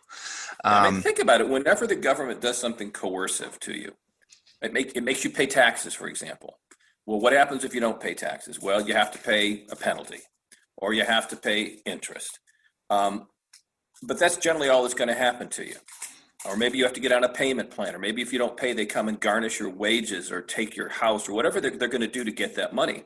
I 0.64 0.84
mean, 0.84 0.96
um, 0.96 1.02
think 1.02 1.20
about 1.20 1.42
it. 1.42 1.50
Whenever 1.50 1.88
the 1.88 1.96
government 1.96 2.42
does 2.42 2.58
something 2.58 2.92
coercive 2.92 3.60
to 3.62 3.74
you, 3.74 3.94
it, 4.62 4.74
make, 4.74 4.96
it 4.96 5.04
makes 5.04 5.24
you 5.24 5.30
pay 5.30 5.48
taxes, 5.48 5.94
for 5.94 6.08
example. 6.08 6.60
Well, 7.06 7.20
what 7.20 7.34
happens 7.34 7.64
if 7.64 7.74
you 7.74 7.82
don't 7.82 8.00
pay 8.00 8.14
taxes? 8.14 8.60
Well, 8.60 8.86
you 8.88 8.94
have 8.94 9.12
to 9.12 9.18
pay 9.18 9.66
a 9.72 9.76
penalty 9.76 10.20
or 10.78 10.94
you 10.94 11.04
have 11.04 11.28
to 11.30 11.36
pay 11.36 11.80
interest. 11.86 12.40
Um, 12.90 13.28
but 14.04 14.20
that's 14.20 14.38
generally 14.38 14.70
all 14.70 14.84
that's 14.84 14.94
going 14.94 15.08
to 15.08 15.16
happen 15.16 15.48
to 15.50 15.66
you. 15.66 15.76
Or 16.46 16.58
maybe 16.58 16.78
you 16.78 16.84
have 16.84 16.94
to 16.94 17.00
get 17.00 17.12
on 17.12 17.24
a 17.24 17.30
payment 17.30 17.70
plan, 17.70 17.94
or 17.94 18.00
maybe 18.00 18.22
if 18.22 18.34
you 18.34 18.40
don't 18.40 18.58
pay, 18.58 18.74
they 18.74 18.86
come 18.86 19.08
and 19.08 19.20
garnish 19.20 19.60
your 19.60 19.70
wages 19.70 20.32
or 20.32 20.42
take 20.42 20.76
your 20.76 20.90
house 20.90 21.30
or 21.30 21.34
whatever 21.34 21.62
they're, 21.62 21.78
they're 21.78 21.88
going 21.88 22.02
to 22.02 22.08
do 22.08 22.24
to 22.24 22.32
get 22.32 22.56
that 22.56 22.74
money. 22.74 23.04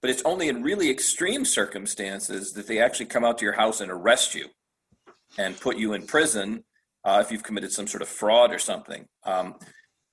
But 0.00 0.10
it's 0.10 0.22
only 0.24 0.48
in 0.48 0.62
really 0.62 0.90
extreme 0.90 1.44
circumstances 1.44 2.52
that 2.52 2.66
they 2.66 2.80
actually 2.80 3.06
come 3.06 3.24
out 3.24 3.38
to 3.38 3.44
your 3.44 3.54
house 3.54 3.80
and 3.80 3.90
arrest 3.90 4.34
you 4.34 4.46
and 5.38 5.60
put 5.60 5.76
you 5.76 5.92
in 5.92 6.06
prison 6.06 6.64
uh, 7.04 7.22
if 7.24 7.30
you've 7.30 7.44
committed 7.44 7.72
some 7.72 7.86
sort 7.86 8.02
of 8.02 8.08
fraud 8.08 8.52
or 8.52 8.58
something. 8.58 9.06
Um, 9.24 9.54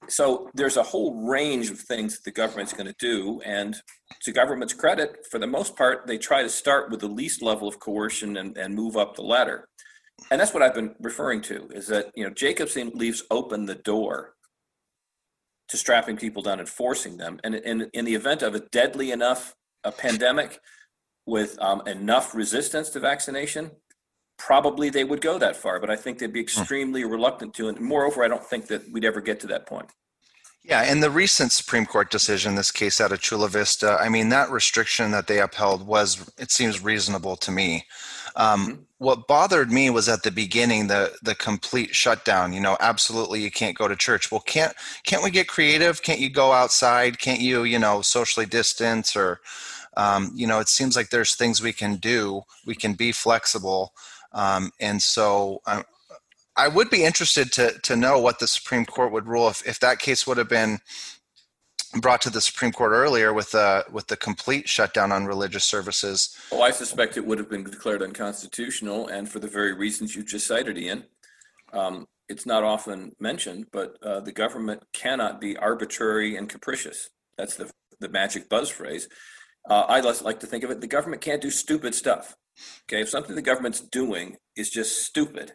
so 0.07 0.49
there's 0.53 0.77
a 0.77 0.83
whole 0.83 1.27
range 1.27 1.71
of 1.71 1.79
things 1.79 2.15
that 2.15 2.25
the 2.25 2.31
government's 2.31 2.73
going 2.73 2.87
to 2.87 2.95
do 2.99 3.41
and 3.43 3.75
to 4.21 4.31
government's 4.31 4.73
credit 4.73 5.25
for 5.31 5.39
the 5.39 5.47
most 5.47 5.75
part 5.75 6.05
they 6.05 6.17
try 6.17 6.43
to 6.43 6.49
start 6.49 6.91
with 6.91 6.99
the 6.99 7.07
least 7.07 7.41
level 7.41 7.67
of 7.67 7.79
coercion 7.79 8.37
and, 8.37 8.55
and 8.57 8.75
move 8.75 8.97
up 8.97 9.15
the 9.15 9.23
ladder 9.23 9.67
and 10.31 10.39
that's 10.39 10.53
what 10.53 10.63
i've 10.63 10.73
been 10.73 10.95
referring 10.99 11.41
to 11.41 11.67
is 11.73 11.87
that 11.87 12.11
you 12.15 12.23
know 12.23 12.29
jacobson 12.29 12.91
leaves 12.93 13.23
open 13.31 13.65
the 13.65 13.75
door 13.75 14.33
to 15.67 15.77
strapping 15.77 16.17
people 16.17 16.41
down 16.43 16.59
and 16.59 16.69
forcing 16.69 17.17
them 17.17 17.39
and 17.43 17.55
in, 17.55 17.89
in 17.93 18.05
the 18.05 18.15
event 18.15 18.41
of 18.41 18.55
a 18.55 18.59
deadly 18.71 19.11
enough 19.11 19.55
a 19.83 19.91
pandemic 19.91 20.59
with 21.27 21.57
um, 21.59 21.81
enough 21.87 22.35
resistance 22.35 22.89
to 22.89 22.99
vaccination 22.99 23.71
probably 24.37 24.89
they 24.89 25.03
would 25.03 25.21
go 25.21 25.37
that 25.37 25.55
far, 25.55 25.79
but 25.79 25.89
I 25.89 25.95
think 25.95 26.19
they'd 26.19 26.31
be 26.31 26.39
hmm. 26.39 26.43
extremely 26.43 27.03
reluctant 27.03 27.53
to. 27.55 27.67
And 27.67 27.79
moreover, 27.79 28.23
I 28.23 28.27
don't 28.27 28.43
think 28.43 28.67
that 28.67 28.89
we'd 28.91 29.05
ever 29.05 29.21
get 29.21 29.39
to 29.41 29.47
that 29.47 29.65
point. 29.65 29.89
Yeah, 30.63 30.81
and 30.81 31.03
the 31.03 31.11
recent 31.11 31.51
Supreme 31.51 31.85
Court 31.85 32.09
decision, 32.09 32.55
this 32.55 32.71
case 32.71 32.99
out 32.99 33.11
of 33.11 33.21
Chula 33.21 33.49
Vista, 33.49 33.97
I 34.01 34.09
mean, 34.09 34.29
that 34.29 34.49
restriction 34.49 35.11
that 35.11 35.27
they 35.27 35.39
upheld 35.39 35.85
was, 35.85 36.27
it 36.39 36.49
seems 36.49 36.83
reasonable 36.83 37.35
to 37.37 37.51
me. 37.51 37.85
Um, 38.35 38.67
mm-hmm. 38.67 38.81
What 38.97 39.27
bothered 39.27 39.71
me 39.71 39.89
was 39.89 40.07
at 40.07 40.23
the 40.23 40.31
beginning 40.31 40.87
the 40.87 41.13
the 41.21 41.35
complete 41.35 41.93
shutdown. 41.93 42.53
You 42.53 42.61
know, 42.61 42.77
absolutely, 42.79 43.41
you 43.41 43.51
can't 43.51 43.77
go 43.77 43.87
to 43.87 43.95
church. 43.95 44.31
Well, 44.31 44.41
can't 44.41 44.73
can't 45.03 45.23
we 45.23 45.31
get 45.31 45.47
creative? 45.47 46.01
Can't 46.01 46.19
you 46.19 46.29
go 46.29 46.53
outside? 46.53 47.19
Can't 47.19 47.41
you, 47.41 47.63
you 47.63 47.77
know, 47.77 48.01
socially 48.01 48.45
distance? 48.45 49.15
Or, 49.15 49.41
um, 49.97 50.31
you 50.33 50.47
know, 50.47 50.59
it 50.59 50.69
seems 50.69 50.95
like 50.95 51.09
there's 51.09 51.35
things 51.35 51.61
we 51.61 51.73
can 51.73 51.97
do. 51.97 52.43
We 52.65 52.75
can 52.75 52.93
be 52.93 53.11
flexible. 53.11 53.93
Um, 54.31 54.71
and 54.79 55.01
so 55.01 55.61
um, 55.65 55.83
I 56.57 56.67
would 56.67 56.89
be 56.89 57.03
interested 57.03 57.51
to, 57.53 57.77
to 57.83 57.95
know 57.95 58.19
what 58.19 58.39
the 58.39 58.47
Supreme 58.47 58.85
Court 58.85 59.11
would 59.11 59.27
rule 59.27 59.49
if, 59.49 59.65
if 59.67 59.79
that 59.81 59.99
case 59.99 60.25
would 60.25 60.37
have 60.37 60.49
been 60.49 60.79
brought 62.01 62.21
to 62.21 62.29
the 62.29 62.41
Supreme 62.41 62.71
Court 62.71 62.91
earlier 62.91 63.33
with 63.33 63.51
the 63.51 63.85
with 63.91 64.07
the 64.07 64.17
complete 64.17 64.67
shutdown 64.67 65.11
on 65.11 65.25
religious 65.25 65.63
services. 65.63 66.35
Well, 66.51 66.63
I 66.63 66.71
suspect 66.71 67.17
it 67.17 67.25
would 67.25 67.39
have 67.39 67.49
been 67.49 67.63
declared 67.63 68.01
unconstitutional, 68.01 69.07
and 69.07 69.29
for 69.29 69.39
the 69.39 69.47
very 69.47 69.73
reasons 69.73 70.15
you 70.15 70.23
just 70.23 70.47
cited, 70.47 70.77
Ian. 70.77 71.05
Um, 71.73 72.07
it's 72.27 72.45
not 72.45 72.63
often 72.63 73.15
mentioned, 73.19 73.67
but 73.71 73.97
uh, 74.01 74.19
the 74.19 74.31
government 74.31 74.83
cannot 74.93 75.39
be 75.39 75.57
arbitrary 75.57 76.35
and 76.35 76.49
capricious. 76.49 77.09
That's 77.37 77.55
the 77.55 77.71
the 77.99 78.09
magic 78.09 78.49
buzz 78.49 78.69
phrase. 78.69 79.07
Uh, 79.69 79.85
I 79.87 80.01
less 80.01 80.21
like 80.21 80.39
to 80.41 80.47
think 80.47 80.63
of 80.63 80.71
it: 80.71 80.81
the 80.81 80.87
government 80.87 81.21
can't 81.21 81.41
do 81.41 81.51
stupid 81.51 81.95
stuff. 81.95 82.35
Okay, 82.83 83.01
if 83.01 83.09
something 83.09 83.35
the 83.35 83.41
government's 83.41 83.81
doing 83.81 84.37
is 84.55 84.69
just 84.69 85.03
stupid, 85.03 85.53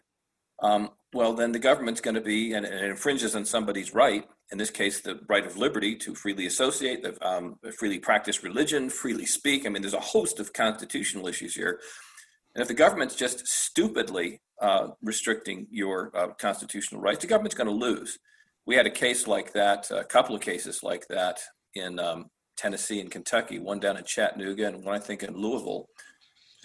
um, 0.61 0.91
well, 1.13 1.33
then 1.33 1.51
the 1.51 1.59
government's 1.59 2.01
going 2.01 2.15
to 2.15 2.21
be, 2.21 2.53
and, 2.53 2.65
and, 2.65 2.75
it 2.75 2.89
infringes 2.89 3.35
on 3.35 3.45
somebody's 3.45 3.93
right, 3.93 4.25
in 4.51 4.57
this 4.57 4.69
case, 4.69 5.01
the 5.01 5.19
right 5.29 5.45
of 5.45 5.57
liberty 5.57 5.95
to 5.95 6.13
freely 6.13 6.45
associate, 6.45 7.05
um, 7.21 7.55
freely 7.77 7.99
practice 7.99 8.43
religion, 8.43 8.89
freely 8.89 9.25
speak. 9.25 9.65
I 9.65 9.69
mean, 9.69 9.81
there's 9.81 9.93
a 9.93 9.99
host 9.99 10.39
of 10.39 10.51
constitutional 10.51 11.27
issues 11.27 11.55
here. 11.55 11.79
And 12.53 12.61
if 12.61 12.67
the 12.67 12.73
government's 12.73 13.15
just 13.15 13.47
stupidly 13.47 14.41
uh, 14.61 14.89
restricting 15.01 15.67
your 15.71 16.11
uh, 16.15 16.27
constitutional 16.39 17.01
rights, 17.01 17.21
the 17.21 17.27
government's 17.27 17.55
going 17.55 17.69
to 17.69 17.73
lose. 17.73 18.17
We 18.65 18.75
had 18.75 18.85
a 18.85 18.91
case 18.91 19.25
like 19.25 19.53
that, 19.53 19.89
a 19.89 20.03
couple 20.03 20.35
of 20.35 20.41
cases 20.41 20.83
like 20.83 21.07
that 21.07 21.39
in 21.73 21.97
um, 21.97 22.25
Tennessee 22.57 22.99
and 22.99 23.09
Kentucky, 23.09 23.57
one 23.57 23.79
down 23.79 23.97
in 23.97 24.03
Chattanooga 24.05 24.67
and 24.67 24.83
one 24.83 24.95
I 24.95 24.99
think 24.99 25.23
in 25.23 25.35
Louisville, 25.35 25.87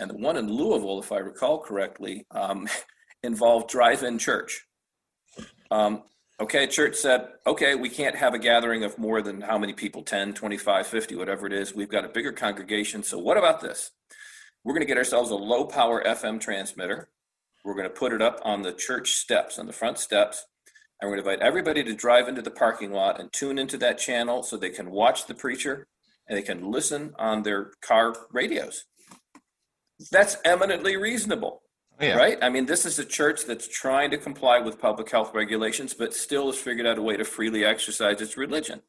and 0.00 0.10
the 0.10 0.16
one 0.16 0.36
in 0.36 0.50
Louisville, 0.50 1.00
if 1.00 1.12
I 1.12 1.18
recall 1.18 1.60
correctly, 1.60 2.26
um, 2.32 2.68
involved 3.22 3.70
drive-in 3.70 4.18
church. 4.18 4.66
Um, 5.70 6.02
okay, 6.40 6.66
church 6.66 6.96
said, 6.96 7.28
okay, 7.46 7.74
we 7.74 7.88
can't 7.88 8.16
have 8.16 8.34
a 8.34 8.38
gathering 8.38 8.84
of 8.84 8.98
more 8.98 9.22
than 9.22 9.40
how 9.40 9.58
many 9.58 9.72
people, 9.72 10.02
10, 10.02 10.34
25, 10.34 10.86
50, 10.86 11.16
whatever 11.16 11.46
it 11.46 11.52
is. 11.52 11.74
We've 11.74 11.88
got 11.88 12.04
a 12.04 12.08
bigger 12.08 12.32
congregation. 12.32 13.02
So 13.02 13.18
what 13.18 13.36
about 13.36 13.60
this? 13.60 13.92
We're 14.64 14.74
going 14.74 14.82
to 14.82 14.86
get 14.86 14.98
ourselves 14.98 15.30
a 15.30 15.36
low 15.36 15.64
power 15.64 16.02
FM 16.04 16.40
transmitter. 16.40 17.08
We're 17.64 17.74
going 17.74 17.88
to 17.88 17.94
put 17.94 18.12
it 18.12 18.22
up 18.22 18.40
on 18.44 18.62
the 18.62 18.72
church 18.72 19.12
steps, 19.12 19.58
on 19.58 19.66
the 19.66 19.72
front 19.72 19.98
steps. 19.98 20.44
And 21.00 21.10
we're 21.10 21.16
going 21.16 21.24
to 21.24 21.30
invite 21.30 21.46
everybody 21.46 21.84
to 21.84 21.94
drive 21.94 22.28
into 22.28 22.42
the 22.42 22.50
parking 22.50 22.92
lot 22.92 23.20
and 23.20 23.32
tune 23.32 23.58
into 23.58 23.76
that 23.78 23.98
channel 23.98 24.42
so 24.42 24.56
they 24.56 24.70
can 24.70 24.90
watch 24.90 25.26
the 25.26 25.34
preacher 25.34 25.86
and 26.26 26.36
they 26.36 26.42
can 26.42 26.70
listen 26.70 27.14
on 27.18 27.42
their 27.42 27.72
car 27.82 28.14
radios 28.32 28.84
that's 30.10 30.36
eminently 30.44 30.96
reasonable. 30.96 31.62
Yeah. 32.00 32.16
Right? 32.16 32.38
I 32.42 32.50
mean, 32.50 32.66
this 32.66 32.84
is 32.84 32.98
a 32.98 33.04
church 33.04 33.46
that's 33.46 33.66
trying 33.66 34.10
to 34.10 34.18
comply 34.18 34.58
with 34.58 34.78
public 34.78 35.10
health 35.10 35.34
regulations, 35.34 35.94
but 35.94 36.12
still 36.12 36.46
has 36.46 36.58
figured 36.58 36.86
out 36.86 36.98
a 36.98 37.02
way 37.02 37.16
to 37.16 37.24
freely 37.24 37.64
exercise 37.64 38.20
its 38.20 38.36
religion. 38.36 38.82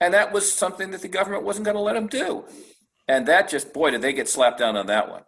And 0.00 0.14
that 0.14 0.32
was 0.32 0.50
something 0.50 0.90
that 0.90 1.02
the 1.02 1.08
government 1.08 1.44
wasn't 1.44 1.66
going 1.66 1.76
to 1.76 1.82
let 1.82 1.94
them 1.94 2.06
do. 2.06 2.44
And 3.08 3.26
that 3.26 3.48
just, 3.48 3.72
boy, 3.72 3.90
did 3.90 4.02
they 4.02 4.12
get 4.12 4.28
slapped 4.28 4.58
down 4.58 4.76
on 4.76 4.86
that 4.86 5.10
one. 5.10 5.22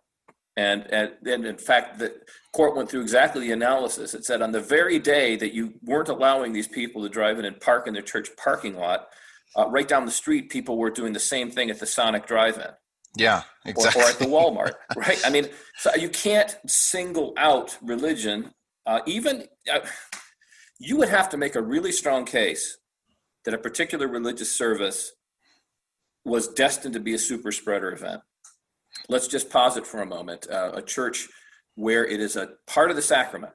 And, 0.57 0.87
and, 0.90 1.12
and 1.27 1.44
in 1.44 1.59
fact, 1.59 1.98
the 1.98 2.14
court 2.53 2.77
went 2.77 2.88
through 2.88 3.03
exactly 3.03 3.42
the 3.46 3.53
analysis. 3.53 4.14
It 4.14 4.24
said 4.24 4.40
on 4.40 4.53
the 4.53 4.61
very 4.61 4.98
day 4.98 5.37
that 5.37 5.53
you 5.53 5.74
weren't 5.83 6.09
allowing 6.09 6.53
these 6.53 6.68
people 6.68 7.03
to 7.03 7.09
drive 7.09 7.38
in 7.38 7.44
and 7.44 7.61
park 7.61 7.87
in 7.87 7.92
their 7.92 8.03
church 8.03 8.31
parking 8.37 8.77
lot, 8.77 9.09
uh, 9.57 9.68
right 9.68 9.87
down 9.87 10.07
the 10.07 10.12
street, 10.12 10.50
people 10.50 10.79
were 10.79 10.90
doing 10.90 11.12
the 11.12 11.20
same 11.20 11.50
thing 11.50 11.70
at 11.70 11.81
the 11.81 11.87
Sonic 11.87 12.27
Drive 12.27 12.57
In. 12.57 12.70
Yeah, 13.16 13.42
exactly. 13.64 14.03
Or, 14.03 14.07
or, 14.07 14.09
at 14.11 14.18
the 14.18 14.27
Walmart, 14.27 14.72
right? 14.96 15.20
I 15.24 15.31
mean, 15.31 15.48
so 15.79 15.94
you 15.94 16.09
can't 16.09 16.57
single 16.66 17.33
out 17.37 17.79
religion. 17.83 18.53
Uh, 18.87 19.00
even 19.07 19.44
uh, 19.72 19.81
you 20.79 20.96
would 20.96 21.09
have 21.09 21.29
to 21.31 21.37
make 21.37 21.55
a 21.55 21.62
really 21.62 21.92
strong 21.92 22.24
case 22.24 22.79
that 23.44 23.55
a 23.55 23.59
particular 23.59 24.09
religious 24.09 24.57
service 24.57 25.12
was 26.24 26.48
destined 26.48 26.94
to 26.94 27.00
be 27.00 27.14
a 27.14 27.18
super 27.18 27.53
spreader 27.53 27.92
event. 27.92 28.22
let's 29.09 29.29
just 29.29 29.50
pause 29.50 29.77
it 29.77 29.87
for 29.87 30.00
a 30.00 30.07
moment. 30.07 30.46
Uh, 30.50 30.72
a 30.74 30.83
church 30.83 31.29
where 31.74 32.07
it 32.07 32.20
is 32.20 32.37
a 32.37 32.50
part 32.66 32.90
of 32.90 32.96
the 32.96 33.03
sacrament 33.03 33.53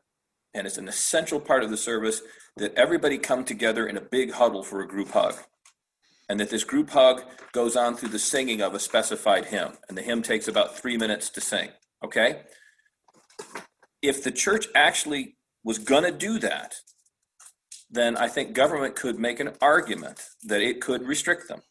and 0.54 0.68
it's 0.68 0.78
an 0.78 0.88
essential 0.88 1.40
part 1.40 1.64
of 1.64 1.70
the 1.70 1.78
service 1.78 2.22
that 2.58 2.74
everybody 2.76 3.18
come 3.18 3.44
together 3.44 3.88
in 3.88 3.98
a 3.98 4.02
big 4.02 4.32
huddle 4.32 4.64
for 4.64 4.82
a 4.82 4.88
group 4.88 5.10
hug. 5.10 5.36
And 6.30 6.40
that 6.40 6.52
this 6.52 6.64
group 6.64 6.92
hug 6.92 7.24
goes 7.52 7.76
on 7.76 7.96
through 7.96 8.10
the 8.10 8.20
singing 8.20 8.62
of 8.62 8.74
a 8.76 8.80
specified 8.80 9.46
hymn. 9.46 9.74
And 9.88 9.98
the 9.98 10.04
hymn 10.04 10.22
takes 10.22 10.48
about 10.48 10.78
three 10.78 10.96
minutes 10.96 11.30
to 11.32 11.42
sing. 11.42 11.70
Okay? 12.06 12.42
If 14.02 14.24
the 14.24 14.32
church 14.32 14.68
actually 14.76 15.36
was 15.64 15.80
going 15.80 16.04
to 16.04 16.12
do 16.12 16.40
that, 16.40 16.76
then 17.90 18.16
I 18.16 18.28
think 18.28 18.54
government 18.54 18.96
could 18.96 19.18
make 19.18 19.40
an 19.40 19.54
argument 19.62 20.22
that 20.44 20.62
it 20.62 20.80
could 20.80 21.08
restrict 21.08 21.48
them. 21.48 21.62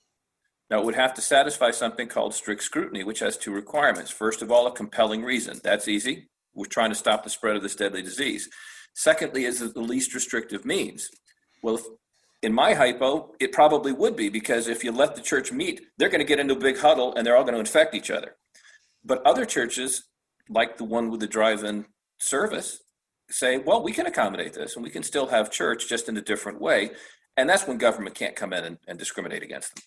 Now, 0.71 0.81
it 0.81 0.85
would 0.85 0.97
have 0.97 1.15
to 1.15 1.23
satisfy 1.23 1.71
something 1.71 2.09
called 2.09 2.35
strict 2.35 2.63
scrutiny, 2.63 3.03
which 3.03 3.21
has 3.21 3.39
two 3.39 3.53
requirements. 3.53 4.11
First 4.11 4.43
of 4.43 4.51
all, 4.51 4.67
a 4.67 4.73
compelling 4.73 5.23
reason. 5.23 5.61
That's 5.65 5.89
easy. 5.89 6.29
We're 6.55 6.67
trying 6.67 6.91
to 6.91 6.97
stop 6.97 7.25
the 7.25 7.31
spread 7.31 7.57
of 7.57 7.63
this 7.63 7.77
deadly 7.77 8.03
disease. 8.03 8.51
Secondly, 8.95 9.45
is 9.45 9.61
the 9.61 9.81
least 9.81 10.13
restrictive 10.15 10.65
means. 10.67 11.09
Well, 11.63 11.81
in 12.43 12.53
my 12.53 12.75
hypo, 12.75 13.35
it 13.41 13.53
probably 13.53 13.93
would 13.93 14.17
be 14.17 14.29
because 14.29 14.69
if 14.69 14.85
you 14.85 14.93
let 14.93 15.17
the 15.17 15.23
church 15.23 15.51
meet, 15.51 15.81
they're 15.97 16.09
going 16.09 16.21
to 16.21 16.27
get 16.27 16.39
into 16.39 16.55
a 16.55 16.59
big 16.59 16.79
huddle 16.79 17.15
and 17.15 17.27
they're 17.27 17.37
all 17.37 17.43
going 17.43 17.55
to 17.55 17.61
infect 17.61 17.95
each 17.95 18.11
other. 18.11 18.37
But 19.05 19.25
other 19.27 19.45
churches, 19.45 20.05
like 20.49 20.77
the 20.77 20.85
one 20.85 21.11
with 21.11 21.21
the 21.21 21.27
drive 21.27 21.65
in 21.65 21.87
service, 22.19 22.81
say, 23.31 23.59
well, 23.59 23.83
we 23.83 23.93
can 23.93 24.07
accommodate 24.07 24.55
this 24.55 24.77
and 24.77 24.85
we 24.85 24.91
can 24.91 25.03
still 25.03 25.27
have 25.27 25.51
church 25.51 25.89
just 25.89 26.09
in 26.09 26.17
a 26.17 26.23
different 26.23 26.61
way. 26.61 26.91
And 27.37 27.49
that's 27.49 27.67
when 27.67 27.79
government 27.79 28.15
can't 28.15 28.37
come 28.37 28.53
in 28.53 28.65
and, 28.65 28.79
and 28.87 28.99
discriminate 28.99 29.43
against 29.43 29.75
them. 29.75 29.83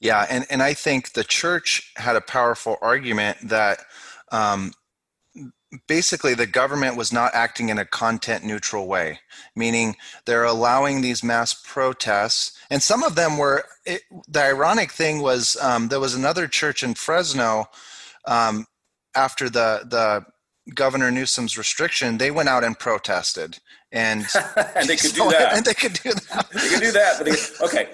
Yeah, 0.00 0.26
and, 0.28 0.46
and 0.50 0.62
I 0.62 0.74
think 0.74 1.12
the 1.12 1.24
church 1.24 1.92
had 1.96 2.16
a 2.16 2.20
powerful 2.20 2.76
argument 2.82 3.38
that 3.48 3.78
um, 4.32 4.72
basically 5.86 6.34
the 6.34 6.46
government 6.46 6.96
was 6.96 7.12
not 7.12 7.34
acting 7.34 7.68
in 7.68 7.78
a 7.78 7.84
content 7.84 8.44
neutral 8.44 8.86
way 8.86 9.18
meaning 9.56 9.96
they're 10.26 10.44
allowing 10.44 11.00
these 11.00 11.22
mass 11.22 11.54
protests 11.54 12.56
and 12.70 12.82
some 12.82 13.02
of 13.02 13.14
them 13.14 13.38
were 13.38 13.64
it, 13.86 14.02
the 14.28 14.42
ironic 14.42 14.92
thing 14.92 15.20
was 15.20 15.56
um, 15.60 15.88
there 15.88 16.00
was 16.00 16.14
another 16.14 16.46
church 16.46 16.82
in 16.82 16.94
fresno 16.94 17.64
um, 18.26 18.66
after 19.14 19.48
the 19.48 19.82
the 19.88 20.24
governor 20.74 21.10
newsom's 21.10 21.58
restriction 21.58 22.18
they 22.18 22.30
went 22.30 22.48
out 22.48 22.64
and 22.64 22.78
protested 22.78 23.58
and 23.92 24.26
and 24.76 24.88
they 24.88 24.96
could 24.96 25.10
so, 25.14 25.24
do 25.24 25.30
that. 25.30 25.52
and 25.54 25.64
they 25.64 25.74
could 25.74 25.92
do 25.94 26.12
that. 26.12 26.48
They 26.52 26.68
could 26.68 26.80
do 26.80 26.92
that 26.92 27.18
but 27.18 27.68
okay. 27.68 27.90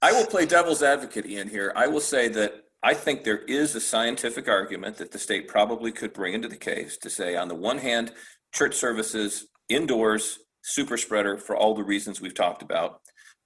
I 0.00 0.12
will 0.12 0.26
play 0.26 0.46
devil's 0.46 0.82
advocate 0.82 1.26
ian 1.26 1.48
here. 1.48 1.72
I 1.76 1.86
will 1.86 2.00
say 2.00 2.28
that 2.28 2.64
I 2.82 2.94
think 2.94 3.22
there 3.22 3.38
is 3.38 3.74
a 3.74 3.80
scientific 3.80 4.48
argument 4.48 4.96
that 4.96 5.12
the 5.12 5.18
state 5.18 5.46
probably 5.46 5.92
could 5.92 6.12
bring 6.12 6.34
into 6.34 6.48
the 6.48 6.56
case 6.56 6.96
to 6.98 7.10
say, 7.10 7.36
on 7.36 7.48
the 7.48 7.54
one 7.54 7.78
hand, 7.78 8.12
church 8.52 8.74
services 8.74 9.46
indoors, 9.68 10.40
super 10.62 10.96
spreader 10.96 11.38
for 11.38 11.56
all 11.56 11.74
the 11.74 11.84
reasons 11.84 12.20
we've 12.20 12.34
talked 12.34 12.62
about. 12.62 13.00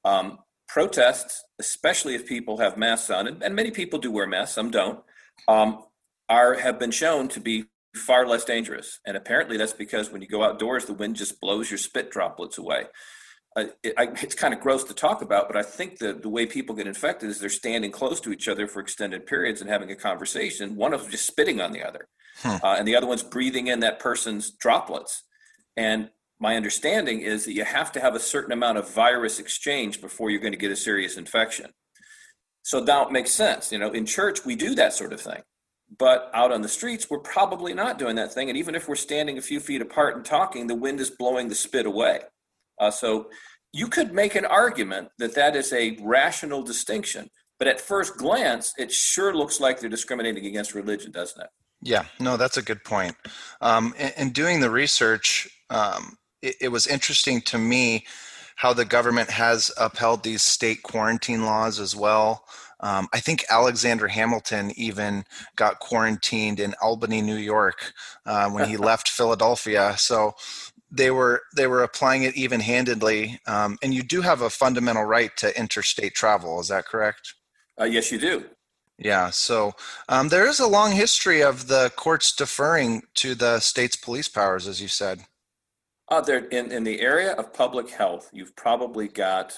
Um, 0.05 0.38
protests, 0.68 1.44
especially 1.59 2.14
if 2.14 2.27
people 2.27 2.59
have 2.59 2.77
masks 2.79 3.11
on, 3.11 3.27
and, 3.27 3.42
and, 3.42 3.55
many 3.55 3.70
people 3.70 3.99
do 3.99 4.11
wear 4.11 4.27
masks, 4.27 4.55
some 4.55 4.70
don't, 4.70 5.01
um, 5.49 5.85
are 6.29 6.55
have 6.55 6.79
been 6.79 6.90
shown 6.90 7.29
to 7.29 7.40
be 7.40 7.64
far 7.94 8.27
less 8.27 8.44
dangerous. 8.44 9.01
And 9.07 9.16
apparently, 9.16 9.57
that's 9.57 9.72
because 9.72 10.11
when 10.11 10.22
you 10.22 10.29
go 10.29 10.42
outdoors, 10.42 10.87
the 10.87 10.92
wind 10.94 11.16
just 11.16 11.40
blows 11.40 11.70
your 11.70 11.79
spit 11.79 12.11
droplets 12.11 12.59
away 12.59 12.87
it, 13.57 13.95
I, 13.97 14.09
it's 14.23 14.35
kind 14.35 14.53
of 14.53 14.61
gross 14.61 14.85
to 14.85 14.95
talk 14.95 15.23
about, 15.23 15.49
but 15.49 15.57
I 15.57 15.62
think 15.62 15.99
the, 15.99 16.12
the 16.12 16.29
way 16.29 16.47
people 16.47 16.75
get 16.75 16.87
infected 16.87 17.31
is 17.31 17.40
they're 17.40 17.49
standing 17.49 17.90
close 17.90 18.21
to 18.21 18.33
each 18.33 18.49
other 18.49 18.66
for 18.66 18.81
extended 18.81 19.27
periods 19.27 19.61
and 19.61 19.71
having 19.71 19.90
a 19.90 19.97
conversation. 19.97 20.77
One 20.77 20.92
of 20.92 21.03
them 21.03 21.11
just 21.11 21.27
spitting 21.27 21.61
on 21.61 21.73
the 21.73 21.83
other, 21.83 22.09
huh. 22.38 22.59
uh, 22.62 22.77
and 22.79 22.87
the 22.87 22.97
other 22.97 23.07
one's 23.07 23.23
breathing 23.23 23.69
in 23.69 23.81
that 23.81 23.99
person's 23.99 24.51
droplets. 24.51 25.23
And 25.77 26.11
my 26.38 26.57
understanding 26.57 27.21
is 27.21 27.47
that 27.47 27.55
you 27.55 27.64
have 27.64 27.92
to 27.92 28.01
have 28.01 28.14
a 28.14 28.21
certain 28.21 28.53
amount 28.53 28.79
of 28.79 28.92
virus 28.92 29.38
exchange 29.38 30.01
before 30.01 30.31
you're 30.31 30.40
going 30.40 30.53
to 30.53 30.59
get 30.59 30.71
a 30.71 30.77
serious 30.77 31.16
infection. 31.16 31.71
So 32.62 32.81
now 32.81 33.07
it 33.07 33.12
makes 33.12 33.31
sense. 33.31 33.73
You 33.73 33.79
know, 33.79 33.90
in 33.92 34.05
church, 34.07 34.45
we 34.45 34.55
do 34.57 34.75
that 34.75 34.92
sort 34.92 35.12
of 35.12 35.21
thing. 35.21 35.42
But 35.99 36.31
out 36.35 36.53
on 36.53 36.62
the 36.62 36.69
streets, 36.69 37.09
we're 37.09 37.21
probably 37.21 37.73
not 37.73 37.99
doing 37.99 38.16
that 38.16 38.35
thing. 38.35 38.49
And 38.49 38.59
even 38.59 38.75
if 38.75 38.88
we're 38.88 38.97
standing 38.97 39.38
a 39.38 39.42
few 39.42 39.61
feet 39.61 39.81
apart 39.81 40.16
and 40.16 40.25
talking, 40.25 40.66
the 40.66 40.75
wind 40.75 41.01
is 41.01 41.11
blowing 41.11 41.49
the 41.49 41.55
spit 41.55 41.87
away. 41.87 42.21
Uh, 42.79 42.91
so 42.91 43.29
you 43.73 43.89
could 43.89 44.12
make 44.12 44.35
an 44.35 44.45
argument 44.45 45.09
that 45.19 45.35
that 45.35 45.57
is 45.57 45.73
a 45.73 45.99
rational 46.03 46.62
distinction, 46.62 47.29
but 47.59 47.69
at 47.69 47.81
first 47.81 48.17
glance, 48.17 48.73
it 48.79 48.93
sure 48.93 49.35
looks 49.35 49.61
like 49.61 49.81
they're 49.81 49.91
discriminating 49.91 50.47
against 50.47 50.75
religion, 50.75 51.11
doesn't 51.11 51.43
it? 51.43 51.49
Yeah, 51.83 52.07
no, 52.19 52.37
that's 52.37 52.57
a 52.57 52.62
good 52.62 52.83
point. 52.85 53.15
Um, 53.61 53.95
in, 53.99 54.12
in, 54.17 54.31
doing 54.31 54.61
the 54.61 54.71
research, 54.71 55.49
um, 55.71 56.17
it, 56.43 56.57
it 56.62 56.69
was 56.69 56.87
interesting 56.87 57.41
to 57.43 57.59
me 57.59 58.07
how 58.57 58.73
the 58.73 58.85
government 58.85 59.31
has 59.31 59.71
upheld 59.79 60.23
these 60.23 60.43
state 60.43 60.83
quarantine 60.83 61.45
laws 61.45 61.79
as 61.79 61.95
well. 61.95 62.45
Um, 62.81 63.09
I 63.12 63.21
think 63.21 63.45
Alexander 63.51 64.09
Hamilton 64.09 64.73
even 64.77 65.25
got 65.57 65.79
quarantined 65.79 66.61
in 66.61 66.75
Albany, 66.83 67.23
New 67.23 67.37
York, 67.37 67.93
uh, 68.25 68.51
when 68.51 68.69
he 68.69 68.77
left 68.79 69.09
Philadelphia. 69.09 69.95
So 69.99 70.35
they 70.90 71.11
were 71.11 71.42
they 71.55 71.66
were 71.66 71.83
applying 71.83 72.22
it 72.22 72.37
even 72.37 72.61
handedly 72.61 73.40
um, 73.46 73.77
and 73.83 73.92
you 73.92 74.03
do 74.03 74.20
have 74.20 74.40
a 74.40 74.51
fundamental 74.51 75.05
right 75.05 75.37
to 75.37 75.59
interstate 75.59 76.14
travel 76.14 76.61
is 76.61 76.68
that 76.68 76.87
correct? 76.87 77.35
Uh, 77.81 77.85
yes 77.85 78.12
you 78.12 78.18
do. 78.18 78.44
Yeah 78.99 79.31
so 79.31 79.72
um, 80.09 80.29
there 80.29 80.46
is 80.46 80.61
a 80.61 80.66
long 80.66 80.92
history 80.92 81.42
of 81.42 81.68
the 81.68 81.92
courts 81.96 82.33
deferring 82.35 83.03
to 83.14 83.35
the 83.35 83.61
state's 83.61 83.96
police 83.96 84.29
powers 84.29 84.68
as 84.68 84.81
you 84.81 84.88
said. 84.88 85.20
Uh, 86.09 86.20
there 86.20 86.44
in, 86.46 86.70
in 86.70 86.85
the 86.85 87.01
area 87.01 87.33
of 87.33 87.53
public 87.53 87.90
health 87.90 88.31
you've 88.33 88.55
probably 88.55 89.09
got 89.09 89.55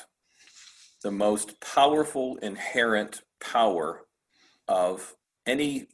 the 1.02 1.10
most 1.10 1.60
powerful 1.60 2.36
inherent 2.38 3.22
power 3.40 4.04
of 4.66 5.14
any 5.46 5.86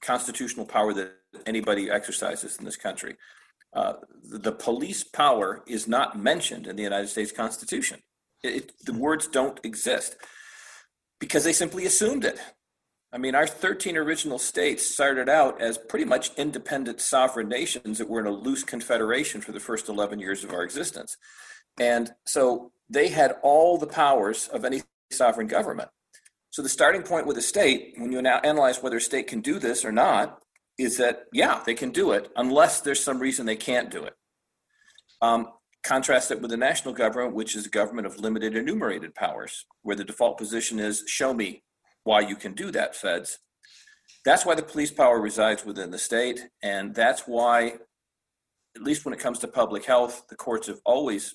constitutional 0.00 0.64
power 0.64 0.92
that 0.94 1.12
anybody 1.46 1.90
exercises 1.90 2.56
in 2.58 2.64
this 2.64 2.76
country 2.76 3.16
uh, 3.72 3.94
the 4.22 4.52
police 4.52 5.04
power 5.04 5.62
is 5.66 5.86
not 5.86 6.18
mentioned 6.18 6.66
in 6.66 6.76
the 6.76 6.82
United 6.82 7.08
States 7.08 7.32
Constitution. 7.32 8.00
It, 8.42 8.72
the 8.84 8.92
words 8.92 9.28
don't 9.28 9.60
exist 9.64 10.16
because 11.18 11.44
they 11.44 11.52
simply 11.52 11.86
assumed 11.86 12.24
it. 12.24 12.38
I 13.12 13.18
mean, 13.18 13.34
our 13.34 13.46
13 13.46 13.96
original 13.96 14.38
states 14.38 14.86
started 14.86 15.28
out 15.28 15.60
as 15.60 15.76
pretty 15.76 16.04
much 16.04 16.30
independent 16.36 17.00
sovereign 17.00 17.48
nations 17.48 17.98
that 17.98 18.08
were 18.08 18.20
in 18.20 18.26
a 18.26 18.30
loose 18.30 18.62
confederation 18.62 19.40
for 19.40 19.52
the 19.52 19.60
first 19.60 19.88
11 19.88 20.20
years 20.20 20.44
of 20.44 20.52
our 20.52 20.62
existence. 20.62 21.16
And 21.78 22.12
so 22.26 22.72
they 22.88 23.08
had 23.08 23.36
all 23.42 23.78
the 23.78 23.86
powers 23.86 24.48
of 24.48 24.64
any 24.64 24.82
sovereign 25.10 25.48
government. 25.48 25.88
So 26.50 26.62
the 26.62 26.68
starting 26.68 27.02
point 27.02 27.26
with 27.26 27.36
a 27.36 27.42
state, 27.42 27.94
when 27.96 28.12
you 28.12 28.22
now 28.22 28.38
analyze 28.38 28.82
whether 28.82 28.96
a 28.96 29.00
state 29.00 29.26
can 29.26 29.40
do 29.40 29.58
this 29.58 29.84
or 29.84 29.92
not, 29.92 30.38
is 30.80 30.96
that 30.96 31.24
yeah 31.32 31.62
they 31.66 31.74
can 31.74 31.90
do 31.90 32.12
it 32.12 32.30
unless 32.36 32.80
there's 32.80 33.02
some 33.02 33.18
reason 33.18 33.46
they 33.46 33.56
can't 33.56 33.90
do 33.90 34.02
it. 34.04 34.14
Um, 35.22 35.48
contrast 35.82 36.30
it 36.30 36.40
with 36.40 36.50
the 36.50 36.56
national 36.56 36.94
government 36.94 37.34
which 37.34 37.54
is 37.54 37.66
a 37.66 37.70
government 37.70 38.06
of 38.06 38.18
limited 38.18 38.56
enumerated 38.56 39.14
powers 39.14 39.66
where 39.82 39.96
the 39.96 40.04
default 40.04 40.38
position 40.38 40.78
is 40.78 41.04
show 41.06 41.34
me 41.34 41.62
why 42.04 42.20
you 42.20 42.36
can 42.36 42.54
do 42.54 42.70
that 42.70 42.96
feds. 42.96 43.38
That's 44.24 44.44
why 44.44 44.54
the 44.54 44.62
police 44.62 44.90
power 44.90 45.20
resides 45.20 45.64
within 45.64 45.90
the 45.90 45.98
state 45.98 46.48
and 46.62 46.94
that's 46.94 47.22
why 47.26 47.74
at 48.76 48.82
least 48.82 49.04
when 49.04 49.14
it 49.14 49.20
comes 49.20 49.38
to 49.40 49.48
public 49.48 49.84
health 49.84 50.24
the 50.28 50.36
courts 50.36 50.66
have 50.66 50.80
always 50.84 51.34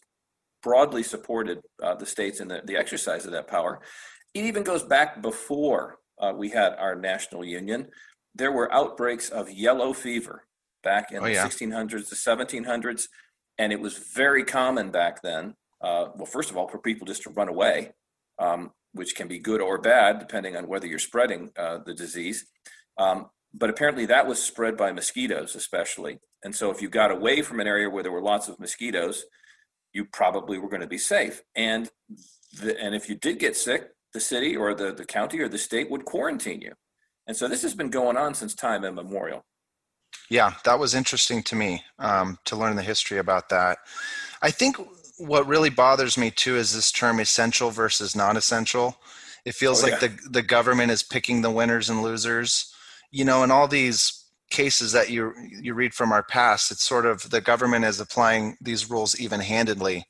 broadly 0.63 1.03
supported 1.03 1.59
uh, 1.83 1.93
the 1.93 2.05
states 2.05 2.39
in 2.39 2.47
the, 2.47 2.61
the 2.65 2.75
exercise 2.75 3.25
of 3.25 3.31
that 3.31 3.47
power. 3.47 3.79
It 4.33 4.45
even 4.45 4.63
goes 4.63 4.81
back 4.83 5.21
before 5.21 5.99
uh, 6.19 6.33
we 6.35 6.49
had 6.49 6.73
our 6.79 6.95
national 6.95 7.45
union 7.45 7.87
there 8.35 8.51
were 8.51 8.71
outbreaks 8.73 9.29
of 9.29 9.49
yellow 9.49 9.93
fever 9.93 10.43
back 10.83 11.11
in 11.11 11.23
oh, 11.23 11.25
yeah. 11.25 11.47
the 11.47 11.49
1600s, 11.49 12.09
the 12.09 12.15
1700s, 12.15 13.07
and 13.57 13.71
it 13.71 13.79
was 13.79 13.97
very 13.97 14.43
common 14.43 14.91
back 14.91 15.21
then. 15.21 15.55
Uh, 15.81 16.07
well, 16.15 16.25
first 16.25 16.51
of 16.51 16.57
all, 16.57 16.67
for 16.67 16.77
people 16.77 17.07
just 17.07 17.23
to 17.23 17.29
run 17.31 17.47
away, 17.47 17.93
um, 18.39 18.71
which 18.93 19.15
can 19.15 19.27
be 19.27 19.39
good 19.39 19.61
or 19.61 19.77
bad 19.79 20.19
depending 20.19 20.55
on 20.55 20.67
whether 20.67 20.85
you're 20.85 20.99
spreading 20.99 21.51
uh, 21.57 21.79
the 21.85 21.93
disease. 21.93 22.45
Um, 22.97 23.29
but 23.53 23.69
apparently, 23.69 24.05
that 24.07 24.27
was 24.27 24.41
spread 24.41 24.75
by 24.75 24.91
mosquitoes, 24.91 25.55
especially. 25.55 26.19
And 26.43 26.53
so, 26.53 26.71
if 26.71 26.81
you 26.81 26.89
got 26.89 27.11
away 27.11 27.41
from 27.41 27.59
an 27.59 27.67
area 27.67 27.89
where 27.89 28.03
there 28.03 28.11
were 28.11 28.21
lots 28.21 28.49
of 28.49 28.59
mosquitoes, 28.59 29.23
you 29.93 30.05
probably 30.05 30.57
were 30.57 30.69
going 30.69 30.81
to 30.81 30.87
be 30.87 30.97
safe. 30.97 31.41
And 31.55 31.89
the, 32.61 32.79
and 32.81 32.93
if 32.93 33.07
you 33.07 33.15
did 33.15 33.39
get 33.39 33.55
sick, 33.55 33.91
the 34.13 34.19
city 34.19 34.55
or 34.55 34.73
the, 34.73 34.93
the 34.93 35.05
county 35.05 35.39
or 35.39 35.47
the 35.47 35.57
state 35.57 35.89
would 35.89 36.03
quarantine 36.05 36.61
you. 36.61 36.73
And 37.27 37.35
so 37.35 37.47
this 37.47 37.63
has 37.63 37.73
been 37.73 37.89
going 37.89 38.17
on 38.17 38.33
since 38.33 38.53
time 38.53 38.83
immemorial. 38.83 39.43
Yeah, 40.29 40.53
that 40.63 40.79
was 40.79 40.95
interesting 40.95 41.43
to 41.43 41.55
me 41.55 41.83
um, 41.99 42.39
to 42.45 42.55
learn 42.55 42.75
the 42.75 42.81
history 42.81 43.17
about 43.17 43.49
that. 43.49 43.77
I 44.41 44.51
think 44.51 44.77
what 45.17 45.47
really 45.47 45.69
bothers 45.69 46.17
me 46.17 46.31
too 46.31 46.55
is 46.57 46.73
this 46.73 46.91
term 46.91 47.19
essential 47.19 47.71
versus 47.71 48.15
non 48.15 48.37
essential. 48.37 48.97
It 49.45 49.55
feels 49.55 49.83
oh, 49.83 49.87
like 49.87 50.01
yeah. 50.01 50.07
the, 50.07 50.29
the 50.29 50.41
government 50.41 50.91
is 50.91 51.03
picking 51.03 51.41
the 51.41 51.51
winners 51.51 51.89
and 51.89 52.01
losers. 52.01 52.73
you 53.11 53.23
know, 53.25 53.43
in 53.43 53.51
all 53.51 53.67
these 53.67 54.25
cases 54.49 54.91
that 54.91 55.09
you 55.09 55.33
you 55.49 55.73
read 55.73 55.93
from 55.93 56.11
our 56.11 56.23
past, 56.23 56.71
it's 56.71 56.83
sort 56.83 57.05
of 57.05 57.29
the 57.29 57.41
government 57.41 57.85
is 57.85 57.99
applying 57.99 58.57
these 58.61 58.89
rules 58.89 59.19
even-handedly, 59.19 60.05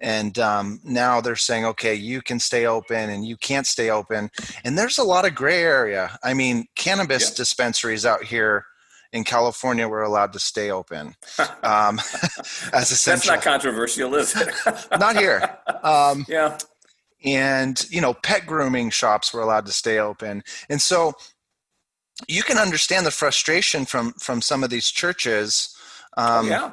and 0.00 0.38
um, 0.38 0.80
now 0.84 1.20
they're 1.20 1.36
saying, 1.36 1.64
okay, 1.66 1.94
you 1.94 2.22
can 2.22 2.38
stay 2.38 2.66
open 2.66 3.10
and 3.10 3.26
you 3.26 3.36
can't 3.36 3.66
stay 3.66 3.90
open, 3.90 4.30
and 4.64 4.76
there's 4.78 4.98
a 4.98 5.04
lot 5.04 5.24
of 5.26 5.34
gray 5.34 5.62
area. 5.62 6.18
I 6.22 6.34
mean, 6.34 6.66
cannabis 6.76 7.30
Yeah. 7.30 7.36
dispensaries 7.36 8.06
out 8.06 8.24
here 8.24 8.64
in 9.12 9.24
California 9.24 9.88
were 9.88 10.02
allowed 10.02 10.32
to 10.34 10.38
stay 10.38 10.70
open 10.70 11.14
um, 11.62 11.98
as 12.38 12.70
That's 12.72 12.90
essential. 12.92 13.32
not 13.34 13.42
controversial, 13.42 14.14
is 14.14 14.34
it? 14.36 14.54
not 15.00 15.16
here. 15.16 15.56
Um, 15.82 16.26
yeah. 16.28 16.58
and 17.24 17.86
you 17.90 18.00
know 18.00 18.14
pet 18.14 18.46
grooming 18.46 18.90
shops 18.90 19.32
were 19.34 19.40
allowed 19.40 19.66
to 19.66 19.72
stay 19.72 19.98
open 19.98 20.42
and 20.70 20.80
so 20.80 21.12
you 22.28 22.42
can 22.44 22.58
understand 22.58 23.04
the 23.06 23.10
frustration 23.10 23.84
from 23.84 24.12
from 24.20 24.40
some 24.40 24.62
of 24.62 24.70
these 24.70 24.88
churches 24.90 25.74
Oh, 26.16 26.38
um, 26.40 26.46
yeah. 26.48 26.72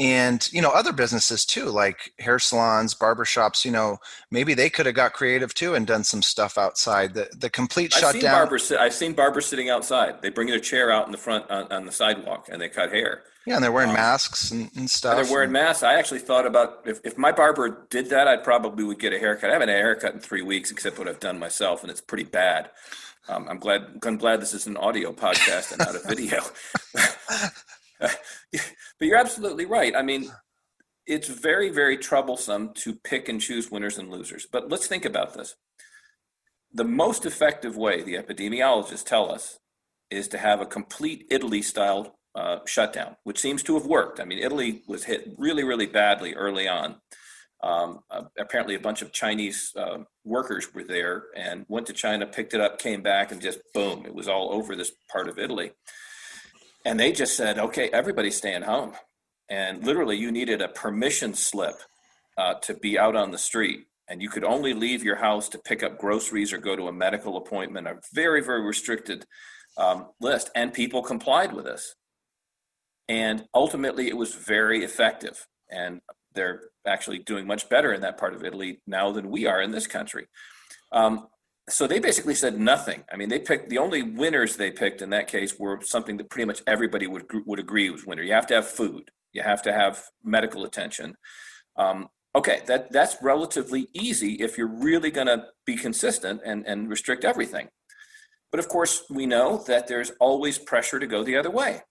And 0.00 0.50
you 0.50 0.62
know 0.62 0.70
other 0.70 0.92
businesses 0.92 1.44
too 1.44 1.66
like 1.66 2.12
hair 2.18 2.38
salons 2.38 2.94
barbershops 2.94 3.66
you 3.66 3.70
know 3.70 3.98
maybe 4.30 4.54
they 4.54 4.70
could 4.70 4.86
have 4.86 4.94
got 4.94 5.12
creative 5.12 5.52
too 5.52 5.74
and 5.74 5.86
done 5.86 6.02
some 6.02 6.22
stuff 6.22 6.56
outside 6.56 7.12
the 7.12 7.28
the 7.36 7.50
complete 7.50 7.94
I've 7.94 8.12
seen 8.12 8.22
barbers. 8.22 8.72
I've 8.72 8.94
seen 8.94 9.12
barbers 9.12 9.44
sitting 9.44 9.68
outside. 9.68 10.22
They 10.22 10.30
bring 10.30 10.48
their 10.48 10.58
chair 10.58 10.90
out 10.90 11.04
in 11.04 11.12
the 11.12 11.18
front 11.18 11.50
on, 11.50 11.70
on 11.70 11.84
the 11.84 11.92
sidewalk 11.92 12.48
and 12.50 12.60
they 12.60 12.70
cut 12.70 12.90
hair. 12.90 13.24
yeah 13.46 13.56
and 13.56 13.62
they're 13.62 13.72
wearing 13.72 13.90
um, 13.90 13.96
masks 13.96 14.50
and, 14.50 14.70
and 14.74 14.90
stuff 14.90 15.18
And 15.18 15.26
they're 15.26 15.32
wearing 15.32 15.52
masks. 15.52 15.82
I 15.82 15.94
actually 15.94 16.20
thought 16.20 16.46
about 16.46 16.80
if, 16.86 17.00
if 17.04 17.18
my 17.18 17.30
barber 17.30 17.86
did 17.90 18.08
that, 18.08 18.26
I'd 18.26 18.42
probably 18.42 18.84
would 18.84 18.98
get 18.98 19.12
a 19.12 19.18
haircut. 19.18 19.50
I 19.50 19.52
haven't 19.52 19.68
had 19.68 19.78
a 19.78 19.82
haircut 19.82 20.14
in 20.14 20.20
three 20.20 20.42
weeks, 20.42 20.70
except 20.70 20.98
what 20.98 21.08
I've 21.08 21.20
done 21.20 21.38
myself, 21.38 21.82
and 21.82 21.90
it's 21.90 22.00
pretty 22.00 22.24
bad. 22.24 22.70
Um, 23.28 23.46
I'm 23.48 23.58
glad. 23.58 23.98
I'm 24.04 24.16
glad 24.16 24.40
this 24.40 24.54
is 24.54 24.66
an 24.66 24.76
audio 24.78 25.12
podcast 25.12 25.72
and 25.72 25.78
not 25.78 25.94
a 25.94 26.00
video. 26.08 26.40
but 28.00 28.18
you're 29.00 29.16
absolutely 29.16 29.66
right. 29.66 29.94
I 29.94 30.02
mean, 30.02 30.30
it's 31.06 31.28
very, 31.28 31.70
very 31.70 31.96
troublesome 31.96 32.72
to 32.74 32.94
pick 32.94 33.28
and 33.28 33.40
choose 33.40 33.70
winners 33.70 33.98
and 33.98 34.10
losers. 34.10 34.46
But 34.50 34.68
let's 34.68 34.86
think 34.86 35.04
about 35.04 35.34
this. 35.34 35.56
The 36.72 36.84
most 36.84 37.26
effective 37.26 37.76
way, 37.76 38.02
the 38.02 38.14
epidemiologists 38.14 39.04
tell 39.04 39.30
us, 39.30 39.58
is 40.10 40.28
to 40.28 40.38
have 40.38 40.60
a 40.60 40.66
complete 40.66 41.26
Italy 41.30 41.62
style 41.62 42.16
uh, 42.34 42.58
shutdown, 42.66 43.16
which 43.24 43.40
seems 43.40 43.62
to 43.64 43.74
have 43.74 43.86
worked. 43.86 44.20
I 44.20 44.24
mean, 44.24 44.38
Italy 44.38 44.82
was 44.86 45.04
hit 45.04 45.32
really, 45.36 45.64
really 45.64 45.86
badly 45.86 46.34
early 46.34 46.68
on. 46.68 46.96
Um, 47.62 48.00
uh, 48.10 48.22
apparently, 48.38 48.74
a 48.74 48.80
bunch 48.80 49.02
of 49.02 49.12
Chinese 49.12 49.72
uh, 49.76 49.98
workers 50.24 50.72
were 50.72 50.84
there 50.84 51.24
and 51.36 51.66
went 51.68 51.86
to 51.88 51.92
China, 51.92 52.26
picked 52.26 52.54
it 52.54 52.60
up, 52.60 52.78
came 52.78 53.02
back, 53.02 53.32
and 53.32 53.40
just 53.40 53.60
boom, 53.74 54.06
it 54.06 54.14
was 54.14 54.28
all 54.28 54.52
over 54.52 54.74
this 54.74 54.92
part 55.12 55.28
of 55.28 55.38
Italy. 55.38 55.72
And 56.84 56.98
they 56.98 57.12
just 57.12 57.36
said, 57.36 57.58
okay, 57.58 57.90
everybody's 57.90 58.36
staying 58.36 58.62
home. 58.62 58.94
And 59.48 59.84
literally, 59.84 60.16
you 60.16 60.30
needed 60.30 60.62
a 60.62 60.68
permission 60.68 61.34
slip 61.34 61.76
uh, 62.38 62.54
to 62.62 62.74
be 62.74 62.98
out 62.98 63.16
on 63.16 63.30
the 63.30 63.38
street. 63.38 63.86
And 64.08 64.22
you 64.22 64.28
could 64.28 64.44
only 64.44 64.72
leave 64.72 65.04
your 65.04 65.16
house 65.16 65.48
to 65.50 65.58
pick 65.58 65.82
up 65.82 65.98
groceries 65.98 66.52
or 66.52 66.58
go 66.58 66.74
to 66.74 66.88
a 66.88 66.92
medical 66.92 67.36
appointment, 67.36 67.86
a 67.86 68.00
very, 68.12 68.42
very 68.42 68.62
restricted 68.62 69.24
um, 69.76 70.08
list. 70.20 70.50
And 70.54 70.72
people 70.72 71.02
complied 71.02 71.52
with 71.52 71.64
this. 71.64 71.94
And 73.08 73.44
ultimately, 73.54 74.08
it 74.08 74.16
was 74.16 74.34
very 74.34 74.84
effective. 74.84 75.46
And 75.70 76.00
they're 76.34 76.62
actually 76.86 77.18
doing 77.18 77.46
much 77.46 77.68
better 77.68 77.92
in 77.92 78.00
that 78.00 78.18
part 78.18 78.34
of 78.34 78.44
Italy 78.44 78.80
now 78.86 79.12
than 79.12 79.30
we 79.30 79.46
are 79.46 79.60
in 79.60 79.70
this 79.70 79.86
country. 79.86 80.26
Um, 80.92 81.26
so 81.70 81.86
they 81.86 81.98
basically 81.98 82.34
said 82.34 82.58
nothing. 82.58 83.04
I 83.12 83.16
mean, 83.16 83.28
they 83.28 83.38
picked 83.38 83.70
the 83.70 83.78
only 83.78 84.02
winners 84.02 84.56
they 84.56 84.70
picked 84.70 85.02
in 85.02 85.10
that 85.10 85.28
case 85.28 85.58
were 85.58 85.80
something 85.82 86.16
that 86.18 86.30
pretty 86.30 86.46
much 86.46 86.62
everybody 86.66 87.06
would 87.06 87.24
would 87.46 87.58
agree 87.58 87.88
was 87.90 88.04
winner. 88.04 88.22
You 88.22 88.32
have 88.34 88.46
to 88.48 88.54
have 88.54 88.66
food. 88.66 89.10
You 89.32 89.42
have 89.42 89.62
to 89.62 89.72
have 89.72 90.02
medical 90.24 90.64
attention. 90.64 91.16
Um, 91.76 92.08
okay, 92.34 92.60
that 92.66 92.92
that's 92.92 93.16
relatively 93.22 93.88
easy 93.92 94.34
if 94.34 94.58
you're 94.58 94.66
really 94.66 95.10
going 95.10 95.28
to 95.28 95.46
be 95.64 95.76
consistent 95.76 96.40
and 96.44 96.66
and 96.66 96.88
restrict 96.88 97.24
everything. 97.24 97.68
But 98.50 98.60
of 98.60 98.68
course, 98.68 99.04
we 99.08 99.26
know 99.26 99.62
that 99.68 99.86
there's 99.86 100.10
always 100.20 100.58
pressure 100.58 100.98
to 100.98 101.06
go 101.06 101.22
the 101.22 101.36
other 101.36 101.50
way, 101.50 101.82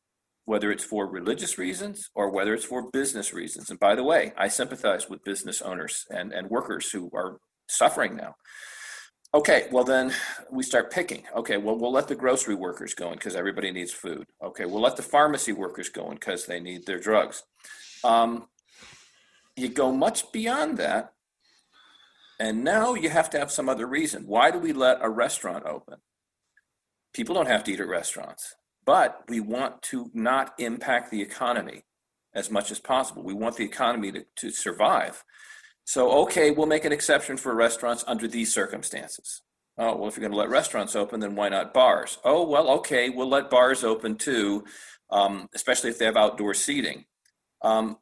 whether 0.45 0.71
it's 0.71 0.83
for 0.83 1.07
religious 1.07 1.57
reasons 1.57 2.09
or 2.13 2.29
whether 2.29 2.53
it's 2.53 2.65
for 2.65 2.91
business 2.91 3.33
reasons. 3.33 3.69
And 3.69 3.79
by 3.79 3.95
the 3.95 4.03
way, 4.03 4.33
I 4.37 4.49
sympathize 4.49 5.09
with 5.09 5.23
business 5.23 5.61
owners 5.61 6.05
and, 6.09 6.33
and 6.33 6.49
workers 6.49 6.91
who 6.91 7.09
are 7.13 7.37
suffering 7.69 8.17
now. 8.17 8.35
Okay, 9.31 9.67
well, 9.71 9.83
then 9.83 10.11
we 10.51 10.63
start 10.63 10.91
picking. 10.91 11.23
Okay, 11.35 11.57
well, 11.57 11.77
we'll 11.77 11.91
let 11.91 12.07
the 12.07 12.15
grocery 12.15 12.55
workers 12.55 12.95
go 12.95 13.09
in 13.09 13.13
because 13.13 13.35
everybody 13.35 13.71
needs 13.71 13.91
food. 13.91 14.25
Okay, 14.43 14.65
we'll 14.65 14.81
let 14.81 14.95
the 14.95 15.03
pharmacy 15.03 15.51
workers 15.51 15.87
go 15.89 16.09
in 16.09 16.15
because 16.15 16.47
they 16.47 16.59
need 16.59 16.87
their 16.87 16.99
drugs. 16.99 17.43
Um, 18.03 18.47
you 19.55 19.69
go 19.69 19.91
much 19.91 20.31
beyond 20.31 20.77
that. 20.77 21.13
And 22.39 22.63
now 22.63 22.95
you 22.95 23.09
have 23.09 23.29
to 23.31 23.39
have 23.39 23.51
some 23.51 23.69
other 23.69 23.85
reason. 23.85 24.23
Why 24.25 24.49
do 24.49 24.57
we 24.57 24.73
let 24.73 24.97
a 25.01 25.09
restaurant 25.09 25.65
open? 25.65 25.97
People 27.13 27.35
don't 27.35 27.47
have 27.47 27.63
to 27.65 27.71
eat 27.73 27.81
at 27.81 27.87
restaurants, 27.87 28.55
but 28.85 29.23
we 29.27 29.41
want 29.41 29.81
to 29.83 30.09
not 30.13 30.53
impact 30.57 31.11
the 31.11 31.21
economy 31.21 31.83
as 32.33 32.49
much 32.49 32.71
as 32.71 32.79
possible. 32.79 33.23
We 33.23 33.33
want 33.33 33.57
the 33.57 33.65
economy 33.65 34.11
to, 34.13 34.25
to 34.37 34.51
survive. 34.51 35.23
So, 35.89 36.11
okay, 36.21 36.51
we'll 36.51 36.67
make 36.67 36.85
an 36.85 36.91
exception 36.91 37.35
for 37.35 37.55
restaurants 37.55 38.03
under 38.05 38.27
these 38.27 38.53
circumstances. 38.53 39.41
Oh, 39.75 39.95
well, 39.95 40.07
if 40.07 40.15
you're 40.15 40.21
going 40.21 40.33
to 40.33 40.37
let 40.37 40.51
restaurants 40.51 40.95
open, 40.95 41.19
then 41.19 41.33
why 41.33 41.49
not 41.49 41.73
bars? 41.73 42.19
Oh, 42.23 42.47
well, 42.47 42.69
okay, 42.69 43.09
we'll 43.09 43.27
let 43.27 43.49
bars 43.49 43.83
open 43.83 44.15
too, 44.15 44.65
um, 45.09 45.49
especially 45.55 45.89
if 45.89 45.97
they 45.97 46.05
have 46.05 46.15
outdoor 46.15 46.53
seating. 46.53 47.05
Um, 47.63 47.97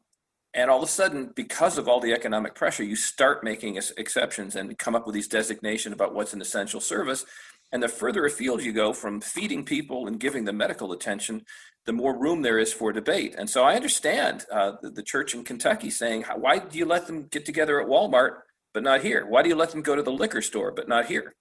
and 0.54 0.70
all 0.70 0.80
of 0.80 0.84
a 0.84 0.92
sudden, 0.92 1.32
because 1.34 1.78
of 1.78 1.88
all 1.88 2.02
the 2.02 2.12
economic 2.12 2.56
pressure, 2.56 2.84
you 2.84 2.98
start 2.98 3.42
making 3.42 3.78
exceptions 3.78 4.58
and 4.58 4.78
come 4.78 4.94
up 4.94 5.06
with 5.06 5.16
these 5.16 5.30
designation 5.30 5.94
about 5.94 6.14
what's 6.14 6.34
an 6.34 6.42
essential 6.42 6.82
service. 6.82 7.26
And 7.72 7.84
the 7.84 7.88
further 7.90 8.26
afield 8.26 8.62
you 8.64 8.72
go 8.72 8.94
from 8.94 9.20
feeding 9.20 9.66
people 9.66 10.08
and 10.08 10.20
giving 10.20 10.46
them 10.46 10.58
medical 10.58 10.94
attention, 10.94 11.46
the 11.86 11.94
more 11.94 12.18
room 12.18 12.42
there 12.42 12.60
is 12.60 12.72
for 12.72 12.94
debate. 12.94 13.36
And 13.38 13.50
so 13.50 13.64
I 13.64 13.76
understand 13.76 14.46
uh, 14.52 14.74
the, 14.82 14.90
the 14.90 15.04
church 15.04 15.34
in 15.34 15.44
Kentucky 15.44 15.90
saying, 15.90 16.24
why 16.38 16.60
do 16.60 16.78
you 16.78 16.86
let 16.86 17.08
them 17.08 17.28
get 17.28 17.46
together 17.46 17.82
at 17.82 17.88
Walmart, 17.88 18.40
but 18.74 18.84
not 18.84 19.02
here? 19.02 19.26
Why 19.26 19.44
do 19.44 19.50
you 19.50 19.56
let 19.56 19.72
them 19.72 19.82
go 19.82 19.96
to 19.96 20.04
the 20.04 20.12
liquor 20.12 20.42
store, 20.42 20.72
but 20.72 20.88
not 20.88 21.08
here? 21.08 21.36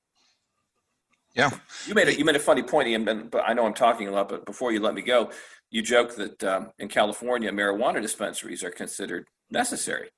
Yeah. 1.34 1.50
You 1.86 1.94
made 1.94 2.08
a, 2.08 2.18
you 2.18 2.24
made 2.24 2.36
a 2.36 2.40
funny 2.40 2.62
point, 2.62 2.88
Ian, 2.88 3.06
and- 3.08 3.30
but 3.30 3.44
I 3.46 3.52
know 3.52 3.66
I'm 3.66 3.74
talking 3.74 4.08
a 4.08 4.10
lot, 4.10 4.28
but 4.28 4.46
before 4.46 4.72
you 4.72 4.80
let 4.80 4.94
me 4.94 5.02
go, 5.02 5.30
you 5.70 5.82
joked 5.82 6.16
that 6.16 6.42
um, 6.44 6.70
in 6.78 6.88
California, 6.88 7.50
marijuana 7.52 8.00
dispensaries 8.00 8.64
are 8.64 8.70
considered 8.70 9.26
necessary. 9.50 10.08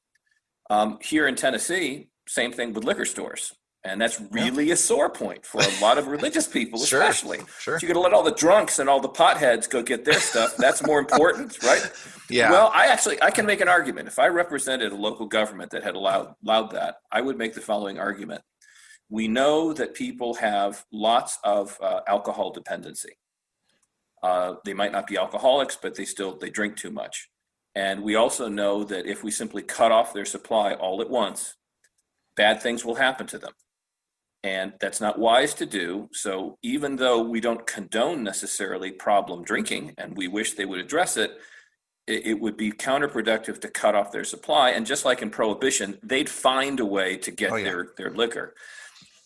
Um, 0.71 0.99
here 1.03 1.27
in 1.27 1.35
Tennessee, 1.35 2.11
same 2.27 2.53
thing 2.53 2.73
with 2.73 2.85
liquor 2.85 3.07
stores. 3.07 3.55
And 3.85 4.01
that's 4.01 4.21
really 4.33 4.73
a 4.73 4.77
sore 4.77 5.09
point 5.09 5.47
for 5.47 5.61
a 5.63 5.81
lot 5.81 5.99
of 5.99 6.09
religious 6.09 6.47
people, 6.59 6.81
Sure. 6.85 7.01
especially. 7.01 7.41
Sure. 7.61 7.79
You're 7.81 7.93
going 7.93 7.95
to 7.95 8.01
let 8.01 8.13
all 8.13 8.25
the 8.25 8.33
drunks 8.33 8.81
and 8.81 8.89
all 8.89 9.01
the 9.01 9.09
potheads 9.09 9.71
go 9.71 9.83
get 9.83 10.05
their 10.05 10.19
stuff. 10.21 10.57
That's 10.57 10.85
more 10.85 10.99
important, 10.99 11.63
right? 11.63 11.89
Yeah. 12.29 12.51
Well, 12.51 12.71
I 12.75 12.87
actually 12.87 13.23
I 13.23 13.31
can 13.31 13.47
make 13.47 13.61
an 13.61 13.69
argument. 13.69 14.09
If 14.09 14.19
I 14.19 14.27
represented 14.29 14.93
a 14.93 14.97
local 14.97 15.27
government 15.27 15.71
that 15.71 15.85
had 15.85 15.95
allowed 15.95 16.35
allowed 16.45 16.73
that, 16.73 16.97
I 17.13 17.21
would 17.21 17.39
make 17.39 17.55
the 17.55 17.61
following 17.61 17.99
argument. 17.99 18.43
We 19.09 19.29
know 19.29 19.73
that 19.73 19.95
people 19.95 20.35
have 20.35 20.85
lots 20.93 21.39
of 21.45 21.79
uh, 21.81 22.01
alcohol 22.07 22.51
dependency. 22.53 23.17
Uh, 24.23 24.55
they 24.65 24.75
might 24.75 24.93
not 24.93 25.07
be 25.07 25.17
alcoholics, 25.17 25.79
but 25.81 25.95
they 25.95 26.05
still 26.05 26.37
they 26.37 26.51
drink 26.51 26.77
too 26.77 26.91
much. 26.91 27.31
And 27.75 28.03
we 28.03 28.17
also 28.17 28.49
know 28.49 28.83
that 28.85 29.07
if 29.07 29.23
we 29.23 29.31
simply 29.31 29.63
cut 29.63 29.93
off 29.93 30.13
their 30.13 30.25
supply 30.25 30.75
all 30.75 31.01
at 31.01 31.09
once, 31.09 31.55
bad 32.37 32.61
things 32.61 32.85
will 32.85 32.97
happen 32.97 33.27
to 33.29 33.39
them. 33.39 33.53
And 34.45 34.75
that's 34.81 35.01
not 35.01 35.19
wise 35.19 35.53
to 35.55 35.67
do. 35.67 36.09
So 36.13 36.59
even 36.63 36.97
though 36.97 37.23
we 37.23 37.41
don't 37.41 37.67
condone 37.67 38.23
necessarily 38.23 38.93
problem 38.93 39.43
drinking, 39.43 39.95
and 39.99 40.17
we 40.17 40.29
wish 40.29 40.55
they 40.55 40.65
would 40.65 40.79
address 40.79 41.17
it, 41.17 41.33
it, 42.07 42.41
would 42.41 42.57
be 42.57 42.73
counterproductive 42.73 43.61
to 43.61 43.69
cut 43.69 43.95
off 43.95 44.13
their 44.13 44.25
supply. 44.25 44.71
And 44.71 44.87
just 44.87 45.05
like 45.05 45.21
in 45.23 45.31
prohibition, 45.31 45.99
they'd 46.03 46.29
find 46.29 46.81
a 46.81 46.87
way 46.87 47.17
to 47.19 47.31
get 47.31 47.53
Oh, 47.53 47.57
yeah. 47.57 47.65
their, 47.65 47.89
their 47.99 48.11
liquor. 48.11 48.55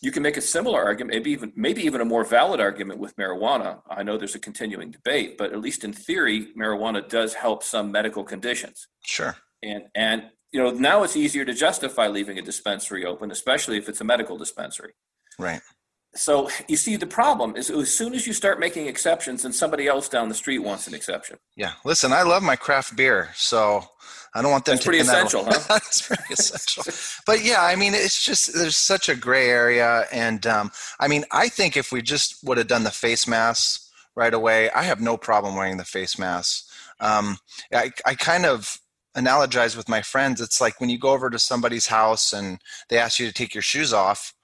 You 0.00 0.10
can 0.10 0.24
make 0.24 0.36
a 0.36 0.40
similar 0.40 0.82
argument, 0.82 1.14
maybe 1.14 1.30
even 1.30 1.52
maybe 1.54 1.82
even 1.82 2.00
a 2.00 2.04
more 2.04 2.24
valid 2.24 2.58
argument 2.58 2.98
with 2.98 3.14
marijuana. 3.16 3.82
I 3.88 4.02
know 4.02 4.18
there's 4.18 4.34
a 4.34 4.40
continuing 4.40 4.90
debate, 4.90 5.38
but 5.38 5.52
at 5.52 5.60
least 5.60 5.84
in 5.84 5.92
theory, 5.92 6.48
marijuana 6.58 7.08
does 7.08 7.34
help 7.34 7.62
some 7.62 7.92
medical 7.92 8.24
conditions. 8.24 8.88
Sure. 9.04 9.36
And 9.62 9.84
and 9.94 10.24
you 10.52 10.62
know 10.62 10.70
now 10.70 11.02
it's 11.02 11.16
easier 11.16 11.44
to 11.44 11.54
justify 11.54 12.08
leaving 12.08 12.38
a 12.38 12.42
dispensary 12.42 13.04
open, 13.04 13.30
especially 13.30 13.78
if 13.78 13.88
it's 13.88 14.00
a 14.00 14.04
medical 14.04 14.36
dispensary. 14.36 14.92
Right. 15.38 15.60
So 16.14 16.50
you 16.68 16.76
see, 16.76 16.96
the 16.96 17.06
problem 17.06 17.56
is 17.56 17.70
as 17.70 17.92
soon 17.92 18.12
as 18.14 18.26
you 18.26 18.34
start 18.34 18.60
making 18.60 18.86
exceptions, 18.86 19.44
then 19.44 19.52
somebody 19.52 19.86
else 19.86 20.10
down 20.10 20.28
the 20.28 20.34
street 20.34 20.58
wants 20.58 20.86
an 20.86 20.94
exception. 20.94 21.38
Yeah. 21.56 21.72
Listen, 21.86 22.12
I 22.12 22.22
love 22.22 22.42
my 22.42 22.54
craft 22.54 22.96
beer, 22.96 23.30
so 23.34 23.82
I 24.34 24.42
don't 24.42 24.50
want 24.50 24.66
them 24.66 24.74
That's 24.74 24.84
pretty 24.84 24.98
taking 24.98 25.12
that 25.12 25.26
essential, 25.26 25.44
huh? 25.50 25.58
That's 25.68 26.06
pretty 26.06 26.34
essential. 26.34 26.84
But 27.24 27.42
yeah, 27.42 27.62
I 27.62 27.76
mean, 27.76 27.94
it's 27.94 28.22
just 28.22 28.52
there's 28.52 28.76
such 28.76 29.08
a 29.08 29.16
gray 29.16 29.48
area, 29.48 30.04
and 30.12 30.46
um, 30.46 30.70
I 31.00 31.08
mean, 31.08 31.24
I 31.32 31.48
think 31.48 31.78
if 31.78 31.92
we 31.92 32.02
just 32.02 32.44
would 32.44 32.58
have 32.58 32.68
done 32.68 32.84
the 32.84 32.90
face 32.90 33.26
masks 33.26 33.90
right 34.14 34.34
away. 34.34 34.70
I 34.70 34.82
have 34.82 35.00
no 35.00 35.16
problem 35.16 35.56
wearing 35.56 35.76
the 35.76 35.84
face 35.84 36.18
mask. 36.18 36.66
Um, 37.00 37.38
I, 37.72 37.90
I 38.06 38.14
kind 38.14 38.46
of 38.46 38.78
analogize 39.16 39.76
with 39.76 39.88
my 39.88 40.02
friends. 40.02 40.40
It's 40.40 40.60
like 40.60 40.80
when 40.80 40.90
you 40.90 40.98
go 40.98 41.10
over 41.10 41.30
to 41.30 41.38
somebody's 41.38 41.86
house 41.86 42.32
and 42.32 42.58
they 42.88 42.98
ask 42.98 43.18
you 43.18 43.26
to 43.26 43.32
take 43.32 43.54
your 43.54 43.62
shoes 43.62 43.92
off. 43.92 44.34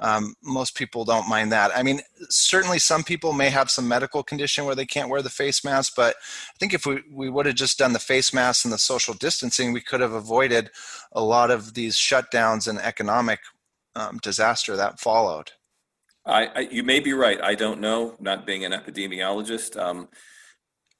Um, 0.00 0.34
most 0.44 0.76
people 0.76 1.04
don't 1.04 1.28
mind 1.28 1.50
that. 1.50 1.76
I 1.76 1.82
mean, 1.82 2.02
certainly 2.28 2.78
some 2.78 3.02
people 3.02 3.32
may 3.32 3.50
have 3.50 3.68
some 3.68 3.88
medical 3.88 4.22
condition 4.22 4.64
where 4.64 4.76
they 4.76 4.86
can't 4.86 5.08
wear 5.08 5.22
the 5.22 5.30
face 5.30 5.64
mask, 5.64 5.94
but 5.96 6.14
I 6.14 6.56
think 6.60 6.72
if 6.72 6.86
we, 6.86 7.02
we 7.12 7.28
would 7.28 7.46
have 7.46 7.56
just 7.56 7.78
done 7.78 7.94
the 7.94 7.98
face 7.98 8.32
mask 8.32 8.64
and 8.64 8.72
the 8.72 8.78
social 8.78 9.14
distancing, 9.14 9.72
we 9.72 9.80
could 9.80 10.00
have 10.00 10.12
avoided 10.12 10.70
a 11.12 11.22
lot 11.22 11.50
of 11.50 11.74
these 11.74 11.96
shutdowns 11.96 12.68
and 12.68 12.78
economic 12.78 13.40
um, 13.96 14.18
disaster 14.18 14.76
that 14.76 15.00
followed. 15.00 15.50
I, 16.24 16.46
I, 16.46 16.60
you 16.70 16.84
may 16.84 17.00
be 17.00 17.12
right. 17.12 17.42
I 17.42 17.56
don't 17.56 17.80
know, 17.80 18.14
not 18.20 18.46
being 18.46 18.64
an 18.64 18.72
epidemiologist. 18.72 19.76
Um, 19.76 20.08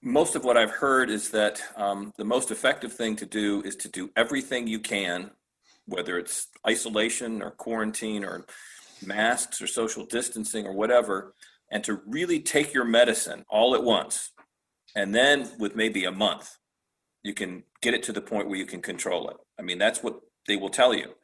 most 0.02 0.36
of 0.36 0.44
what 0.44 0.56
I've 0.56 0.70
heard 0.70 1.10
is 1.10 1.30
that 1.30 1.60
um, 1.76 2.12
the 2.16 2.24
most 2.24 2.50
effective 2.50 2.92
thing 2.92 3.16
to 3.16 3.26
do 3.26 3.62
is 3.62 3.76
to 3.76 3.88
do 3.88 4.10
everything 4.16 4.66
you 4.66 4.78
can, 4.78 5.30
whether 5.86 6.18
it's 6.18 6.48
isolation 6.66 7.42
or 7.42 7.50
quarantine 7.50 8.24
or 8.24 8.46
masks 9.04 9.60
or 9.60 9.66
social 9.66 10.04
distancing 10.04 10.66
or 10.66 10.72
whatever, 10.72 11.34
and 11.70 11.82
to 11.84 12.00
really 12.06 12.40
take 12.40 12.72
your 12.72 12.84
medicine 12.84 13.44
all 13.48 13.74
at 13.74 13.82
once. 13.82 14.30
And 14.94 15.14
then, 15.14 15.50
with 15.58 15.76
maybe 15.76 16.04
a 16.04 16.12
month, 16.12 16.56
you 17.22 17.34
can 17.34 17.64
get 17.82 17.94
it 17.94 18.02
to 18.04 18.12
the 18.12 18.20
point 18.20 18.48
where 18.48 18.58
you 18.58 18.66
can 18.66 18.80
control 18.80 19.28
it. 19.28 19.36
I 19.58 19.62
mean, 19.62 19.78
that's 19.78 20.02
what 20.02 20.20
they 20.46 20.56
will 20.56 20.70
tell 20.70 20.94
you. 20.94 21.14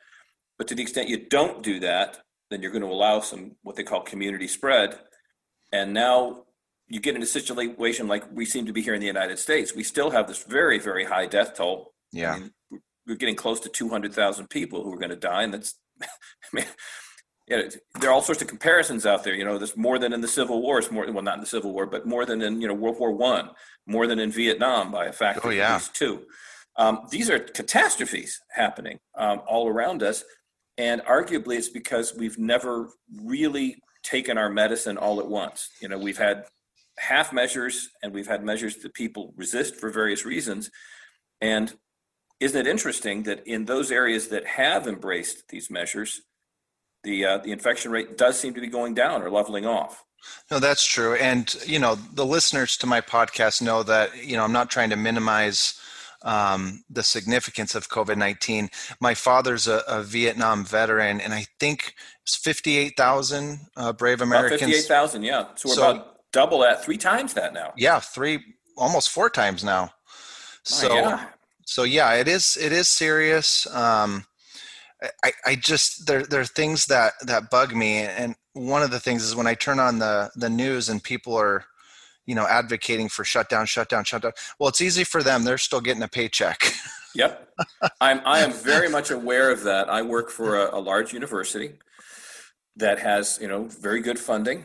But 0.59 0.69
to 0.69 0.75
the 0.75 0.83
extent 0.83 1.09
you 1.09 1.27
don't 1.29 1.63
do 1.63 1.81
that, 1.81 2.19
then 2.51 2.61
you're 2.61 2.71
going 2.71 2.83
to 2.83 2.89
allow 2.89 3.21
some 3.21 3.57
what 3.63 3.77
they 3.77 3.83
call 3.83 4.03
community 4.03 4.47
spread. 4.47 4.99
And 5.73 5.95
now 5.95 6.44
you 6.89 7.01
get 7.01 7.17
in 7.17 7.23
a 7.23 7.27
situation 7.27 8.09
like 8.09 8.25
we 8.33 8.45
seem 8.45 8.67
to 8.67 8.73
be 8.73 8.83
here 8.83 8.95
in 8.95 9.01
the 9.01 9.07
United 9.07 9.39
States. 9.39 9.75
We 9.75 9.83
still 9.83 10.11
have 10.11 10.27
this 10.27 10.43
very, 10.45 10.79
very 10.79 11.05
high 11.05 11.27
death 11.27 11.55
toll. 11.55 11.93
Yeah. 12.13 12.35
I 12.35 12.39
mean, 12.39 12.51
we're 13.07 13.17
getting 13.17 13.37
close 13.37 13.61
to 13.61 13.69
200,000 13.69 14.49
people 14.49 14.83
who 14.83 14.93
are 14.93 14.99
going 14.99 15.11
to 15.11 15.17
die. 15.17 15.43
And 15.43 15.55
that's, 15.55 15.75
I 16.03 16.07
mean, 16.53 16.67
you 17.49 17.57
know, 17.57 17.69
there 18.01 18.11
are 18.11 18.13
all 18.13 18.23
sorts 18.23 18.43
of 18.43 18.49
comparisons 18.49 19.07
out 19.07 19.25
there. 19.25 19.35
You 19.35 19.45
know, 19.45 19.59
there's 19.59 19.77
more 19.77 19.99
than 19.99 20.13
in 20.13 20.21
the 20.21 20.29
Civil 20.29 20.63
War. 20.63 20.79
It's 20.79 20.91
more, 20.91 21.11
well, 21.11 21.23
not 21.23 21.35
in 21.35 21.41
the 21.41 21.47
Civil 21.47 21.73
War, 21.73 21.87
but 21.87 22.07
more 22.07 22.25
than 22.25 22.43
in, 22.43 22.61
you 22.61 22.69
know, 22.69 22.75
World 22.75 22.99
War 22.99 23.13
One, 23.13 23.51
more 23.87 24.07
than 24.07 24.19
in 24.19 24.31
Vietnam 24.31 24.91
by 24.91 25.07
a 25.07 25.13
factor 25.13 25.49
oh, 25.49 25.51
yeah. 25.51 25.65
of 25.65 25.71
at 25.71 25.75
least 25.75 25.95
two. 25.95 26.23
Um, 26.77 27.07
these 27.11 27.31
are 27.31 27.39
catastrophes 27.39 28.41
happening 28.51 28.99
um, 29.17 29.43
all 29.47 29.69
around 29.69 30.03
us. 30.03 30.25
And 30.77 31.03
arguably, 31.03 31.57
it's 31.57 31.69
because 31.69 32.15
we've 32.15 32.39
never 32.39 32.91
really 33.23 33.77
taken 34.03 34.39
our 34.39 34.51
medicine 34.51 34.99
all 34.99 35.21
at 35.21 35.27
once. 35.27 35.69
You 35.81 35.89
know, 35.89 35.99
we've 35.99 36.19
had 36.19 36.45
half 36.99 37.33
measures 37.33 37.91
and 38.03 38.13
we've 38.13 38.27
had 38.27 38.45
measures 38.45 38.77
that 38.77 38.95
people 38.95 39.35
resist 39.37 39.77
for 39.77 39.91
various 39.91 40.25
reasons. 40.25 40.71
And 41.41 41.75
isn't 42.41 42.59
it 42.59 42.69
interesting 42.69 43.25
that 43.25 43.47
in 43.47 43.65
those 43.65 43.91
areas 43.91 44.29
that 44.29 44.47
have 44.47 44.87
embraced 44.87 45.49
these 45.49 45.71
measures, 45.71 46.21
the 47.03 47.25
uh, 47.25 47.39
the 47.39 47.53
infection 47.53 47.91
rate 47.91 48.17
does 48.17 48.39
seem 48.39 48.55
to 48.55 48.61
be 48.61 48.67
going 48.67 48.95
down 48.95 49.23
or 49.23 49.31
leveling 49.31 49.67
off? 49.67 50.05
No, 50.51 50.59
that's 50.59 50.87
true. 50.87 51.15
And 51.15 51.55
you 51.67 51.79
know, 51.79 51.95
the 51.95 52.25
listeners 52.25 52.77
to 52.79 52.87
my 52.87 53.01
podcast 53.01 53.61
know 53.63 53.83
that 53.83 54.25
you 54.25 54.37
know 54.37 54.45
I'm 54.45 54.53
not 54.53 54.71
trying 54.71 54.91
to 54.91 54.97
minimize 54.97 55.79
um, 56.23 56.83
the 56.89 57.03
significance 57.03 57.75
of 57.75 57.89
COVID 57.89 58.17
19. 58.17 58.71
My 59.01 59.15
father's 59.15 59.69
a, 59.69 59.83
a, 59.87 60.03
Vietnam 60.03 60.65
veteran, 60.65 61.21
and 61.21 61.35
I 61.35 61.47
think 61.61 61.95
it's 62.23 62.37
58,000 62.37 63.59
uh, 63.77 63.93
brave 63.93 64.23
Americans. 64.23 64.63
About 64.63 64.71
58,000, 64.71 65.23
yeah. 65.23 65.45
So 65.55 65.69
we're 65.69 65.75
so, 65.75 65.91
about 65.91 66.14
double 66.35 66.59
that, 66.59 66.85
three 66.85 66.99
times 66.99 67.33
that 67.35 67.55
now. 67.55 67.73
Yeah, 67.77 68.01
three, 68.01 68.41
almost 68.77 69.09
four 69.09 69.31
times 69.31 69.65
now. 69.65 69.93
So, 70.65 70.89
God. 70.89 71.29
so 71.65 71.85
yeah, 71.85 72.15
it 72.15 72.29
is, 72.29 72.59
it 72.61 72.73
is 72.73 72.89
serious. 72.89 73.67
Um, 73.75 74.27
I, 75.25 75.33
I 75.47 75.55
just 75.55 76.07
there 76.07 76.25
there 76.25 76.41
are 76.41 76.47
things 76.47 76.87
that 76.87 77.13
that 77.27 77.51
bug 77.51 77.75
me 77.75 77.99
and 77.99 78.35
one 78.55 78.83
of 78.83 78.91
the 78.91 79.01
things 79.01 79.23
is 79.23 79.37
when 79.37 79.47
I 79.47 79.55
turn 79.55 79.79
on 79.79 79.99
the 79.99 80.31
the 80.35 80.49
news 80.49 80.89
and 80.89 81.03
people 81.03 81.37
are 81.37 81.67
you 82.27 82.35
know 82.35 82.47
advocating 82.47 83.09
for 83.09 83.25
shutdown 83.25 83.67
shutdown 83.67 84.05
shutdown 84.05 84.33
well 84.59 84.69
it's 84.69 84.81
easy 84.81 85.05
for 85.05 85.23
them 85.23 85.45
they're 85.45 85.59
still 85.59 85.81
getting 85.81 86.03
a 86.03 86.09
paycheck 86.09 86.73
yep 87.15 87.51
i'm 88.01 88.21
i 88.25 88.39
am 88.39 88.53
very 88.53 88.89
much 88.89 89.11
aware 89.11 89.51
of 89.51 89.63
that 89.65 89.91
i 89.91 90.01
work 90.01 90.31
for 90.31 90.59
a, 90.59 90.75
a 90.75 90.81
large 90.81 91.13
university 91.13 91.75
that 92.77 92.99
has 92.99 93.39
you 93.43 93.49
know 93.49 93.65
very 93.65 94.01
good 94.01 94.19
funding 94.19 94.65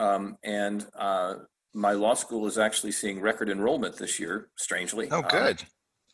um, 0.00 0.36
and 0.42 0.86
uh, 0.98 1.34
my 1.74 1.92
law 1.92 2.14
school 2.14 2.46
is 2.46 2.58
actually 2.58 2.92
seeing 2.92 3.20
record 3.20 3.48
enrollment 3.48 3.96
this 3.96 4.18
year 4.18 4.48
strangely 4.56 5.08
oh 5.10 5.22
good 5.22 5.60
um, 5.60 5.66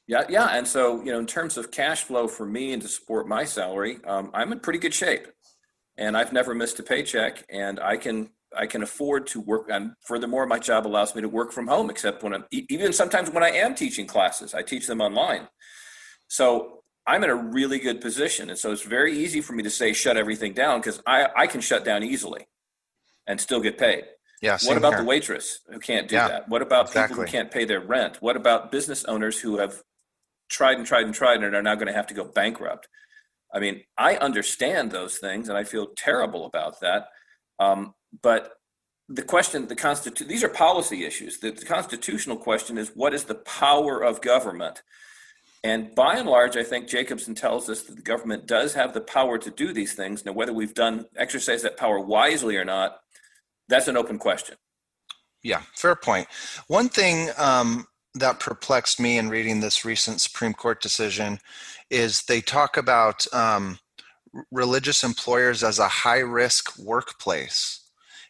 yeah 0.06 0.24
yeah 0.28 0.48
and 0.56 0.66
so 0.66 1.02
you 1.02 1.12
know 1.12 1.18
in 1.18 1.26
terms 1.26 1.56
of 1.56 1.70
cash 1.70 2.02
flow 2.02 2.28
for 2.28 2.44
me 2.44 2.72
and 2.72 2.82
to 2.82 2.88
support 2.88 3.26
my 3.26 3.44
salary 3.44 3.98
um, 4.06 4.30
i'm 4.34 4.52
in 4.52 4.60
pretty 4.60 4.78
good 4.78 4.94
shape 4.94 5.26
and 5.96 6.16
i've 6.16 6.32
never 6.32 6.54
missed 6.54 6.78
a 6.78 6.82
paycheck 6.82 7.44
and 7.48 7.80
i 7.80 7.96
can 7.96 8.28
I 8.56 8.66
can 8.66 8.82
afford 8.82 9.26
to 9.28 9.40
work. 9.40 9.68
And 9.70 9.92
furthermore, 10.00 10.46
my 10.46 10.58
job 10.58 10.86
allows 10.86 11.14
me 11.14 11.20
to 11.20 11.28
work 11.28 11.52
from 11.52 11.66
home, 11.66 11.90
except 11.90 12.22
when 12.22 12.32
I'm 12.32 12.44
even 12.50 12.92
sometimes 12.92 13.28
when 13.28 13.42
I 13.42 13.50
am 13.50 13.74
teaching 13.74 14.06
classes, 14.06 14.54
I 14.54 14.62
teach 14.62 14.86
them 14.86 15.02
online. 15.02 15.48
So 16.28 16.82
I'm 17.06 17.22
in 17.22 17.30
a 17.30 17.34
really 17.34 17.78
good 17.78 18.00
position. 18.00 18.48
And 18.48 18.58
so 18.58 18.72
it's 18.72 18.82
very 18.82 19.16
easy 19.18 19.40
for 19.40 19.52
me 19.52 19.62
to 19.62 19.70
say 19.70 19.92
shut 19.92 20.16
everything 20.16 20.54
down 20.54 20.80
because 20.80 21.02
I, 21.06 21.28
I 21.36 21.46
can 21.46 21.60
shut 21.60 21.84
down 21.84 22.02
easily 22.02 22.46
and 23.26 23.40
still 23.40 23.60
get 23.60 23.78
paid. 23.78 24.04
Yeah. 24.42 24.58
What 24.64 24.76
about 24.76 24.94
here. 24.94 25.02
the 25.02 25.06
waitress 25.06 25.60
who 25.70 25.78
can't 25.78 26.08
do 26.08 26.16
yeah, 26.16 26.28
that? 26.28 26.48
What 26.48 26.62
about 26.62 26.88
exactly. 26.88 27.14
people 27.14 27.24
who 27.24 27.30
can't 27.30 27.50
pay 27.50 27.64
their 27.64 27.80
rent? 27.80 28.18
What 28.20 28.36
about 28.36 28.70
business 28.70 29.04
owners 29.04 29.40
who 29.40 29.58
have 29.58 29.82
tried 30.48 30.78
and 30.78 30.86
tried 30.86 31.06
and 31.06 31.14
tried 31.14 31.42
and 31.42 31.54
are 31.54 31.62
now 31.62 31.74
going 31.74 31.86
to 31.86 31.92
have 31.92 32.06
to 32.08 32.14
go 32.14 32.24
bankrupt? 32.24 32.88
I 33.52 33.60
mean, 33.60 33.82
I 33.96 34.16
understand 34.16 34.90
those 34.90 35.18
things 35.18 35.48
and 35.48 35.56
I 35.56 35.64
feel 35.64 35.88
terrible 35.96 36.44
about 36.44 36.80
that. 36.80 37.08
Um, 37.58 37.94
but 38.22 38.52
the 39.08 39.22
question, 39.22 39.68
the 39.68 39.76
constitution, 39.76 40.28
these 40.28 40.44
are 40.44 40.48
policy 40.48 41.04
issues. 41.04 41.38
The, 41.38 41.52
the 41.52 41.64
constitutional 41.64 42.36
question 42.36 42.76
is 42.76 42.90
what 42.94 43.14
is 43.14 43.24
the 43.24 43.36
power 43.36 44.02
of 44.02 44.20
government? 44.20 44.82
And 45.64 45.94
by 45.94 46.16
and 46.16 46.28
large, 46.28 46.56
I 46.56 46.62
think 46.62 46.86
Jacobson 46.86 47.34
tells 47.34 47.68
us 47.68 47.82
that 47.82 47.96
the 47.96 48.02
government 48.02 48.46
does 48.46 48.74
have 48.74 48.92
the 48.92 49.00
power 49.00 49.38
to 49.38 49.50
do 49.50 49.72
these 49.72 49.94
things. 49.94 50.24
Now, 50.24 50.32
whether 50.32 50.52
we've 50.52 50.74
done 50.74 51.06
exercise 51.16 51.62
that 51.62 51.76
power 51.76 51.98
wisely 51.98 52.56
or 52.56 52.64
not, 52.64 53.00
that's 53.68 53.88
an 53.88 53.96
open 53.96 54.18
question. 54.18 54.56
Yeah, 55.42 55.62
fair 55.74 55.96
point. 55.96 56.26
One 56.66 56.88
thing 56.88 57.30
um, 57.36 57.86
that 58.14 58.40
perplexed 58.40 58.98
me 58.98 59.18
in 59.18 59.28
reading 59.28 59.60
this 59.60 59.84
recent 59.84 60.20
Supreme 60.20 60.54
Court 60.54 60.80
decision 60.80 61.38
is 61.90 62.22
they 62.22 62.40
talk 62.40 62.76
about 62.76 63.32
um, 63.32 63.78
religious 64.50 65.04
employers 65.04 65.62
as 65.62 65.78
a 65.78 65.88
high 65.88 66.18
risk 66.18 66.76
workplace. 66.78 67.82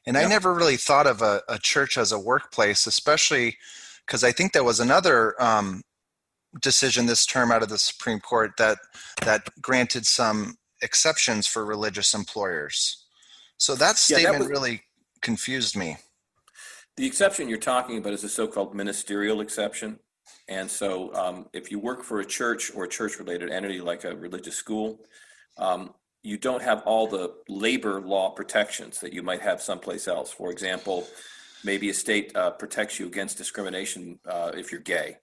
And 0.06 0.16
I 0.16 0.28
never 0.28 0.54
really 0.54 0.76
thought 0.76 1.08
of 1.08 1.20
a, 1.20 1.42
a, 1.48 1.58
church 1.58 1.98
as 1.98 2.12
a 2.12 2.18
workplace, 2.18 2.86
especially 2.86 3.56
because 4.06 4.22
I 4.22 4.30
think 4.30 4.52
there 4.52 4.62
was 4.62 4.78
another 4.78 5.34
um, 5.42 5.82
decision 6.62 7.06
this 7.06 7.26
term 7.26 7.50
out 7.50 7.64
of 7.64 7.68
the 7.68 7.78
Supreme 7.78 8.20
Court 8.20 8.52
that 8.58 8.78
that 9.24 9.48
granted 9.60 10.06
some 10.06 10.58
exceptions 10.80 11.46
for 11.46 11.64
religious 11.64 12.14
employers. 12.14 13.04
So 13.58 13.74
that 13.74 13.96
statement 13.96 14.24
yeah, 14.24 14.32
that 14.32 14.40
was, 14.40 14.48
really 14.48 14.82
confused 15.20 15.76
me. 15.76 15.98
The 16.96 17.06
exception 17.06 17.48
you're 17.48 17.58
talking 17.58 17.98
about 17.98 18.14
is 18.14 18.24
a 18.24 18.28
so-called 18.28 18.74
ministerial 18.74 19.40
exception. 19.40 19.98
And 20.48 20.70
so, 20.70 21.14
um, 21.14 21.46
if 21.52 21.70
you 21.70 21.78
work 21.78 22.02
for 22.02 22.20
a 22.20 22.24
church 22.24 22.72
or 22.74 22.84
a 22.84 22.88
church-related 22.88 23.50
entity 23.50 23.80
like 23.80 24.04
a 24.04 24.16
religious 24.16 24.56
school, 24.56 25.00
um, 25.58 25.92
you 26.22 26.36
don't 26.36 26.62
have 26.62 26.82
all 26.86 27.06
the 27.06 27.34
labor 27.48 28.00
law 28.00 28.30
protections 28.30 29.00
that 29.00 29.12
you 29.12 29.22
might 29.22 29.40
have 29.42 29.60
someplace 29.62 30.08
else. 30.08 30.32
For 30.32 30.50
example, 30.50 31.06
maybe 31.64 31.90
a 31.90 31.94
state 31.94 32.34
uh, 32.34 32.50
protects 32.50 32.98
you 32.98 33.06
against 33.06 33.38
discrimination 33.38 34.18
uh, 34.28 34.52
if 34.54 34.72
you're 34.72 34.80
gay 34.80 35.18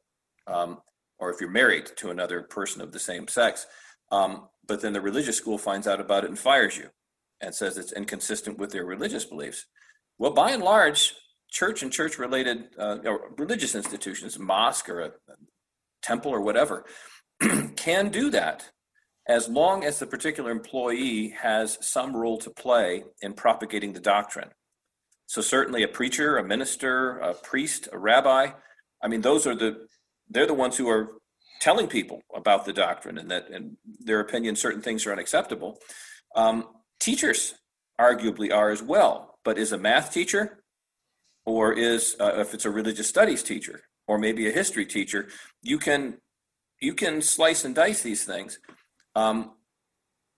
um, 0.48 0.82
or 1.20 1.32
if 1.32 1.42
you're 1.42 1.50
married 1.50 1.88
to 1.98 2.12
another 2.12 2.42
person 2.42 2.82
of 2.82 2.92
the 2.92 3.00
same 3.00 3.28
sex. 3.28 3.66
Um, 4.12 4.48
but 4.68 4.82
then 4.82 4.94
the 4.94 5.02
religious 5.02 5.38
school 5.38 5.58
finds 5.58 5.88
out 5.88 6.00
about 6.00 6.24
it 6.24 6.30
and 6.30 6.40
fires 6.40 6.78
you 6.78 6.90
and 7.42 7.54
says 7.54 7.78
it's 7.78 7.92
inconsistent 7.92 8.58
with 8.58 8.72
their 8.72 8.86
religious 8.86 9.26
beliefs. 9.26 9.66
Well, 10.24 10.32
by 10.32 10.52
and 10.52 10.64
large, 10.64 11.16
church 11.52 11.84
and 11.84 11.92
church 11.92 12.18
related 12.18 12.70
uh, 12.80 12.98
religious 13.38 13.76
institutions, 13.76 14.40
mosque 14.40 14.88
or 14.88 15.02
a, 15.02 15.12
temple 16.02 16.32
or 16.32 16.40
whatever, 16.40 16.86
can 17.76 18.08
do 18.08 18.30
that 18.30 18.70
as 19.28 19.50
long 19.50 19.84
as 19.84 20.00
the 20.00 20.08
particular 20.08 20.50
employee 20.50 21.36
has 21.42 21.78
some 21.82 22.16
role 22.16 22.38
to 22.38 22.50
play 22.50 23.04
in 23.22 23.34
propagating 23.34 23.92
the 23.92 24.00
doctrine. 24.00 24.48
So 25.26 25.42
certainly 25.42 25.84
a 25.84 25.90
preacher, 25.90 26.38
a 26.38 26.44
minister, 26.44 27.18
a 27.18 27.34
priest, 27.34 27.90
a 27.92 27.98
rabbi, 27.98 28.52
I 29.04 29.08
mean 29.10 29.20
those 29.20 29.46
are 29.46 29.56
the 29.56 29.88
they're 30.30 30.48
the 30.48 30.54
ones 30.54 30.78
who 30.78 30.88
are 30.88 31.16
telling 31.60 31.88
people 31.88 32.22
about 32.34 32.64
the 32.64 32.72
doctrine 32.72 33.18
and 33.18 33.30
that 33.30 33.50
in 33.50 33.76
their 34.00 34.22
opinion 34.22 34.56
certain 34.56 34.82
things 34.82 35.06
are 35.06 35.12
unacceptable. 35.12 35.80
Um, 36.34 36.70
teachers 37.02 37.56
arguably 38.00 38.54
are 38.54 38.70
as 38.70 38.82
well, 38.82 39.33
but 39.44 39.58
is 39.58 39.72
a 39.72 39.78
math 39.78 40.14
teacher 40.14 40.64
or 41.46 41.74
is 41.74 42.16
uh, 42.20 42.34
if 42.38 42.54
it's 42.54 42.66
a 42.66 42.70
religious 42.70 43.08
studies 43.08 43.44
teacher 43.44 43.82
or 44.08 44.18
maybe 44.18 44.48
a 44.48 44.52
history 44.52 44.86
teacher, 44.86 45.28
you 45.62 45.78
can 45.78 46.18
you 46.80 46.94
can 46.94 47.22
slice 47.22 47.64
and 47.64 47.76
dice 47.76 48.02
these 48.02 48.26
things. 48.26 48.60
Um, 49.16 49.52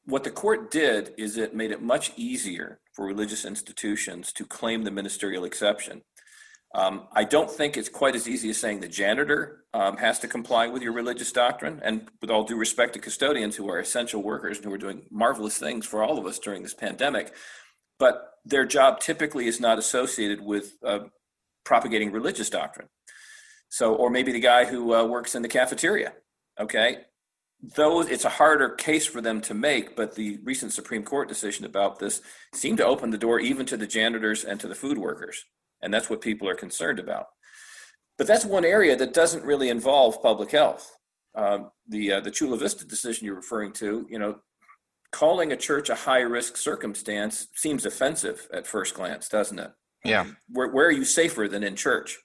what 0.05 0.23
the 0.23 0.31
court 0.31 0.69
did 0.69 1.13
is 1.17 1.37
it 1.37 1.55
made 1.55 1.71
it 1.71 1.81
much 1.81 2.11
easier 2.15 2.79
for 2.93 3.05
religious 3.05 3.45
institutions 3.45 4.31
to 4.33 4.45
claim 4.45 4.83
the 4.83 4.91
ministerial 4.91 5.43
exception. 5.43 6.03
Um, 6.75 7.07
I 7.13 7.23
don't 7.23 7.49
think 7.49 7.77
it's 7.77 7.89
quite 7.89 8.15
as 8.15 8.27
easy 8.27 8.49
as 8.49 8.57
saying 8.57 8.81
the 8.81 8.87
janitor 8.87 9.63
um, 9.73 9.97
has 9.97 10.19
to 10.19 10.27
comply 10.27 10.67
with 10.67 10.83
your 10.83 10.91
religious 10.91 11.31
doctrine. 11.31 11.79
And 11.81 12.09
with 12.21 12.29
all 12.29 12.43
due 12.43 12.57
respect 12.57 12.93
to 12.93 12.99
custodians 12.99 13.55
who 13.55 13.69
are 13.69 13.79
essential 13.79 14.21
workers 14.21 14.57
and 14.57 14.65
who 14.65 14.73
are 14.73 14.77
doing 14.77 15.05
marvelous 15.09 15.57
things 15.57 15.85
for 15.85 16.03
all 16.03 16.19
of 16.19 16.25
us 16.25 16.37
during 16.37 16.63
this 16.63 16.73
pandemic, 16.73 17.33
but 17.99 18.33
their 18.45 18.65
job 18.65 18.99
typically 18.99 19.47
is 19.47 19.59
not 19.59 19.79
associated 19.79 20.41
with 20.41 20.73
uh, 20.85 20.99
propagating 21.63 22.11
religious 22.11 22.49
doctrine. 22.49 22.87
So, 23.69 23.95
or 23.95 24.09
maybe 24.09 24.31
the 24.31 24.39
guy 24.39 24.65
who 24.65 24.93
uh, 24.93 25.05
works 25.05 25.35
in 25.35 25.41
the 25.41 25.47
cafeteria. 25.47 26.13
Okay, 26.59 26.99
those 27.73 28.09
it's 28.09 28.25
a 28.25 28.29
harder 28.29 28.69
case 28.69 29.05
for 29.05 29.21
them 29.21 29.41
to 29.41 29.53
make 29.53 29.95
but 29.95 30.15
the 30.15 30.39
recent 30.43 30.71
supreme 30.71 31.03
court 31.03 31.27
decision 31.27 31.65
about 31.65 31.99
this 31.99 32.21
seemed 32.53 32.77
to 32.77 32.85
open 32.85 33.09
the 33.09 33.17
door 33.17 33.39
even 33.39 33.65
to 33.65 33.77
the 33.77 33.87
janitors 33.87 34.43
and 34.43 34.59
to 34.59 34.67
the 34.67 34.75
food 34.75 34.97
workers 34.97 35.45
and 35.81 35.93
that's 35.93 36.09
what 36.09 36.21
people 36.21 36.47
are 36.47 36.55
concerned 36.55 36.99
about 36.99 37.27
but 38.17 38.27
that's 38.27 38.45
one 38.45 38.65
area 38.65 38.95
that 38.95 39.13
doesn't 39.13 39.45
really 39.45 39.69
involve 39.69 40.21
public 40.21 40.51
health 40.51 40.91
um, 41.35 41.71
the 41.87 42.13
uh, 42.13 42.19
the 42.19 42.31
chula 42.31 42.57
vista 42.57 42.85
decision 42.85 43.25
you're 43.25 43.35
referring 43.35 43.71
to 43.71 44.05
you 44.09 44.19
know 44.19 44.37
calling 45.15 45.53
a 45.53 45.55
church 45.55 45.89
a 45.89 45.95
high 45.95 46.19
risk 46.19 46.57
circumstance 46.57 47.47
seems 47.55 47.85
offensive 47.85 48.49
at 48.51 48.67
first 48.67 48.93
glance 48.93 49.29
doesn't 49.29 49.59
it? 49.59 49.71
Yeah. 50.03 50.25
Where, 50.49 50.67
where 50.67 50.87
are 50.87 50.91
you 50.91 51.05
safer 51.05 51.47
than 51.47 51.63
in 51.63 51.77
church? 51.77 52.17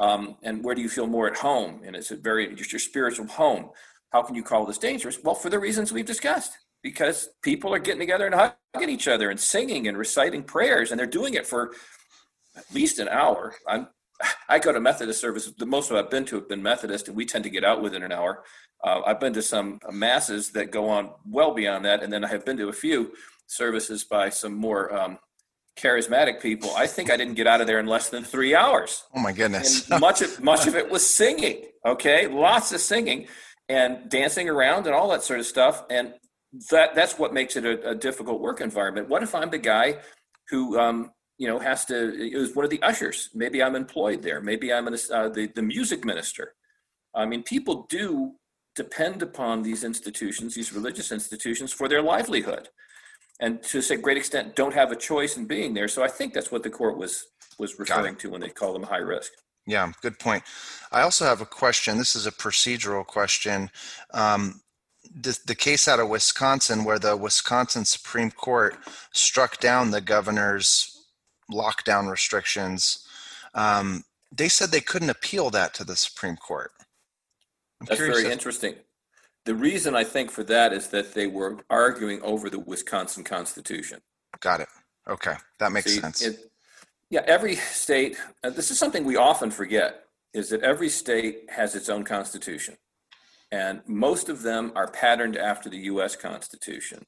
Um, 0.00 0.38
and 0.42 0.64
where 0.64 0.74
do 0.74 0.80
you 0.80 0.88
feel 0.88 1.06
more 1.06 1.26
at 1.26 1.36
home? 1.36 1.82
And 1.84 1.94
it's 1.94 2.10
a 2.10 2.16
very 2.16 2.54
just 2.54 2.72
your 2.72 2.80
spiritual 2.80 3.26
home. 3.26 3.70
How 4.10 4.22
can 4.22 4.34
you 4.34 4.42
call 4.42 4.64
this 4.64 4.78
dangerous? 4.78 5.18
Well, 5.22 5.34
for 5.34 5.50
the 5.50 5.58
reasons 5.58 5.92
we've 5.92 6.06
discussed, 6.06 6.52
because 6.82 7.28
people 7.42 7.74
are 7.74 7.78
getting 7.78 8.00
together 8.00 8.26
and 8.26 8.34
hugging 8.34 8.88
each 8.88 9.06
other 9.06 9.28
and 9.28 9.38
singing 9.38 9.86
and 9.86 9.98
reciting 9.98 10.44
prayers, 10.44 10.90
and 10.90 10.98
they're 10.98 11.06
doing 11.06 11.34
it 11.34 11.46
for 11.46 11.72
at 12.56 12.64
least 12.72 12.98
an 13.00 13.08
hour. 13.08 13.54
I'm 13.68 13.88
I 14.48 14.58
go 14.58 14.72
to 14.72 14.80
Methodist 14.80 15.20
services. 15.20 15.54
The 15.56 15.66
most 15.66 15.90
of 15.90 15.96
I've 15.96 16.10
been 16.10 16.24
to 16.26 16.36
have 16.36 16.48
been 16.48 16.62
Methodist, 16.62 17.08
and 17.08 17.16
we 17.16 17.26
tend 17.26 17.44
to 17.44 17.50
get 17.50 17.64
out 17.64 17.82
within 17.82 18.02
an 18.02 18.12
hour. 18.12 18.44
Uh, 18.82 19.00
I've 19.06 19.20
been 19.20 19.32
to 19.34 19.42
some 19.42 19.80
masses 19.90 20.52
that 20.52 20.70
go 20.70 20.88
on 20.88 21.10
well 21.26 21.54
beyond 21.54 21.84
that, 21.84 22.02
and 22.02 22.12
then 22.12 22.24
I 22.24 22.28
have 22.28 22.44
been 22.44 22.56
to 22.58 22.68
a 22.68 22.72
few 22.72 23.12
services 23.46 24.04
by 24.04 24.28
some 24.28 24.54
more 24.54 24.94
um, 24.94 25.18
charismatic 25.78 26.40
people. 26.40 26.70
I 26.76 26.86
think 26.86 27.10
I 27.10 27.16
didn't 27.16 27.34
get 27.34 27.46
out 27.46 27.60
of 27.60 27.66
there 27.66 27.80
in 27.80 27.86
less 27.86 28.08
than 28.10 28.24
three 28.24 28.54
hours. 28.54 29.04
Oh 29.14 29.20
my 29.20 29.32
goodness! 29.32 29.90
And 29.90 30.00
much 30.00 30.22
of 30.22 30.42
much 30.42 30.66
of 30.66 30.76
it 30.76 30.90
was 30.90 31.08
singing. 31.08 31.64
Okay, 31.86 32.26
lots 32.26 32.72
of 32.72 32.80
singing, 32.80 33.26
and 33.68 34.08
dancing 34.08 34.48
around 34.48 34.86
and 34.86 34.94
all 34.94 35.08
that 35.10 35.22
sort 35.22 35.40
of 35.40 35.46
stuff. 35.46 35.84
And 35.90 36.14
that 36.70 36.94
that's 36.94 37.18
what 37.18 37.34
makes 37.34 37.56
it 37.56 37.64
a, 37.64 37.90
a 37.90 37.94
difficult 37.94 38.40
work 38.40 38.60
environment. 38.60 39.08
What 39.08 39.22
if 39.22 39.34
I'm 39.34 39.50
the 39.50 39.58
guy 39.58 39.98
who 40.50 40.78
um, 40.78 41.10
you 41.38 41.48
know 41.48 41.58
has 41.58 41.84
to 41.86 41.94
is 41.94 42.54
one 42.54 42.64
of 42.64 42.70
the 42.70 42.82
ushers? 42.82 43.30
Maybe 43.34 43.62
I'm 43.62 43.76
employed 43.76 44.22
there. 44.22 44.40
Maybe 44.40 44.72
I'm 44.72 44.86
an, 44.86 44.96
uh, 45.12 45.28
the 45.28 45.50
the 45.54 45.62
music 45.62 46.04
minister. 46.04 46.54
I 47.14 47.26
mean, 47.26 47.42
people 47.42 47.86
do 47.88 48.32
depend 48.74 49.22
upon 49.22 49.62
these 49.62 49.84
institutions, 49.84 50.54
these 50.54 50.72
religious 50.72 51.12
institutions, 51.12 51.72
for 51.72 51.88
their 51.88 52.02
livelihood, 52.02 52.68
and 53.40 53.62
to 53.64 53.82
a 53.90 53.96
great 53.96 54.16
extent, 54.16 54.56
don't 54.56 54.74
have 54.74 54.90
a 54.90 54.96
choice 54.96 55.36
in 55.36 55.46
being 55.46 55.74
there. 55.74 55.88
So 55.88 56.02
I 56.02 56.08
think 56.08 56.34
that's 56.34 56.50
what 56.50 56.62
the 56.62 56.70
court 56.70 56.98
was 56.98 57.26
was 57.58 57.78
referring 57.78 58.16
to 58.16 58.30
when 58.30 58.40
they 58.40 58.48
call 58.48 58.72
them 58.72 58.82
high 58.82 58.98
risk. 58.98 59.32
Yeah, 59.66 59.90
good 60.02 60.18
point. 60.18 60.42
I 60.92 61.02
also 61.02 61.24
have 61.24 61.40
a 61.40 61.46
question. 61.46 61.98
This 61.98 62.16
is 62.16 62.26
a 62.26 62.32
procedural 62.32 63.06
question. 63.06 63.70
Um, 64.12 64.60
the, 65.14 65.38
the 65.46 65.54
case 65.54 65.88
out 65.88 66.00
of 66.00 66.08
Wisconsin, 66.08 66.84
where 66.84 66.98
the 66.98 67.16
Wisconsin 67.16 67.84
Supreme 67.84 68.30
Court 68.30 68.76
struck 69.12 69.60
down 69.60 69.90
the 69.90 70.00
governor's 70.00 70.93
lockdown 71.50 72.10
restrictions, 72.10 73.06
um, 73.54 74.04
they 74.32 74.48
said 74.48 74.70
they 74.70 74.80
couldn't 74.80 75.10
appeal 75.10 75.50
that 75.50 75.74
to 75.74 75.84
the 75.84 75.96
Supreme 75.96 76.36
Court. 76.36 76.72
I'm 77.80 77.86
That's 77.86 78.00
very 78.00 78.24
if- 78.24 78.32
interesting. 78.32 78.76
The 79.44 79.54
reason 79.54 79.94
I 79.94 80.04
think 80.04 80.30
for 80.30 80.42
that 80.44 80.72
is 80.72 80.88
that 80.88 81.12
they 81.12 81.26
were 81.26 81.58
arguing 81.68 82.22
over 82.22 82.48
the 82.48 82.58
Wisconsin 82.58 83.24
Constitution. 83.24 84.00
Got 84.40 84.60
it. 84.60 84.68
Okay, 85.06 85.34
that 85.60 85.70
makes 85.70 85.92
See, 85.92 86.00
sense. 86.00 86.22
It, 86.22 86.50
yeah, 87.10 87.20
every 87.26 87.56
state, 87.56 88.16
uh, 88.42 88.50
this 88.50 88.70
is 88.70 88.78
something 88.78 89.04
we 89.04 89.16
often 89.16 89.50
forget, 89.50 90.04
is 90.32 90.48
that 90.48 90.62
every 90.62 90.88
state 90.88 91.50
has 91.50 91.74
its 91.74 91.90
own 91.90 92.04
constitution. 92.04 92.76
And 93.52 93.82
most 93.86 94.30
of 94.30 94.42
them 94.42 94.72
are 94.74 94.90
patterned 94.90 95.36
after 95.36 95.68
the 95.68 95.76
US 95.92 96.16
Constitution. 96.16 97.04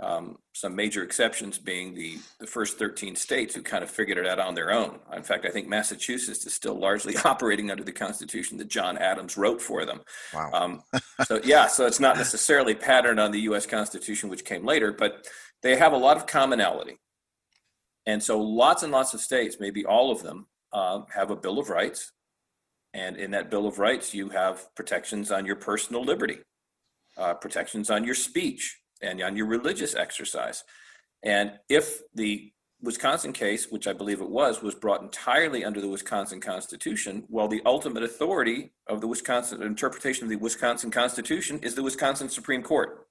Um, 0.00 0.38
some 0.52 0.74
major 0.74 1.04
exceptions 1.04 1.56
being 1.56 1.94
the, 1.94 2.18
the 2.40 2.48
first 2.48 2.78
13 2.78 3.14
states 3.14 3.54
who 3.54 3.62
kind 3.62 3.84
of 3.84 3.90
figured 3.90 4.18
it 4.18 4.26
out 4.26 4.40
on 4.40 4.54
their 4.54 4.72
own. 4.72 4.98
In 5.14 5.22
fact, 5.22 5.46
I 5.46 5.50
think 5.50 5.68
Massachusetts 5.68 6.44
is 6.44 6.52
still 6.52 6.74
largely 6.74 7.16
operating 7.24 7.70
under 7.70 7.84
the 7.84 7.92
Constitution 7.92 8.58
that 8.58 8.66
John 8.66 8.98
Adams 8.98 9.36
wrote 9.36 9.62
for 9.62 9.86
them. 9.86 10.00
Wow. 10.32 10.50
Um, 10.52 10.82
so, 11.26 11.40
yeah, 11.44 11.68
so 11.68 11.86
it's 11.86 12.00
not 12.00 12.16
necessarily 12.16 12.74
patterned 12.74 13.20
on 13.20 13.30
the 13.30 13.42
US 13.42 13.66
Constitution, 13.66 14.28
which 14.28 14.44
came 14.44 14.64
later, 14.64 14.92
but 14.92 15.28
they 15.62 15.76
have 15.76 15.92
a 15.92 15.96
lot 15.98 16.16
of 16.16 16.26
commonality. 16.26 16.98
And 18.06 18.22
so 18.22 18.40
lots 18.40 18.82
and 18.82 18.92
lots 18.92 19.14
of 19.14 19.20
states, 19.20 19.58
maybe 19.60 19.86
all 19.86 20.10
of 20.10 20.22
them, 20.22 20.46
uh, 20.72 21.02
have 21.14 21.30
a 21.30 21.36
Bill 21.36 21.58
of 21.58 21.70
Rights. 21.70 22.12
And 22.92 23.16
in 23.16 23.30
that 23.30 23.50
Bill 23.50 23.66
of 23.66 23.78
Rights, 23.78 24.12
you 24.12 24.28
have 24.30 24.74
protections 24.74 25.30
on 25.30 25.46
your 25.46 25.56
personal 25.56 26.02
liberty, 26.02 26.38
uh, 27.16 27.34
protections 27.34 27.90
on 27.90 28.04
your 28.04 28.14
speech, 28.14 28.80
and 29.04 29.22
on 29.22 29.36
your 29.36 29.46
religious 29.46 29.94
exercise. 29.94 30.64
And 31.22 31.52
if 31.68 32.00
the 32.14 32.52
Wisconsin 32.82 33.32
case, 33.32 33.70
which 33.70 33.86
I 33.86 33.92
believe 33.92 34.20
it 34.20 34.28
was, 34.28 34.62
was 34.62 34.74
brought 34.74 35.02
entirely 35.02 35.64
under 35.64 35.80
the 35.80 35.88
Wisconsin 35.88 36.40
Constitution, 36.40 37.24
well, 37.28 37.48
the 37.48 37.62
ultimate 37.64 38.02
authority 38.02 38.72
of 38.88 39.00
the 39.00 39.06
Wisconsin 39.06 39.62
interpretation 39.62 40.24
of 40.24 40.30
the 40.30 40.36
Wisconsin 40.36 40.90
Constitution 40.90 41.60
is 41.62 41.74
the 41.74 41.82
Wisconsin 41.82 42.28
Supreme 42.28 42.62
Court. 42.62 43.06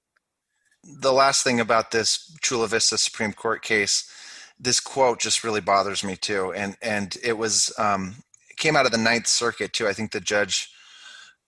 The 0.84 1.12
last 1.12 1.42
thing 1.42 1.60
about 1.60 1.90
this 1.90 2.36
Chula 2.42 2.68
Vista 2.68 2.98
Supreme 2.98 3.32
Court 3.32 3.62
case 3.62 4.10
this 4.58 4.80
quote 4.80 5.20
just 5.20 5.44
really 5.44 5.60
bothers 5.60 6.04
me 6.04 6.16
too, 6.16 6.52
and 6.52 6.76
and 6.80 7.16
it 7.22 7.36
was 7.36 7.72
um, 7.78 8.16
came 8.56 8.76
out 8.76 8.86
of 8.86 8.92
the 8.92 8.98
Ninth 8.98 9.26
Circuit 9.26 9.72
too. 9.72 9.88
I 9.88 9.92
think 9.92 10.12
the 10.12 10.20
judge, 10.20 10.70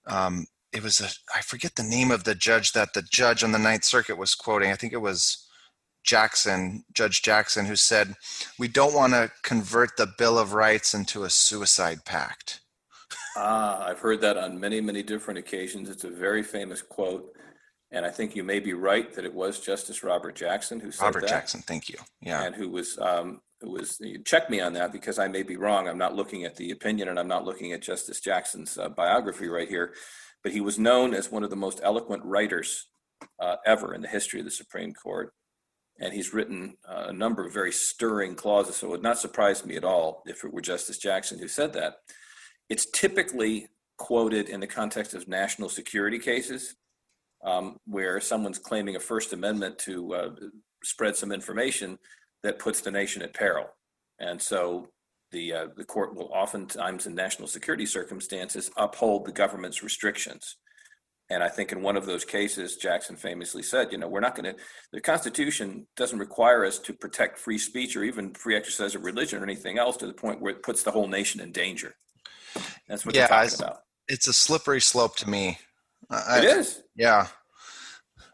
um, 0.05 0.45
it 0.73 0.83
was 0.83 0.99
a 0.99 1.09
I 1.35 1.41
forget 1.41 1.75
the 1.75 1.83
name 1.83 2.11
of 2.11 2.23
the 2.23 2.35
judge 2.35 2.73
that 2.73 2.93
the 2.93 3.01
judge 3.01 3.43
on 3.43 3.51
the 3.51 3.59
Ninth 3.59 3.83
Circuit 3.83 4.17
was 4.17 4.35
quoting. 4.35 4.71
I 4.71 4.75
think 4.75 4.93
it 4.93 5.01
was 5.01 5.47
Jackson, 6.05 6.83
Judge 6.93 7.21
Jackson, 7.21 7.65
who 7.65 7.75
said, 7.75 8.15
"We 8.59 8.67
don't 8.67 8.93
want 8.93 9.13
to 9.13 9.31
convert 9.43 9.97
the 9.97 10.11
Bill 10.17 10.37
of 10.37 10.53
Rights 10.53 10.93
into 10.93 11.23
a 11.23 11.29
suicide 11.29 12.05
pact." 12.05 12.61
Ah, 13.37 13.85
I've 13.85 13.99
heard 13.99 14.21
that 14.21 14.37
on 14.37 14.59
many, 14.59 14.81
many 14.81 15.03
different 15.03 15.37
occasions. 15.37 15.89
It's 15.89 16.03
a 16.03 16.09
very 16.09 16.43
famous 16.43 16.81
quote. 16.81 17.33
And 17.91 18.05
I 18.05 18.09
think 18.09 18.35
you 18.35 18.43
may 18.43 18.59
be 18.59 18.73
right 18.73 19.13
that 19.13 19.23
it 19.23 19.33
was 19.33 19.59
Justice 19.59 20.03
Robert 20.03 20.35
Jackson 20.35 20.79
who 20.79 20.91
said 20.91 21.05
Robert 21.05 21.21
that. 21.21 21.29
Jackson, 21.29 21.61
thank 21.61 21.87
you. 21.87 21.97
Yeah. 22.21 22.43
And 22.43 22.53
who 22.53 22.69
was, 22.69 22.97
um, 22.99 23.39
who 23.61 23.71
was, 23.71 24.01
check 24.25 24.49
me 24.49 24.59
on 24.59 24.73
that 24.73 24.91
because 24.91 25.19
I 25.19 25.27
may 25.29 25.43
be 25.43 25.55
wrong. 25.55 25.87
I'm 25.87 25.97
not 25.97 26.15
looking 26.15 26.43
at 26.43 26.55
the 26.55 26.71
opinion 26.71 27.07
and 27.07 27.17
I'm 27.17 27.29
not 27.29 27.45
looking 27.45 27.71
at 27.71 27.81
Justice 27.81 28.19
Jackson's 28.19 28.77
uh, 28.77 28.89
biography 28.89 29.47
right 29.47 29.69
here. 29.69 29.93
But 30.43 30.53
he 30.53 30.61
was 30.61 30.79
known 30.79 31.13
as 31.13 31.31
one 31.31 31.43
of 31.43 31.49
the 31.49 31.55
most 31.55 31.79
eloquent 31.83 32.23
writers 32.23 32.87
uh, 33.39 33.57
ever 33.65 33.93
in 33.93 34.01
the 34.01 34.07
history 34.07 34.39
of 34.39 34.45
the 34.45 34.51
Supreme 34.51 34.93
Court. 34.93 35.33
And 35.99 36.13
he's 36.13 36.33
written 36.33 36.77
uh, 36.87 37.05
a 37.07 37.13
number 37.13 37.45
of 37.45 37.53
very 37.53 37.71
stirring 37.71 38.35
clauses. 38.35 38.77
So 38.77 38.87
it 38.87 38.91
would 38.91 39.03
not 39.03 39.17
surprise 39.17 39.65
me 39.65 39.75
at 39.75 39.83
all 39.83 40.23
if 40.25 40.43
it 40.43 40.53
were 40.53 40.61
Justice 40.61 40.99
Jackson 40.99 41.39
who 41.39 41.47
said 41.47 41.73
that. 41.73 41.95
It's 42.69 42.85
typically 42.91 43.67
quoted 43.97 44.47
in 44.47 44.59
the 44.59 44.67
context 44.67 45.13
of 45.13 45.27
national 45.27 45.69
security 45.69 46.19
cases 46.19 46.75
um, 47.43 47.77
where 47.85 48.19
someone's 48.19 48.59
claiming 48.59 48.95
a 48.95 48.99
First 48.99 49.33
Amendment 49.33 49.79
to 49.79 50.13
uh, 50.13 50.29
spread 50.83 51.15
some 51.15 51.31
information 51.31 51.97
that 52.43 52.59
puts 52.59 52.81
the 52.81 52.91
nation 52.91 53.21
at 53.21 53.33
peril. 53.33 53.65
And 54.19 54.41
so 54.41 54.87
the, 55.31 55.53
uh, 55.53 55.67
the 55.75 55.83
court 55.83 56.15
will 56.15 56.29
oftentimes, 56.33 57.05
in 57.05 57.15
national 57.15 57.47
security 57.47 57.85
circumstances, 57.85 58.71
uphold 58.77 59.25
the 59.25 59.31
government's 59.31 59.83
restrictions. 59.83 60.57
And 61.29 61.43
I 61.43 61.49
think 61.49 61.73
in 61.73 61.81
one 61.81 61.97
of 61.97 62.05
those 62.05 62.23
cases, 62.23 62.77
Jackson 62.77 63.17
famously 63.17 63.61
said, 63.61 63.91
you 63.91 63.97
know, 63.97 64.07
we're 64.07 64.21
not 64.21 64.35
going 64.35 64.55
to, 64.55 64.61
the 64.93 65.01
Constitution 65.01 65.85
doesn't 65.97 66.19
require 66.19 66.63
us 66.63 66.79
to 66.79 66.93
protect 66.93 67.37
free 67.37 67.57
speech 67.57 67.97
or 67.97 68.03
even 68.03 68.33
free 68.33 68.55
exercise 68.55 68.95
of 68.95 69.03
religion 69.03 69.39
or 69.39 69.43
anything 69.43 69.77
else 69.77 69.97
to 69.97 70.07
the 70.07 70.13
point 70.13 70.41
where 70.41 70.53
it 70.53 70.63
puts 70.63 70.83
the 70.83 70.91
whole 70.91 71.07
nation 71.07 71.41
in 71.41 71.51
danger. 71.51 71.95
That's 72.87 73.05
what 73.05 73.13
yeah, 73.13 73.27
they're 73.27 73.55
about. 73.55 73.79
It's 74.07 74.29
a 74.29 74.33
slippery 74.33 74.79
slope 74.79 75.17
to 75.17 75.29
me 75.29 75.59
I, 76.09 76.39
it 76.39 76.43
is. 76.45 76.81
Yeah. 76.95 77.27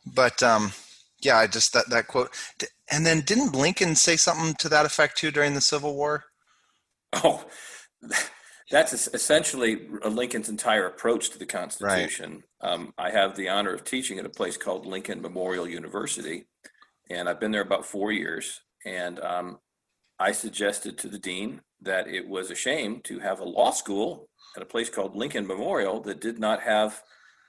But 0.06 0.44
um, 0.44 0.72
yeah, 1.22 1.38
I 1.38 1.48
just 1.48 1.74
that 1.74 1.90
that 1.90 2.08
quote. 2.08 2.30
And 2.92 3.06
then 3.06 3.22
didn't 3.22 3.56
Lincoln 3.56 3.96
say 3.96 4.18
something 4.18 4.54
to 4.56 4.70
that 4.70 4.86
effect 4.86 5.18
too 5.18 5.32
during 5.32 5.54
the 5.54 5.62
Civil 5.62 5.96
War? 5.96 6.26
Oh, 7.24 7.46
that's 8.72 9.08
essentially 9.14 9.88
Lincoln's 10.04 10.50
entire 10.50 10.88
approach 10.88 11.30
to 11.30 11.38
the 11.38 11.46
Constitution. 11.46 12.44
Right. 12.62 12.74
Um, 12.74 12.94
I 12.98 13.12
have 13.12 13.36
the 13.36 13.50
honor 13.50 13.74
of 13.74 13.84
teaching 13.84 14.18
at 14.18 14.26
a 14.26 14.30
place 14.30 14.58
called 14.58 14.86
Lincoln 14.86 15.22
Memorial 15.22 15.68
University, 15.68 16.48
and 17.10 17.30
I've 17.30 17.40
been 17.40 17.52
there 17.52 17.62
about 17.62 17.86
four 17.86 18.12
years. 18.12 18.62
And 18.86 19.20
um, 19.20 19.60
I 20.20 20.32
suggested 20.32 20.98
to 21.00 21.08
the 21.08 21.20
dean 21.20 21.62
that 21.82 22.08
it 22.08 22.28
was 22.28 22.50
a 22.50 22.56
shame 22.56 23.02
to 23.04 23.20
have 23.20 23.40
a 23.40 23.46
law 23.46 23.72
school 23.72 24.30
at 24.56 24.64
a 24.64 24.66
place 24.66 24.90
called 24.90 25.16
Lincoln 25.16 25.46
Memorial 25.46 26.02
that 26.02 26.22
did 26.22 26.40
not 26.40 26.62
have 26.62 27.02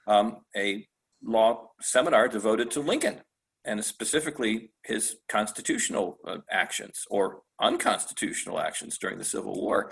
um, 0.07 0.39
a 0.57 0.87
law 1.23 1.71
seminar 1.81 2.29
devoted 2.29 2.71
to 2.73 2.81
Lincoln 2.81 3.23
and 3.65 3.85
specifically 3.85 4.71
his 4.85 5.17
constitutional 5.29 6.19
uh, 6.27 6.39
actions 6.51 7.05
or 7.11 7.41
unconstitutional 7.61 8.61
actions 8.61 8.99
during 8.99 9.19
the 9.19 9.25
Civil 9.25 9.55
War. 9.55 9.91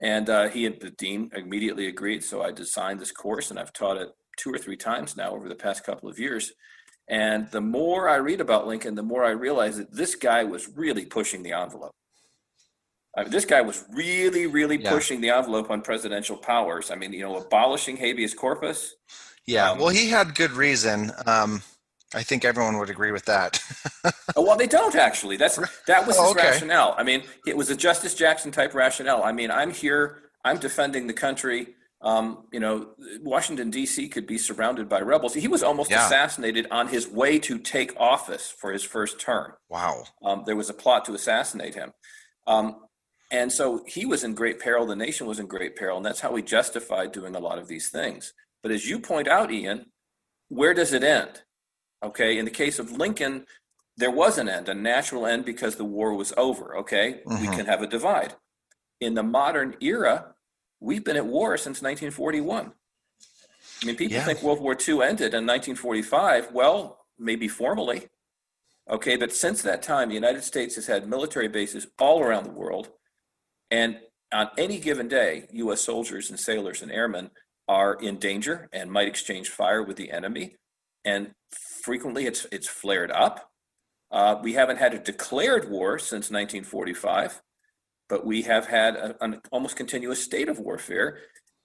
And 0.00 0.28
uh, 0.28 0.48
he 0.48 0.66
and 0.66 0.80
the 0.80 0.90
dean 0.90 1.30
immediately 1.34 1.86
agreed. 1.86 2.22
So 2.22 2.42
I 2.42 2.52
designed 2.52 3.00
this 3.00 3.12
course 3.12 3.50
and 3.50 3.58
I've 3.58 3.72
taught 3.72 3.96
it 3.96 4.10
two 4.36 4.52
or 4.52 4.58
three 4.58 4.76
times 4.76 5.16
now 5.16 5.30
over 5.30 5.48
the 5.48 5.54
past 5.54 5.84
couple 5.84 6.08
of 6.08 6.18
years. 6.18 6.52
And 7.08 7.50
the 7.50 7.60
more 7.60 8.08
I 8.08 8.16
read 8.16 8.40
about 8.40 8.66
Lincoln, 8.66 8.94
the 8.94 9.02
more 9.02 9.24
I 9.24 9.30
realize 9.30 9.76
that 9.76 9.94
this 9.94 10.14
guy 10.14 10.44
was 10.44 10.68
really 10.74 11.04
pushing 11.04 11.42
the 11.42 11.52
envelope. 11.52 11.92
I 13.16 13.22
mean, 13.22 13.30
this 13.30 13.44
guy 13.44 13.60
was 13.60 13.84
really, 13.92 14.46
really 14.46 14.82
yeah. 14.82 14.90
pushing 14.90 15.20
the 15.20 15.30
envelope 15.30 15.70
on 15.70 15.82
presidential 15.82 16.36
powers. 16.36 16.90
I 16.90 16.96
mean, 16.96 17.12
you 17.12 17.20
know, 17.20 17.36
abolishing 17.36 17.96
habeas 17.96 18.34
corpus. 18.34 18.94
Yeah, 19.46 19.70
um, 19.70 19.78
well, 19.78 19.90
he 19.90 20.08
had 20.08 20.34
good 20.34 20.52
reason. 20.52 21.12
Um, 21.26 21.62
I 22.14 22.22
think 22.22 22.44
everyone 22.44 22.78
would 22.78 22.90
agree 22.90 23.12
with 23.12 23.24
that. 23.26 23.60
Oh, 24.36 24.42
well, 24.42 24.56
they 24.56 24.66
don't 24.66 24.94
actually. 24.94 25.36
That's 25.36 25.56
that 25.86 26.06
was 26.06 26.16
his 26.16 26.24
oh, 26.24 26.30
okay. 26.30 26.50
rationale. 26.50 26.94
I 26.96 27.02
mean, 27.02 27.22
it 27.46 27.56
was 27.56 27.70
a 27.70 27.76
Justice 27.76 28.14
Jackson 28.14 28.50
type 28.50 28.74
rationale. 28.74 29.22
I 29.22 29.32
mean, 29.32 29.50
I'm 29.50 29.70
here. 29.70 30.22
I'm 30.44 30.58
defending 30.58 31.06
the 31.06 31.12
country. 31.12 31.74
Um, 32.00 32.44
you 32.52 32.60
know, 32.60 32.90
Washington 33.22 33.70
D.C. 33.70 34.08
could 34.08 34.26
be 34.26 34.36
surrounded 34.36 34.90
by 34.90 35.00
rebels. 35.00 35.32
He 35.32 35.48
was 35.48 35.62
almost 35.62 35.90
yeah. 35.90 36.04
assassinated 36.04 36.66
on 36.70 36.88
his 36.88 37.08
way 37.08 37.38
to 37.40 37.58
take 37.58 37.98
office 37.98 38.50
for 38.50 38.72
his 38.72 38.84
first 38.84 39.18
term. 39.18 39.54
Wow. 39.70 40.04
Um, 40.22 40.42
there 40.44 40.54
was 40.54 40.68
a 40.68 40.74
plot 40.74 41.06
to 41.06 41.14
assassinate 41.14 41.74
him. 41.74 41.92
Um, 42.46 42.76
and 43.30 43.50
so 43.50 43.82
he 43.86 44.04
was 44.04 44.22
in 44.22 44.34
great 44.34 44.60
peril. 44.60 44.86
The 44.86 44.94
nation 44.94 45.26
was 45.26 45.40
in 45.40 45.46
great 45.46 45.76
peril. 45.76 45.96
And 45.96 46.04
that's 46.04 46.20
how 46.20 46.36
he 46.36 46.42
justified 46.42 47.12
doing 47.12 47.34
a 47.34 47.40
lot 47.40 47.58
of 47.58 47.68
these 47.68 47.88
things. 47.88 48.34
But 48.62 48.70
as 48.70 48.86
you 48.86 48.98
point 48.98 49.26
out, 49.26 49.50
Ian, 49.50 49.86
where 50.48 50.74
does 50.74 50.92
it 50.92 51.02
end? 51.02 51.42
Okay. 52.02 52.38
In 52.38 52.44
the 52.44 52.50
case 52.50 52.78
of 52.78 52.92
Lincoln, 52.92 53.46
there 53.96 54.10
was 54.10 54.38
an 54.38 54.48
end, 54.48 54.68
a 54.68 54.74
natural 54.74 55.26
end 55.26 55.44
because 55.44 55.76
the 55.76 55.84
war 55.84 56.14
was 56.14 56.32
over. 56.36 56.76
Okay. 56.78 57.20
Mm-hmm. 57.26 57.40
We 57.40 57.56
can 57.56 57.66
have 57.66 57.82
a 57.82 57.86
divide. 57.86 58.34
In 59.00 59.14
the 59.14 59.22
modern 59.22 59.76
era, 59.80 60.34
we've 60.80 61.04
been 61.04 61.16
at 61.16 61.26
war 61.26 61.56
since 61.56 61.82
1941. 61.82 62.72
I 63.82 63.86
mean, 63.86 63.96
people 63.96 64.16
yeah. 64.16 64.24
think 64.24 64.42
World 64.42 64.60
War 64.60 64.72
II 64.72 65.02
ended 65.02 65.34
in 65.34 65.46
1945. 65.46 66.52
Well, 66.52 67.04
maybe 67.18 67.48
formally. 67.48 68.08
Okay. 68.90 69.16
But 69.16 69.32
since 69.32 69.62
that 69.62 69.82
time, 69.82 70.08
the 70.08 70.14
United 70.14 70.44
States 70.44 70.74
has 70.76 70.86
had 70.86 71.08
military 71.08 71.48
bases 71.48 71.86
all 71.98 72.22
around 72.22 72.44
the 72.44 72.50
world. 72.50 72.90
And 73.70 73.98
on 74.32 74.50
any 74.58 74.78
given 74.78 75.08
day, 75.08 75.46
U.S. 75.52 75.80
soldiers 75.80 76.30
and 76.30 76.38
sailors 76.38 76.82
and 76.82 76.90
airmen 76.90 77.30
are 77.68 77.94
in 77.94 78.18
danger 78.18 78.68
and 78.72 78.90
might 78.90 79.08
exchange 79.08 79.48
fire 79.48 79.82
with 79.82 79.96
the 79.96 80.10
enemy. 80.10 80.56
And 81.04 81.34
frequently 81.84 82.24
it's, 82.24 82.46
it's 82.50 82.66
flared 82.66 83.10
up. 83.10 83.50
Uh, 84.10 84.36
we 84.42 84.54
haven't 84.54 84.78
had 84.78 84.94
a 84.94 84.98
declared 84.98 85.70
war 85.70 85.98
since 85.98 86.30
1945, 86.30 87.42
but 88.08 88.24
we 88.24 88.42
have 88.42 88.66
had 88.66 88.96
a, 88.96 89.22
an 89.22 89.42
almost 89.52 89.76
continuous 89.76 90.22
state 90.22 90.48
of 90.48 90.58
warfare. 90.58 91.18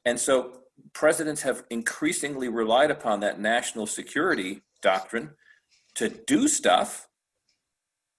And 0.03 0.20
so 0.20 0.63
presidents 0.93 1.43
have 1.43 1.63
increasingly 1.70 2.49
relied 2.49 2.91
upon 2.91 3.22
that 3.22 3.39
national 3.39 3.88
security 3.88 4.61
doctrine 4.82 5.32
to 5.95 6.09
do 6.09 6.49
stuff 6.49 7.07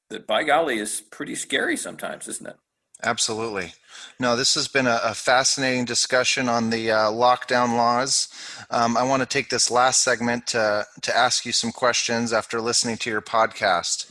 that, 0.08 0.26
by 0.26 0.42
golly, 0.42 0.78
is 0.78 1.02
pretty 1.02 1.34
scary 1.34 1.76
sometimes, 1.76 2.28
isn't 2.28 2.46
it? 2.46 2.56
Absolutely. 3.02 3.72
No, 4.18 4.36
this 4.36 4.54
has 4.54 4.68
been 4.68 4.86
a, 4.86 5.00
a 5.02 5.14
fascinating 5.14 5.84
discussion 5.84 6.48
on 6.48 6.70
the 6.70 6.90
uh, 6.90 7.10
lockdown 7.10 7.76
laws. 7.76 8.28
Um, 8.70 8.96
I 8.96 9.02
want 9.02 9.22
to 9.22 9.26
take 9.26 9.48
this 9.48 9.70
last 9.70 10.02
segment 10.02 10.46
to, 10.48 10.86
to 11.00 11.16
ask 11.16 11.46
you 11.46 11.52
some 11.52 11.72
questions 11.72 12.32
after 12.32 12.60
listening 12.60 12.98
to 12.98 13.10
your 13.10 13.22
podcast. 13.22 14.10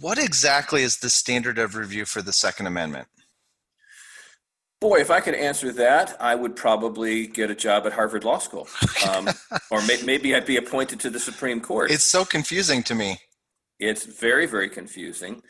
What 0.00 0.18
exactly 0.18 0.82
is 0.82 0.98
the 0.98 1.10
standard 1.10 1.58
of 1.58 1.76
review 1.76 2.04
for 2.04 2.22
the 2.22 2.32
Second 2.32 2.66
Amendment? 2.66 3.08
Boy, 4.80 5.00
if 5.00 5.10
I 5.10 5.20
could 5.20 5.34
answer 5.34 5.72
that, 5.72 6.16
I 6.18 6.34
would 6.34 6.56
probably 6.56 7.26
get 7.26 7.50
a 7.50 7.54
job 7.54 7.86
at 7.86 7.92
Harvard 7.92 8.24
Law 8.24 8.38
School. 8.38 8.66
Um, 9.08 9.28
or 9.70 9.82
may, 9.82 10.00
maybe 10.04 10.34
I'd 10.34 10.46
be 10.46 10.56
appointed 10.56 11.00
to 11.00 11.10
the 11.10 11.20
Supreme 11.20 11.60
Court. 11.60 11.90
It's 11.90 12.04
so 12.04 12.24
confusing 12.24 12.82
to 12.84 12.94
me. 12.94 13.18
It's 13.78 14.04
very, 14.04 14.46
very 14.46 14.68
confusing. 14.68 15.42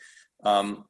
Um, 0.43 0.85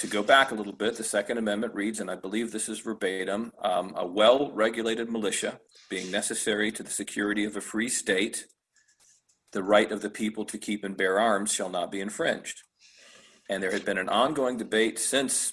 to 0.00 0.06
go 0.06 0.22
back 0.22 0.50
a 0.50 0.54
little 0.54 0.72
bit, 0.72 0.96
the 0.96 1.04
Second 1.04 1.36
Amendment 1.36 1.74
reads, 1.74 2.00
and 2.00 2.10
I 2.10 2.14
believe 2.14 2.50
this 2.50 2.70
is 2.70 2.80
verbatim 2.80 3.52
um, 3.62 3.92
a 3.96 4.06
well 4.06 4.50
regulated 4.52 5.10
militia 5.10 5.60
being 5.90 6.10
necessary 6.10 6.72
to 6.72 6.82
the 6.82 6.90
security 6.90 7.44
of 7.44 7.54
a 7.54 7.60
free 7.60 7.90
state, 7.90 8.46
the 9.52 9.62
right 9.62 9.92
of 9.92 10.00
the 10.00 10.08
people 10.08 10.46
to 10.46 10.56
keep 10.56 10.84
and 10.84 10.96
bear 10.96 11.20
arms 11.20 11.52
shall 11.52 11.68
not 11.68 11.92
be 11.92 12.00
infringed. 12.00 12.62
And 13.50 13.62
there 13.62 13.72
had 13.72 13.84
been 13.84 13.98
an 13.98 14.08
ongoing 14.08 14.56
debate 14.56 14.98
since 14.98 15.52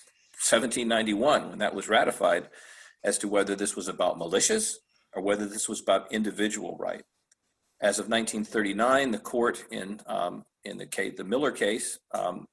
1791, 0.50 1.50
when 1.50 1.60
that 1.60 1.76
was 1.76 1.90
ratified, 1.90 2.48
as 3.04 3.18
to 3.18 3.28
whether 3.28 3.54
this 3.54 3.76
was 3.76 3.90
about 3.90 4.18
militias 4.18 4.76
or 5.14 5.22
whether 5.22 5.46
this 5.46 5.68
was 5.68 5.82
about 5.82 6.10
individual 6.14 6.78
right. 6.80 7.04
As 7.82 8.00
of 8.00 8.08
1939, 8.08 9.12
the 9.12 9.20
court 9.20 9.66
in 9.72 10.00
um, 10.06 10.46
in 10.64 10.78
the 10.78 10.86
case, 10.86 11.16
the 11.18 11.26
Miller 11.26 11.52
case 11.52 12.00
um, 12.14 12.46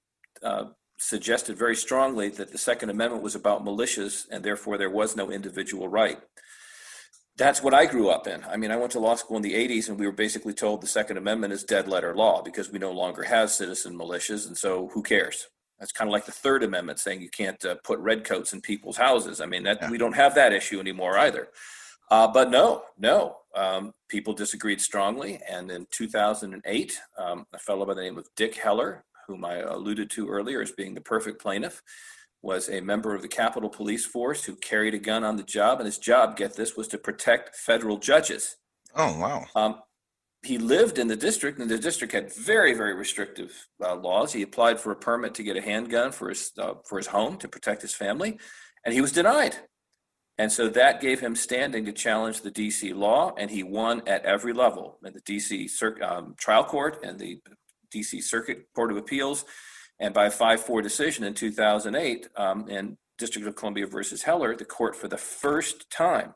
uh, 0.43 0.65
suggested 0.99 1.59
very 1.59 1.77
strongly 1.77 2.29
that 2.31 2.53
the 2.53 2.59
Second 2.59 2.91
Amendment 2.91 3.23
was 3.23 3.35
about 3.35 3.65
militias 3.65 4.27
and 4.31 4.45
therefore 4.45 4.79
there 4.79 4.91
was 4.91 5.17
no 5.17 5.31
individual 5.31 5.89
right. 5.89 6.19
That's 7.37 7.63
what 7.63 7.75
I 7.75 7.87
grew 7.87 8.11
up 8.11 8.29
in. 8.29 8.45
I 8.45 8.57
mean, 8.57 8.71
I 8.71 8.77
went 8.77 8.93
to 8.93 9.01
law 9.01 9.17
school 9.17 9.37
in 9.37 9.43
the 9.43 9.55
80s 9.55 9.89
and 9.89 9.99
we 9.99 10.07
were 10.07 10.13
basically 10.13 10.55
told 10.55 10.81
the 10.81 10.87
Second 10.87 11.17
Amendment 11.17 11.53
is 11.53 11.65
dead 11.65 11.89
letter 11.89 12.15
law 12.15 12.43
because 12.43 12.71
we 12.71 12.79
no 12.79 12.93
longer 12.93 13.25
have 13.25 13.51
citizen 13.51 13.99
militias 13.99 14.47
and 14.47 14.57
so 14.57 14.89
who 14.95 15.03
cares? 15.03 15.49
That's 15.81 15.91
kind 15.91 16.09
of 16.09 16.13
like 16.13 16.27
the 16.27 16.33
Third 16.33 16.63
Amendment 16.63 17.01
saying 17.01 17.21
you 17.21 17.31
can't 17.31 17.63
uh, 17.65 17.75
put 17.83 17.99
redcoats 17.99 18.53
in 18.53 18.61
people's 18.61 18.97
houses. 18.97 19.41
I 19.41 19.47
mean, 19.47 19.65
that 19.65 19.79
yeah. 19.83 19.91
we 19.91 19.99
don't 19.99 20.15
have 20.15 20.35
that 20.37 20.53
issue 20.53 20.79
anymore 20.79 21.19
either. 21.19 21.49
Uh, 22.11 22.29
but 22.29 22.51
no, 22.51 22.85
no, 22.99 23.39
um, 23.57 23.93
people 24.09 24.33
disagreed 24.33 24.81
strongly. 24.81 25.41
And 25.51 25.71
in 25.71 25.87
2008, 25.91 27.01
um, 27.19 27.47
a 27.53 27.59
fellow 27.59 27.85
by 27.85 27.95
the 27.95 28.03
name 28.03 28.19
of 28.19 28.29
Dick 28.37 28.55
Heller 28.55 29.05
whom 29.27 29.45
I 29.45 29.57
alluded 29.59 30.11
to 30.11 30.29
earlier 30.29 30.63
as 30.63 30.73
being 30.73 30.95
the 30.95 31.01
perfect 31.01 31.41
plaintiff, 31.41 31.83
was 32.43 32.69
a 32.69 32.81
member 32.81 33.15
of 33.15 33.23
the 33.23 33.29
Capitol 33.29 33.71
Police 33.71 34.05
Force 34.05 34.45
who 34.45 34.55
carried 34.57 34.95
a 34.95 34.99
gun 34.99 35.25
on 35.25 35.37
the 35.37 35.43
job, 35.43 35.81
and 35.81 35.87
his 35.87 35.99
job, 35.99 36.37
get 36.37 36.57
this, 36.57 36.77
was 36.77 36.89
to 36.89 36.99
protect 36.99 37.57
federal 37.57 37.97
judges. 37.97 38.57
Oh, 38.95 39.19
wow. 39.19 39.47
Um, 39.55 39.81
he 40.43 40.59
lived 40.59 40.99
in 40.99 41.09
the 41.09 41.17
district, 41.17 41.59
and 41.59 41.71
the 41.71 41.79
district 41.79 42.13
had 42.13 42.33
very, 42.35 42.75
very 42.75 42.95
restrictive 42.95 43.67
uh, 43.83 43.97
laws. 43.97 44.33
He 44.33 44.43
applied 44.43 44.79
for 44.79 44.93
a 44.93 44.97
permit 44.97 45.35
to 45.35 45.43
get 45.43 45.57
a 45.57 45.63
handgun 45.63 46.13
for 46.13 46.29
his 46.29 46.53
uh, 46.59 46.75
for 46.87 46.99
his 46.99 47.07
home 47.07 47.39
to 47.39 47.49
protect 47.49 47.81
his 47.81 47.95
family, 47.95 48.39
and 48.85 48.93
he 48.95 49.01
was 49.01 49.13
denied. 49.13 49.57
And 50.37 50.51
so 50.51 50.69
that 50.69 51.01
gave 51.01 51.21
him 51.21 51.37
standing 51.37 51.85
to 51.85 51.93
challenge 51.93 52.43
the 52.43 52.51
DC 52.51 52.95
law, 52.95 53.35
and 53.39 53.51
he 53.51 53.63
won 53.63 54.03
at 54.07 54.25
every 54.25 54.53
level 54.53 54.99
in 55.05 55.13
the 55.13 55.21
DC 55.21 55.71
um, 56.03 56.35
trial 56.37 56.65
court 56.65 57.05
and 57.05 57.19
the 57.19 57.41
DC 57.95 58.23
Circuit 58.23 58.67
Court 58.75 58.91
of 58.91 58.97
Appeals, 58.97 59.45
and 60.01 60.13
by 60.13 60.27
a 60.27 60.31
5 60.31 60.61
4 60.61 60.83
decision 60.83 61.25
in 61.25 61.35
2008 61.35 62.29
um, 62.37 62.69
in 62.69 62.97
District 63.19 63.47
of 63.47 63.55
Columbia 63.55 63.87
versus 63.87 64.23
Heller, 64.23 64.57
the 64.57 64.65
court 64.65 64.97
for 64.97 65.09
the 65.09 65.17
first 65.17 65.89
time 65.91 66.35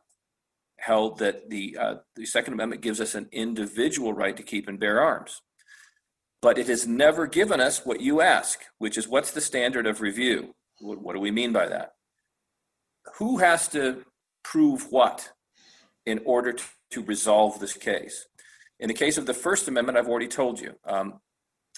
held 0.78 1.18
that 1.18 1.50
the, 1.50 1.76
uh, 1.78 1.94
the 2.14 2.24
Second 2.24 2.54
Amendment 2.54 2.82
gives 2.82 3.00
us 3.00 3.14
an 3.14 3.28
individual 3.32 4.12
right 4.12 4.36
to 4.36 4.42
keep 4.42 4.68
and 4.68 4.78
bear 4.78 5.00
arms. 5.00 5.42
But 6.40 6.56
it 6.56 6.68
has 6.68 6.86
never 6.86 7.26
given 7.26 7.60
us 7.60 7.84
what 7.84 8.00
you 8.00 8.20
ask, 8.20 8.60
which 8.78 8.96
is 8.96 9.08
what's 9.08 9.32
the 9.32 9.40
standard 9.40 9.86
of 9.86 10.00
review? 10.00 10.54
What, 10.78 11.02
what 11.02 11.14
do 11.14 11.20
we 11.20 11.32
mean 11.32 11.52
by 11.52 11.66
that? 11.66 11.94
Who 13.18 13.38
has 13.38 13.66
to 13.68 14.04
prove 14.44 14.86
what 14.90 15.32
in 16.06 16.20
order 16.24 16.52
to, 16.52 16.64
to 16.92 17.02
resolve 17.02 17.58
this 17.58 17.74
case? 17.74 18.26
In 18.78 18.86
the 18.86 18.94
case 18.94 19.18
of 19.18 19.26
the 19.26 19.34
First 19.34 19.66
Amendment, 19.66 19.98
I've 19.98 20.08
already 20.08 20.28
told 20.28 20.60
you. 20.60 20.74
Um, 20.84 21.20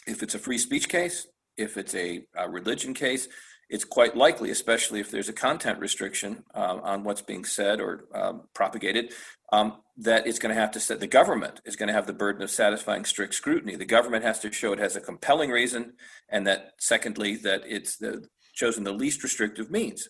if 0.06 0.22
it's 0.22 0.34
a 0.34 0.38
free 0.38 0.58
speech 0.58 0.88
case, 0.88 1.26
if 1.56 1.76
it's 1.76 1.94
a, 1.94 2.26
a 2.36 2.48
religion 2.48 2.94
case, 2.94 3.28
it's 3.68 3.84
quite 3.84 4.16
likely, 4.16 4.50
especially 4.50 4.98
if 4.98 5.10
there's 5.10 5.28
a 5.28 5.32
content 5.32 5.78
restriction 5.78 6.42
uh, 6.54 6.80
on 6.82 7.04
what's 7.04 7.22
being 7.22 7.44
said 7.44 7.80
or 7.80 8.06
um, 8.12 8.42
propagated, 8.52 9.12
um, 9.52 9.80
that 9.96 10.26
it's 10.26 10.40
going 10.40 10.54
to 10.54 10.60
have 10.60 10.72
to 10.72 10.80
set 10.80 10.98
the 10.98 11.06
government 11.06 11.60
is 11.64 11.76
going 11.76 11.86
to 11.86 11.92
have 11.92 12.06
the 12.06 12.12
burden 12.12 12.42
of 12.42 12.50
satisfying 12.50 13.04
strict 13.04 13.34
scrutiny. 13.34 13.76
The 13.76 13.84
government 13.84 14.24
has 14.24 14.40
to 14.40 14.52
show 14.52 14.72
it 14.72 14.80
has 14.80 14.96
a 14.96 15.00
compelling 15.00 15.50
reason, 15.50 15.94
and 16.28 16.46
that 16.46 16.72
secondly, 16.78 17.36
that 17.36 17.62
it's 17.64 17.96
the 17.96 18.26
chosen 18.54 18.84
the 18.84 18.92
least 18.92 19.22
restrictive 19.22 19.70
means. 19.70 20.08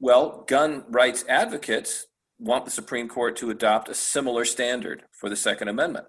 Well, 0.00 0.44
gun 0.48 0.84
rights 0.88 1.24
advocates 1.28 2.06
want 2.38 2.64
the 2.64 2.70
Supreme 2.70 3.08
Court 3.08 3.36
to 3.36 3.50
adopt 3.50 3.88
a 3.88 3.94
similar 3.94 4.44
standard 4.44 5.04
for 5.12 5.28
the 5.28 5.36
Second 5.36 5.68
Amendment. 5.68 6.06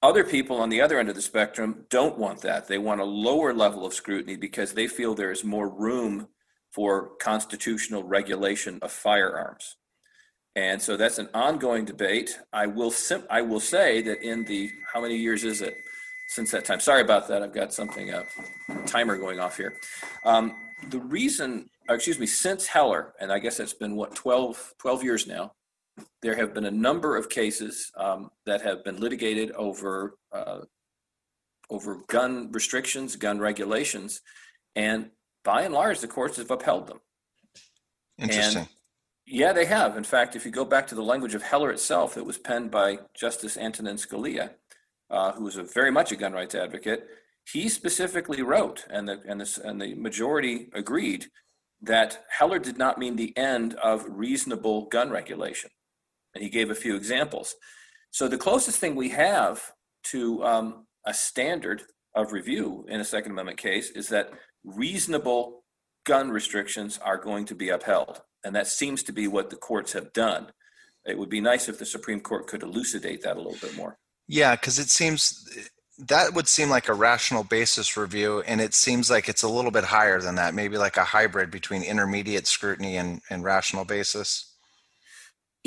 Other 0.00 0.22
people 0.22 0.58
on 0.58 0.68
the 0.68 0.80
other 0.80 0.98
end 1.00 1.08
of 1.08 1.16
the 1.16 1.22
spectrum 1.22 1.84
don't 1.90 2.18
want 2.18 2.40
that. 2.42 2.68
They 2.68 2.78
want 2.78 3.00
a 3.00 3.04
lower 3.04 3.52
level 3.52 3.84
of 3.84 3.94
scrutiny 3.94 4.36
because 4.36 4.72
they 4.72 4.86
feel 4.86 5.14
there 5.14 5.32
is 5.32 5.42
more 5.42 5.68
room 5.68 6.28
for 6.70 7.16
constitutional 7.20 8.04
regulation 8.04 8.78
of 8.80 8.92
firearms. 8.92 9.76
And 10.54 10.80
so 10.80 10.96
that's 10.96 11.18
an 11.18 11.28
ongoing 11.34 11.84
debate. 11.84 12.38
I 12.52 12.66
will 12.66 12.90
sim- 12.90 13.26
I 13.28 13.42
will 13.42 13.60
say 13.60 14.00
that 14.02 14.22
in 14.22 14.44
the 14.44 14.70
how 14.92 15.00
many 15.00 15.16
years 15.16 15.44
is 15.44 15.62
it 15.62 15.74
since 16.28 16.50
that 16.52 16.64
time? 16.64 16.80
Sorry 16.80 17.00
about 17.00 17.26
that. 17.28 17.42
I've 17.42 17.54
got 17.54 17.72
something 17.72 18.12
up 18.12 18.26
timer 18.86 19.16
going 19.16 19.40
off 19.40 19.56
here. 19.56 19.74
Um, 20.24 20.54
the 20.90 20.98
reason, 21.00 21.68
excuse 21.88 22.18
me, 22.18 22.26
since 22.26 22.66
Heller, 22.66 23.14
and 23.20 23.32
I 23.32 23.38
guess 23.40 23.58
it's 23.58 23.72
been 23.72 23.96
what 23.96 24.14
12, 24.14 24.74
12 24.78 25.04
years 25.04 25.26
now, 25.26 25.52
there 26.22 26.36
have 26.36 26.54
been 26.54 26.66
a 26.66 26.70
number 26.70 27.16
of 27.16 27.28
cases 27.28 27.90
um, 27.96 28.30
that 28.46 28.62
have 28.62 28.84
been 28.84 29.00
litigated 29.00 29.52
over 29.52 30.18
uh, 30.32 30.60
over 31.70 32.02
gun 32.06 32.50
restrictions, 32.52 33.16
gun 33.16 33.38
regulations, 33.38 34.22
and 34.74 35.10
by 35.44 35.62
and 35.62 35.74
large, 35.74 36.00
the 36.00 36.08
courts 36.08 36.36
have 36.38 36.50
upheld 36.50 36.86
them. 36.86 37.00
Interesting. 38.18 38.62
And 38.62 38.68
yeah, 39.26 39.52
they 39.52 39.66
have. 39.66 39.96
In 39.96 40.04
fact, 40.04 40.36
if 40.36 40.44
you 40.46 40.50
go 40.50 40.64
back 40.64 40.86
to 40.88 40.94
the 40.94 41.02
language 41.02 41.34
of 41.34 41.42
Heller 41.42 41.70
itself, 41.70 42.16
it 42.16 42.24
was 42.24 42.38
penned 42.38 42.70
by 42.70 43.00
Justice 43.14 43.58
Antonin 43.58 43.96
Scalia, 43.96 44.52
uh, 45.10 45.32
who 45.32 45.44
was 45.44 45.56
a 45.56 45.62
very 45.62 45.90
much 45.90 46.12
a 46.12 46.16
gun 46.16 46.32
rights 46.32 46.54
advocate. 46.54 47.06
He 47.52 47.68
specifically 47.68 48.42
wrote, 48.42 48.84
and 48.90 49.08
the 49.08 49.20
and 49.26 49.40
the 49.40 49.60
and 49.64 49.80
the 49.80 49.94
majority 49.94 50.68
agreed 50.74 51.26
that 51.82 52.24
Heller 52.30 52.58
did 52.58 52.78
not 52.78 52.98
mean 52.98 53.16
the 53.16 53.36
end 53.36 53.74
of 53.74 54.04
reasonable 54.08 54.86
gun 54.86 55.10
regulation, 55.10 55.70
and 56.34 56.42
he 56.42 56.50
gave 56.50 56.70
a 56.70 56.74
few 56.74 56.96
examples. 56.96 57.54
So 58.10 58.28
the 58.28 58.38
closest 58.38 58.78
thing 58.78 58.94
we 58.94 59.10
have 59.10 59.72
to 60.04 60.44
um, 60.44 60.86
a 61.04 61.14
standard 61.14 61.82
of 62.14 62.32
review 62.32 62.84
in 62.88 63.00
a 63.00 63.04
Second 63.04 63.32
Amendment 63.32 63.58
case 63.58 63.90
is 63.90 64.08
that 64.08 64.30
reasonable 64.64 65.64
gun 66.04 66.30
restrictions 66.30 66.98
are 66.98 67.18
going 67.18 67.44
to 67.46 67.54
be 67.54 67.68
upheld. 67.68 68.22
And 68.44 68.54
that 68.54 68.66
seems 68.66 69.02
to 69.04 69.12
be 69.12 69.26
what 69.28 69.50
the 69.50 69.56
courts 69.56 69.92
have 69.92 70.12
done. 70.12 70.48
It 71.04 71.18
would 71.18 71.28
be 71.28 71.40
nice 71.40 71.68
if 71.68 71.78
the 71.78 71.86
Supreme 71.86 72.20
Court 72.20 72.46
could 72.46 72.62
elucidate 72.62 73.22
that 73.22 73.36
a 73.36 73.40
little 73.40 73.58
bit 73.60 73.76
more. 73.76 73.98
Yeah, 74.26 74.54
because 74.54 74.78
it 74.78 74.90
seems 74.90 75.48
that 75.98 76.34
would 76.34 76.46
seem 76.46 76.70
like 76.70 76.88
a 76.88 76.94
rational 76.94 77.42
basis 77.42 77.96
review, 77.96 78.42
and 78.46 78.60
it 78.60 78.74
seems 78.74 79.10
like 79.10 79.28
it's 79.28 79.42
a 79.42 79.48
little 79.48 79.70
bit 79.70 79.84
higher 79.84 80.20
than 80.20 80.36
that, 80.36 80.54
maybe 80.54 80.78
like 80.78 80.96
a 80.96 81.04
hybrid 81.04 81.50
between 81.50 81.82
intermediate 81.82 82.46
scrutiny 82.46 82.96
and, 82.96 83.20
and 83.30 83.42
rational 83.42 83.84
basis. 83.84 84.47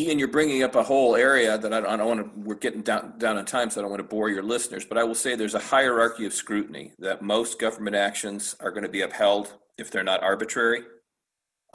Ian, 0.02 0.18
you're 0.18 0.28
bringing 0.28 0.64
up 0.64 0.76
a 0.76 0.82
whole 0.82 1.16
area 1.16 1.58
that 1.60 1.72
I 1.72 1.80
don't, 1.80 1.90
I 1.90 1.98
don't 1.98 2.08
want 2.08 2.20
to, 2.22 2.40
we're 2.40 2.56
getting 2.56 2.82
down, 2.82 3.20
down 3.20 3.38
on 3.38 3.46
time, 3.46 3.70
so 3.70 3.80
I 3.80 3.82
don't 3.84 3.92
want 3.92 4.00
to 4.00 4.08
bore 4.08 4.30
your 4.30 4.42
listeners, 4.42 4.84
but 4.84 4.98
I 4.98 5.04
will 5.04 5.16
say 5.16 5.36
there's 5.36 5.54
a 5.54 5.60
hierarchy 5.60 6.26
of 6.26 6.34
scrutiny 6.34 6.94
that 6.98 7.22
most 7.22 7.60
government 7.60 7.96
actions 7.96 8.56
are 8.60 8.72
going 8.72 8.84
to 8.84 8.90
be 8.90 9.02
upheld 9.02 9.54
if 9.78 9.92
they're 9.92 10.04
not 10.04 10.24
arbitrary. 10.24 10.82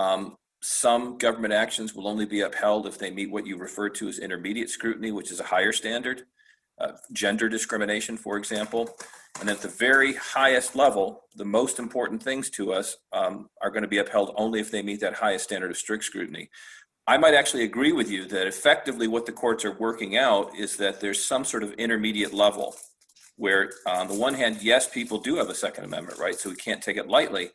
Um, 0.00 0.34
some 0.60 1.18
government 1.18 1.54
actions 1.54 1.94
will 1.94 2.08
only 2.08 2.26
be 2.26 2.40
upheld 2.40 2.88
if 2.88 2.98
they 2.98 3.12
meet 3.12 3.30
what 3.30 3.46
you 3.46 3.56
refer 3.56 3.88
to 3.90 4.08
as 4.08 4.18
intermediate 4.18 4.70
scrutiny, 4.70 5.12
which 5.12 5.30
is 5.30 5.38
a 5.38 5.44
higher 5.44 5.72
standard. 5.72 6.22
Uh, 6.78 6.92
gender 7.12 7.48
discrimination, 7.48 8.16
for 8.16 8.36
example. 8.36 8.90
And 9.40 9.48
at 9.48 9.60
the 9.60 9.68
very 9.68 10.14
highest 10.14 10.74
level, 10.76 11.22
the 11.34 11.44
most 11.44 11.78
important 11.78 12.22
things 12.22 12.50
to 12.50 12.72
us 12.72 12.96
um, 13.12 13.48
are 13.62 13.70
going 13.70 13.82
to 13.82 13.88
be 13.88 13.98
upheld 13.98 14.32
only 14.36 14.60
if 14.60 14.70
they 14.70 14.82
meet 14.82 15.00
that 15.00 15.14
highest 15.14 15.44
standard 15.44 15.70
of 15.70 15.76
strict 15.76 16.04
scrutiny. 16.04 16.50
I 17.08 17.18
might 17.18 17.34
actually 17.34 17.62
agree 17.62 17.92
with 17.92 18.10
you 18.10 18.26
that 18.26 18.48
effectively 18.48 19.06
what 19.06 19.26
the 19.26 19.32
courts 19.32 19.64
are 19.64 19.72
working 19.78 20.16
out 20.16 20.56
is 20.56 20.76
that 20.78 21.00
there's 21.00 21.24
some 21.24 21.44
sort 21.44 21.62
of 21.62 21.72
intermediate 21.74 22.34
level 22.34 22.74
where, 23.36 23.70
on 23.86 24.08
the 24.08 24.14
one 24.14 24.34
hand, 24.34 24.58
yes, 24.60 24.88
people 24.88 25.18
do 25.18 25.36
have 25.36 25.48
a 25.48 25.54
Second 25.54 25.84
Amendment 25.84 26.18
right, 26.18 26.34
so 26.34 26.50
we 26.50 26.56
can't 26.56 26.82
take 26.82 26.96
it 26.96 27.06
lightly. 27.06 27.50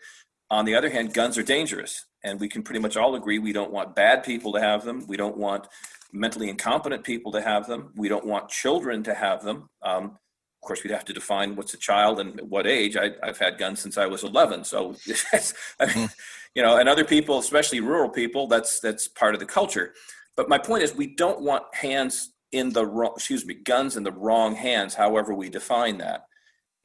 On 0.50 0.64
the 0.64 0.76
other 0.76 0.90
hand, 0.90 1.14
guns 1.14 1.38
are 1.38 1.44
dangerous, 1.44 2.06
and 2.24 2.40
we 2.40 2.48
can 2.48 2.64
pretty 2.64 2.80
much 2.80 2.96
all 2.96 3.16
agree 3.16 3.40
we 3.40 3.52
don't 3.52 3.72
want 3.72 3.96
bad 3.96 4.24
people 4.24 4.54
to 4.54 4.62
have 4.62 4.86
them. 4.86 5.06
We 5.08 5.18
don't 5.18 5.38
want 5.38 5.68
mentally 6.14 6.50
incompetent 6.50 7.04
people 7.04 7.32
to 7.34 7.42
have 7.42 7.68
them. 7.68 7.92
We 7.96 8.08
don't 8.08 8.26
want 8.26 8.50
children 8.50 9.04
to 9.04 9.14
have 9.14 9.44
them. 9.44 9.70
Um, 9.82 10.18
of 10.62 10.68
course, 10.68 10.84
we'd 10.84 10.92
have 10.92 11.06
to 11.06 11.14
define 11.14 11.56
what's 11.56 11.74
a 11.74 11.78
child 11.78 12.20
and 12.20 12.40
what 12.42 12.68
age. 12.68 12.96
I, 12.96 13.14
have 13.24 13.40
had 13.40 13.58
guns 13.58 13.80
since 13.80 13.98
I 13.98 14.06
was 14.06 14.24
11, 14.24 14.64
so 14.64 14.96
I 15.80 15.96
mean, 15.96 16.10
you 16.54 16.62
know, 16.62 16.78
and 16.78 16.88
other 16.88 17.04
people, 17.04 17.40
especially 17.40 17.80
rural 17.80 18.10
people, 18.10 18.46
that's 18.46 18.80
that's 18.80 19.08
part 19.08 19.34
of 19.34 19.40
the 19.40 19.48
culture. 19.48 19.96
But 20.38 20.50
my 20.50 20.60
point 20.60 20.84
is, 20.84 20.94
we 20.94 21.16
don't 21.16 21.42
want 21.42 21.64
hands 21.74 22.34
in 22.52 22.70
the 22.70 22.86
wrong, 22.86 23.14
excuse 23.16 23.44
me, 23.44 23.56
guns 23.56 23.98
in 23.98 24.04
the 24.04 24.12
wrong 24.12 24.54
hands, 24.54 24.94
however 24.94 25.34
we 25.34 25.50
define 25.50 25.98
that. 25.98 26.26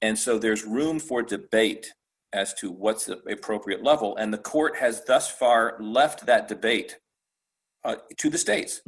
And 0.00 0.18
so 0.18 0.38
there's 0.38 0.64
room 0.64 0.98
for 0.98 1.22
debate 1.22 1.92
as 2.32 2.54
to 2.54 2.70
what's 2.70 3.04
the 3.04 3.18
appropriate 3.30 3.82
level. 3.82 4.16
And 4.16 4.32
the 4.32 4.38
court 4.38 4.76
has 4.76 5.04
thus 5.04 5.30
far 5.30 5.76
left 5.80 6.24
that 6.24 6.48
debate 6.48 6.98
uh, 7.84 7.96
to 8.16 8.30
the 8.30 8.38
states 8.38 8.80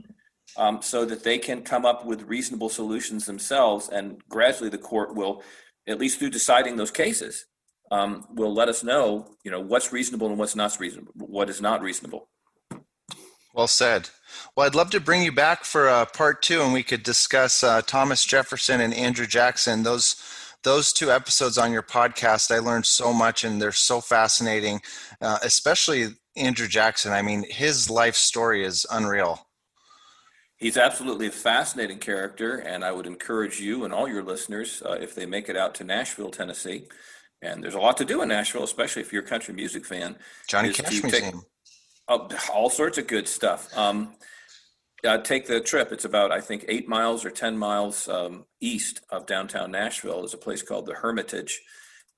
um, 0.57 0.81
so 0.83 1.05
that 1.05 1.25
they 1.25 1.39
can 1.39 1.63
come 1.63 1.85
up 1.85 2.05
with 2.05 2.23
reasonable 2.23 2.69
solutions 2.69 3.27
themselves. 3.27 3.89
And 3.89 4.23
gradually, 4.29 4.71
the 4.71 4.79
court 4.79 5.15
will, 5.15 5.43
at 5.87 5.99
least 5.99 6.19
through 6.19 6.31
deciding 6.31 6.77
those 6.77 6.91
cases, 6.91 7.47
um, 7.91 8.27
will 8.35 8.53
let 8.53 8.69
us 8.69 8.83
know, 8.83 9.29
you 9.45 9.51
know, 9.51 9.61
what's 9.61 9.93
reasonable 9.93 10.29
and 10.29 10.39
what's 10.39 10.57
not 10.57 10.79
reasonable, 10.79 11.13
what 11.15 11.49
is 11.49 11.61
not 11.61 11.81
reasonable. 11.81 12.29
Well 13.55 13.69
said. 13.69 14.11
Well, 14.55 14.67
I'd 14.67 14.75
love 14.75 14.91
to 14.91 15.01
bring 15.01 15.23
you 15.23 15.33
back 15.33 15.65
for 15.65 15.89
uh, 15.89 16.05
part 16.05 16.43
two, 16.43 16.61
and 16.61 16.73
we 16.73 16.83
could 16.83 17.03
discuss 17.03 17.65
uh, 17.65 17.83
Thomas 17.83 18.25
Jefferson 18.25 18.81
and 18.81 18.95
Andrew 18.95 19.27
Jackson. 19.27 19.83
Those 19.83 20.23
those 20.65 20.93
two 20.93 21.11
episodes 21.11 21.57
on 21.57 21.73
your 21.73 21.83
podcast, 21.83 22.55
I 22.55 22.59
learned 22.59 22.85
so 22.85 23.13
much, 23.13 23.45
and 23.45 23.63
they're 23.63 23.73
so 23.73 24.01
fascinating. 24.01 24.81
Uh, 25.21 25.39
especially 25.43 26.09
Andrew 26.37 26.69
Jackson. 26.69 27.13
I 27.13 27.23
mean, 27.23 27.45
his 27.49 27.89
life 27.89 28.17
story 28.17 28.65
is 28.65 28.87
unreal. 28.91 29.48
He's 30.59 30.77
absolutely 30.77 31.29
a 31.29 31.31
fascinating 31.31 31.99
character, 31.99 32.57
and 32.57 32.85
I 32.85 32.91
would 32.91 33.07
encourage 33.07 33.61
you 33.61 33.85
and 33.85 33.95
all 33.95 34.09
your 34.09 34.25
listeners, 34.25 34.83
uh, 34.85 34.99
if 35.01 35.15
they 35.15 35.25
make 35.25 35.49
it 35.49 35.57
out 35.57 35.77
to 35.77 35.85
Nashville, 35.85 36.31
Tennessee, 36.31 36.89
and 37.41 37.63
there's 37.63 37.75
a 37.75 37.81
lot 37.81 37.97
to 37.99 38.05
do 38.05 38.23
in 38.23 38.29
Nashville, 38.29 38.65
especially 38.65 39.03
if 39.03 39.13
you're 39.13 39.23
a 39.23 39.27
country 39.27 39.55
music 39.55 39.87
fan. 39.87 40.17
Johnny 40.49 40.73
Cash 40.73 41.03
Museum. 41.03 41.43
Uh, 42.09 42.27
all 42.53 42.71
sorts 42.71 42.99
of 42.99 43.07
good 43.07 43.29
stuff. 43.29 43.69
Um, 43.77 44.15
uh, 45.05 45.19
take 45.19 45.47
the 45.47 45.61
trip. 45.61 45.93
It's 45.93 46.05
about, 46.05 46.33
I 46.33 46.41
think, 46.41 46.65
eight 46.69 46.89
miles 46.89 47.25
or 47.25 47.31
10 47.31 47.57
miles 47.57 48.09
um, 48.09 48.47
east 48.61 49.03
of 49.11 49.27
downtown 49.27 49.71
Nashville. 49.71 50.21
There's 50.21 50.35
a 50.35 50.39
place 50.39 50.63
called 50.63 50.87
the 50.87 50.95
Hermitage. 50.95 51.61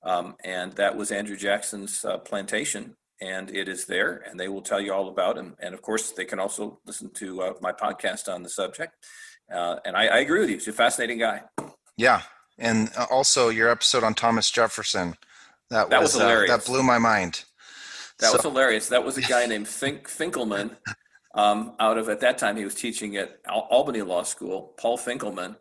Um, 0.03 0.35
and 0.43 0.71
that 0.73 0.97
was 0.97 1.11
Andrew 1.11 1.37
Jackson's 1.37 2.03
uh, 2.03 2.17
plantation. 2.17 2.95
And 3.21 3.55
it 3.55 3.69
is 3.69 3.85
there, 3.85 4.23
and 4.27 4.39
they 4.39 4.47
will 4.47 4.63
tell 4.63 4.81
you 4.81 4.93
all 4.93 5.07
about 5.07 5.37
him. 5.37 5.55
And 5.59 5.75
of 5.75 5.81
course, 5.83 6.11
they 6.11 6.25
can 6.25 6.39
also 6.39 6.79
listen 6.85 7.11
to 7.11 7.41
uh, 7.41 7.53
my 7.61 7.71
podcast 7.71 8.27
on 8.27 8.41
the 8.41 8.49
subject. 8.49 8.95
Uh, 9.53 9.77
and 9.85 9.95
I, 9.95 10.07
I 10.07 10.17
agree 10.19 10.39
with 10.39 10.49
you. 10.49 10.55
He's 10.55 10.67
a 10.67 10.73
fascinating 10.73 11.19
guy. 11.19 11.43
Yeah, 11.97 12.23
and 12.57 12.89
uh, 12.97 13.05
also 13.11 13.49
your 13.49 13.69
episode 13.69 14.03
on 14.03 14.13
Thomas 14.13 14.49
Jefferson. 14.49 15.15
That, 15.69 15.89
that 15.89 16.01
was, 16.01 16.13
was 16.13 16.21
hilarious. 16.21 16.51
Uh, 16.51 16.57
that 16.57 16.65
blew 16.65 16.83
my 16.83 16.97
mind. 16.97 17.43
That 18.19 18.27
so. 18.27 18.33
was 18.33 18.41
hilarious. 18.41 18.89
That 18.89 19.05
was 19.05 19.17
a 19.17 19.21
guy 19.21 19.45
named 19.47 19.67
Fink 19.67 20.07
Finkelman. 20.07 20.75
Um, 21.33 21.75
out 21.79 21.97
of 21.97 22.09
at 22.09 22.19
that 22.21 22.37
time 22.37 22.57
he 22.57 22.65
was 22.65 22.75
teaching 22.75 23.15
at 23.15 23.39
Al- 23.47 23.67
Albany 23.69 24.01
Law 24.01 24.23
School. 24.23 24.73
Paul 24.77 24.97
Finkelman, 24.97 25.55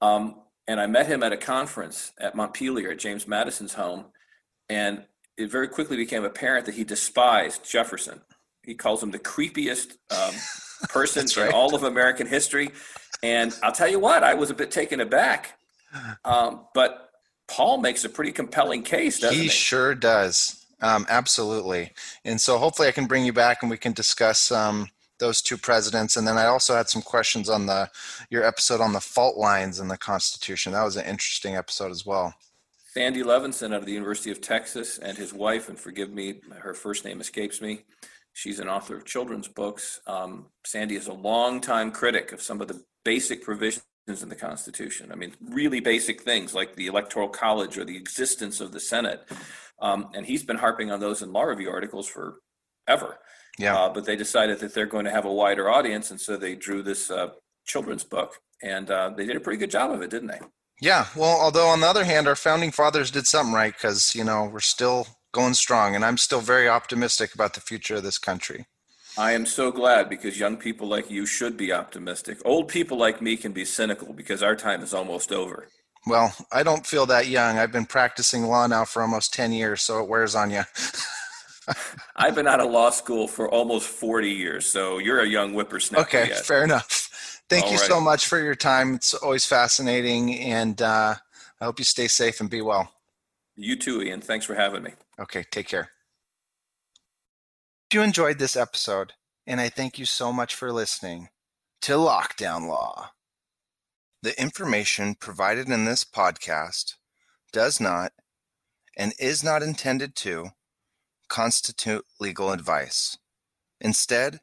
um, 0.00 0.36
and 0.66 0.80
I 0.80 0.86
met 0.86 1.06
him 1.06 1.22
at 1.22 1.32
a 1.32 1.36
conference 1.36 2.12
at 2.20 2.34
Montpelier 2.34 2.92
at 2.92 2.98
James 2.98 3.26
Madison's 3.26 3.74
home, 3.74 4.06
and 4.68 5.04
it 5.38 5.50
very 5.50 5.68
quickly 5.68 5.96
became 5.96 6.24
apparent 6.24 6.66
that 6.66 6.74
he 6.74 6.84
despised 6.84 7.68
Jefferson. 7.68 8.20
He 8.64 8.74
calls 8.74 9.02
him 9.02 9.12
the 9.12 9.18
creepiest 9.18 9.92
um, 10.10 10.34
person 10.88 11.26
right. 11.36 11.48
in 11.48 11.54
all 11.54 11.74
of 11.74 11.84
American 11.84 12.26
history. 12.26 12.70
And 13.22 13.56
I'll 13.62 13.72
tell 13.72 13.88
you 13.88 13.98
what, 13.98 14.22
I 14.22 14.34
was 14.34 14.50
a 14.50 14.54
bit 14.54 14.70
taken 14.70 15.00
aback 15.00 15.58
um, 16.24 16.66
but 16.74 17.10
Paul 17.48 17.78
makes 17.78 18.04
a 18.04 18.08
pretty 18.08 18.32
compelling 18.32 18.82
case, 18.82 19.20
doesn't 19.20 19.36
he? 19.36 19.44
He 19.44 19.48
sure 19.48 19.94
does. 19.94 20.64
Um, 20.80 21.06
absolutely. 21.08 21.92
And 22.24 22.40
so 22.40 22.58
hopefully 22.58 22.88
I 22.88 22.92
can 22.92 23.06
bring 23.06 23.24
you 23.24 23.32
back 23.32 23.62
and 23.62 23.70
we 23.70 23.78
can 23.78 23.92
discuss 23.92 24.52
um, 24.52 24.88
those 25.18 25.42
two 25.42 25.56
presidents. 25.56 26.16
And 26.16 26.26
then 26.26 26.38
I 26.38 26.46
also 26.46 26.76
had 26.76 26.88
some 26.88 27.02
questions 27.02 27.48
on 27.48 27.66
the 27.66 27.90
your 28.30 28.44
episode 28.44 28.80
on 28.80 28.92
the 28.92 29.00
fault 29.00 29.36
lines 29.36 29.80
in 29.80 29.88
the 29.88 29.96
Constitution. 29.96 30.72
That 30.72 30.84
was 30.84 30.96
an 30.96 31.06
interesting 31.06 31.56
episode 31.56 31.90
as 31.90 32.06
well. 32.06 32.34
Sandy 32.98 33.22
Levinson 33.22 33.72
out 33.72 33.78
of 33.78 33.86
the 33.86 33.92
University 33.92 34.32
of 34.32 34.40
Texas 34.40 34.98
and 34.98 35.16
his 35.16 35.32
wife, 35.32 35.68
and 35.68 35.78
forgive 35.78 36.10
me, 36.10 36.40
her 36.50 36.74
first 36.74 37.04
name 37.04 37.20
escapes 37.20 37.60
me. 37.60 37.84
She's 38.32 38.58
an 38.58 38.68
author 38.68 38.96
of 38.96 39.04
children's 39.04 39.46
books. 39.46 40.00
Um, 40.08 40.46
Sandy 40.66 40.96
is 40.96 41.06
a 41.06 41.12
longtime 41.12 41.92
critic 41.92 42.32
of 42.32 42.42
some 42.42 42.60
of 42.60 42.66
the 42.66 42.82
basic 43.04 43.44
provisions 43.44 43.84
in 44.08 44.28
the 44.28 44.34
Constitution. 44.34 45.12
I 45.12 45.14
mean, 45.14 45.32
really 45.40 45.78
basic 45.78 46.22
things 46.22 46.54
like 46.54 46.74
the 46.74 46.88
Electoral 46.88 47.28
College 47.28 47.78
or 47.78 47.84
the 47.84 47.96
existence 47.96 48.60
of 48.60 48.72
the 48.72 48.80
Senate. 48.80 49.22
Um, 49.80 50.08
and 50.12 50.26
he's 50.26 50.42
been 50.42 50.58
harping 50.58 50.90
on 50.90 50.98
those 50.98 51.22
in 51.22 51.32
law 51.32 51.44
review 51.44 51.70
articles 51.70 52.08
forever. 52.08 53.20
Yeah. 53.60 53.76
Uh, 53.76 53.90
but 53.90 54.06
they 54.06 54.16
decided 54.16 54.58
that 54.58 54.74
they're 54.74 54.86
going 54.86 55.04
to 55.04 55.12
have 55.12 55.24
a 55.24 55.32
wider 55.32 55.70
audience, 55.70 56.10
and 56.10 56.20
so 56.20 56.36
they 56.36 56.56
drew 56.56 56.82
this 56.82 57.12
uh, 57.12 57.28
children's 57.64 58.02
book, 58.02 58.40
and 58.60 58.90
uh, 58.90 59.10
they 59.16 59.24
did 59.24 59.36
a 59.36 59.40
pretty 59.40 59.58
good 59.58 59.70
job 59.70 59.92
of 59.92 60.02
it, 60.02 60.10
didn't 60.10 60.30
they? 60.30 60.40
Yeah. 60.80 61.06
Well, 61.16 61.38
although 61.40 61.68
on 61.68 61.80
the 61.80 61.86
other 61.86 62.04
hand, 62.04 62.28
our 62.28 62.36
founding 62.36 62.70
fathers 62.70 63.10
did 63.10 63.26
something 63.26 63.54
right 63.54 63.72
because 63.72 64.14
you 64.14 64.24
know 64.24 64.44
we're 64.44 64.60
still 64.60 65.06
going 65.32 65.54
strong, 65.54 65.94
and 65.94 66.04
I'm 66.04 66.18
still 66.18 66.40
very 66.40 66.68
optimistic 66.68 67.34
about 67.34 67.54
the 67.54 67.60
future 67.60 67.96
of 67.96 68.02
this 68.02 68.18
country. 68.18 68.66
I 69.16 69.32
am 69.32 69.46
so 69.46 69.72
glad 69.72 70.08
because 70.08 70.38
young 70.38 70.56
people 70.56 70.86
like 70.86 71.10
you 71.10 71.26
should 71.26 71.56
be 71.56 71.72
optimistic. 71.72 72.38
Old 72.44 72.68
people 72.68 72.96
like 72.96 73.20
me 73.20 73.36
can 73.36 73.50
be 73.52 73.64
cynical 73.64 74.12
because 74.12 74.44
our 74.44 74.54
time 74.54 74.80
is 74.80 74.94
almost 74.94 75.32
over. 75.32 75.66
Well, 76.06 76.34
I 76.52 76.62
don't 76.62 76.86
feel 76.86 77.04
that 77.06 77.26
young. 77.26 77.58
I've 77.58 77.72
been 77.72 77.84
practicing 77.84 78.44
law 78.44 78.66
now 78.68 78.84
for 78.84 79.02
almost 79.02 79.34
10 79.34 79.52
years, 79.52 79.82
so 79.82 80.00
it 80.00 80.08
wears 80.08 80.36
on 80.36 80.50
you. 80.50 80.62
I've 82.16 82.34
been 82.34 82.46
out 82.46 82.60
of 82.60 82.70
law 82.70 82.90
school 82.90 83.26
for 83.26 83.50
almost 83.50 83.88
40 83.88 84.30
years, 84.30 84.66
so 84.66 84.98
you're 84.98 85.20
a 85.20 85.26
young 85.26 85.52
whippersnapper. 85.52 86.06
Okay, 86.06 86.28
yet. 86.28 86.46
fair 86.46 86.62
enough. 86.64 86.97
Thank 87.48 87.64
All 87.64 87.72
you 87.72 87.78
right. 87.78 87.86
so 87.86 88.00
much 88.00 88.26
for 88.26 88.38
your 88.38 88.54
time. 88.54 88.94
It's 88.94 89.14
always 89.14 89.46
fascinating, 89.46 90.38
and 90.38 90.80
uh, 90.82 91.14
I 91.60 91.64
hope 91.64 91.78
you 91.78 91.84
stay 91.84 92.08
safe 92.08 92.40
and 92.40 92.50
be 92.50 92.60
well. 92.60 92.92
You 93.56 93.74
too, 93.76 94.02
Ian. 94.02 94.20
Thanks 94.20 94.44
for 94.44 94.54
having 94.54 94.82
me. 94.82 94.92
Okay, 95.18 95.44
take 95.50 95.66
care. 95.68 95.90
If 97.90 97.94
you 97.94 98.02
enjoyed 98.02 98.38
this 98.38 98.54
episode, 98.54 99.14
and 99.46 99.60
I 99.60 99.70
thank 99.70 99.98
you 99.98 100.04
so 100.04 100.32
much 100.32 100.54
for 100.54 100.70
listening 100.70 101.30
to 101.82 101.92
Lockdown 101.94 102.68
Law. 102.68 103.12
The 104.22 104.38
information 104.40 105.14
provided 105.14 105.68
in 105.68 105.84
this 105.86 106.04
podcast 106.04 106.94
does 107.52 107.80
not 107.80 108.12
and 108.96 109.14
is 109.18 109.42
not 109.42 109.62
intended 109.62 110.14
to 110.16 110.50
constitute 111.28 112.04
legal 112.20 112.52
advice. 112.52 113.16
Instead, 113.80 114.40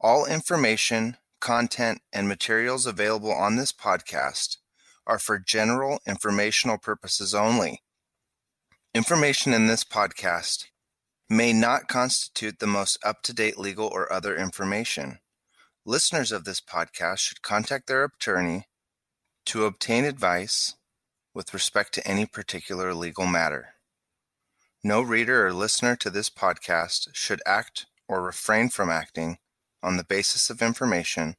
all 0.00 0.26
information, 0.26 1.16
content, 1.46 2.00
and 2.12 2.26
materials 2.26 2.86
available 2.86 3.30
on 3.30 3.54
this 3.54 3.72
podcast 3.72 4.56
are 5.06 5.16
for 5.16 5.38
general 5.38 6.00
informational 6.04 6.76
purposes 6.76 7.32
only. 7.32 7.84
Information 8.92 9.52
in 9.52 9.68
this 9.68 9.84
podcast 9.84 10.64
may 11.30 11.52
not 11.52 11.86
constitute 11.86 12.58
the 12.58 12.66
most 12.66 12.98
up 13.04 13.22
to 13.22 13.32
date 13.32 13.56
legal 13.56 13.86
or 13.86 14.12
other 14.12 14.36
information. 14.36 15.20
Listeners 15.84 16.32
of 16.32 16.42
this 16.42 16.60
podcast 16.60 17.18
should 17.18 17.42
contact 17.42 17.86
their 17.86 18.02
attorney 18.02 18.64
to 19.44 19.66
obtain 19.66 20.04
advice 20.04 20.74
with 21.32 21.54
respect 21.54 21.94
to 21.94 22.04
any 22.04 22.26
particular 22.26 22.92
legal 22.92 23.24
matter. 23.24 23.74
No 24.82 25.00
reader 25.00 25.46
or 25.46 25.52
listener 25.52 25.94
to 25.94 26.10
this 26.10 26.28
podcast 26.28 27.10
should 27.12 27.40
act 27.46 27.86
or 28.08 28.20
refrain 28.20 28.68
from 28.68 28.90
acting 28.90 29.38
on 29.86 29.96
the 29.96 30.04
basis 30.04 30.50
of 30.50 30.60
information 30.60 31.36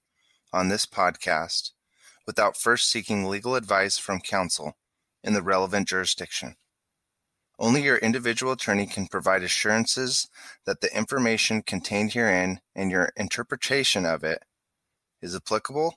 on 0.53 0.69
this 0.69 0.85
podcast 0.85 1.71
without 2.25 2.55
first 2.55 2.89
seeking 2.89 3.25
legal 3.25 3.55
advice 3.55 3.97
from 3.97 4.21
counsel 4.21 4.77
in 5.21 5.33
the 5.33 5.41
relevant 5.41 5.85
jurisdiction. 5.85 6.55
Only 7.59 7.83
your 7.83 7.97
individual 7.97 8.53
attorney 8.53 8.85
can 8.85 9.07
provide 9.07 9.43
assurances 9.43 10.29
that 10.65 10.79
the 10.79 10.95
information 10.95 11.61
contained 11.61 12.13
herein 12.13 12.61
and 12.73 12.89
your 12.89 13.11
interpretation 13.17 14.05
of 14.05 14.23
it 14.23 14.43
is 15.21 15.35
applicable 15.35 15.95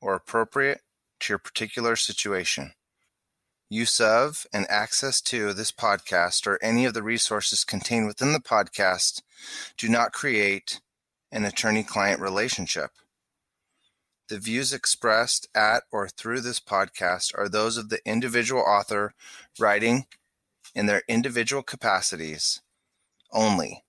or 0.00 0.14
appropriate 0.14 0.80
to 1.20 1.32
your 1.32 1.38
particular 1.38 1.94
situation. 1.94 2.72
Use 3.68 4.00
of 4.00 4.44
and 4.52 4.66
access 4.68 5.20
to 5.20 5.52
this 5.52 5.70
podcast 5.70 6.48
or 6.48 6.58
any 6.62 6.84
of 6.84 6.94
the 6.94 7.02
resources 7.02 7.62
contained 7.62 8.08
within 8.08 8.32
the 8.32 8.40
podcast 8.40 9.22
do 9.76 9.88
not 9.88 10.12
create 10.12 10.80
an 11.32 11.44
attorney 11.44 11.82
client 11.82 12.20
relationship. 12.20 12.90
The 14.28 14.38
views 14.38 14.72
expressed 14.72 15.48
at 15.54 15.82
or 15.90 16.08
through 16.08 16.42
this 16.42 16.60
podcast 16.60 17.36
are 17.36 17.48
those 17.48 17.76
of 17.76 17.88
the 17.88 18.00
individual 18.06 18.62
author 18.62 19.14
writing 19.58 20.06
in 20.74 20.86
their 20.86 21.02
individual 21.08 21.62
capacities 21.62 22.60
only, 23.32 23.84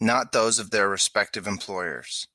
not 0.00 0.32
those 0.32 0.58
of 0.58 0.70
their 0.70 0.88
respective 0.88 1.46
employers. 1.46 2.28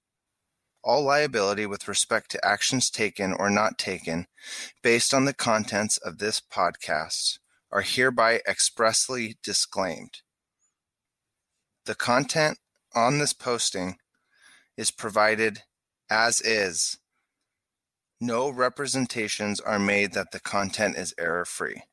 All 0.84 1.04
liability 1.04 1.66
with 1.66 1.88
respect 1.88 2.32
to 2.32 2.46
actions 2.46 2.90
taken 2.90 3.34
or 3.34 3.50
not 3.50 3.78
taken 3.78 4.28
based 4.82 5.14
on 5.14 5.26
the 5.26 5.34
contents 5.34 5.98
of 5.98 6.20
this 6.20 6.42
podcast 6.42 7.40
are 7.72 7.82
hereby 7.82 8.42
expressly 8.48 9.38
disclaimed. 9.44 10.22
The 11.86 11.96
content 11.96 12.60
on 12.96 13.20
this 13.20 13.34
posting 13.34 13.98
is 14.80 14.92
provided 14.92 15.64
as 16.10 16.40
is. 16.40 16.98
No 18.22 18.50
representations 18.50 19.60
are 19.60 19.78
made 19.78 20.14
that 20.14 20.32
the 20.32 20.40
content 20.40 20.96
is 20.96 21.14
error 21.20 21.44
free. 21.44 21.84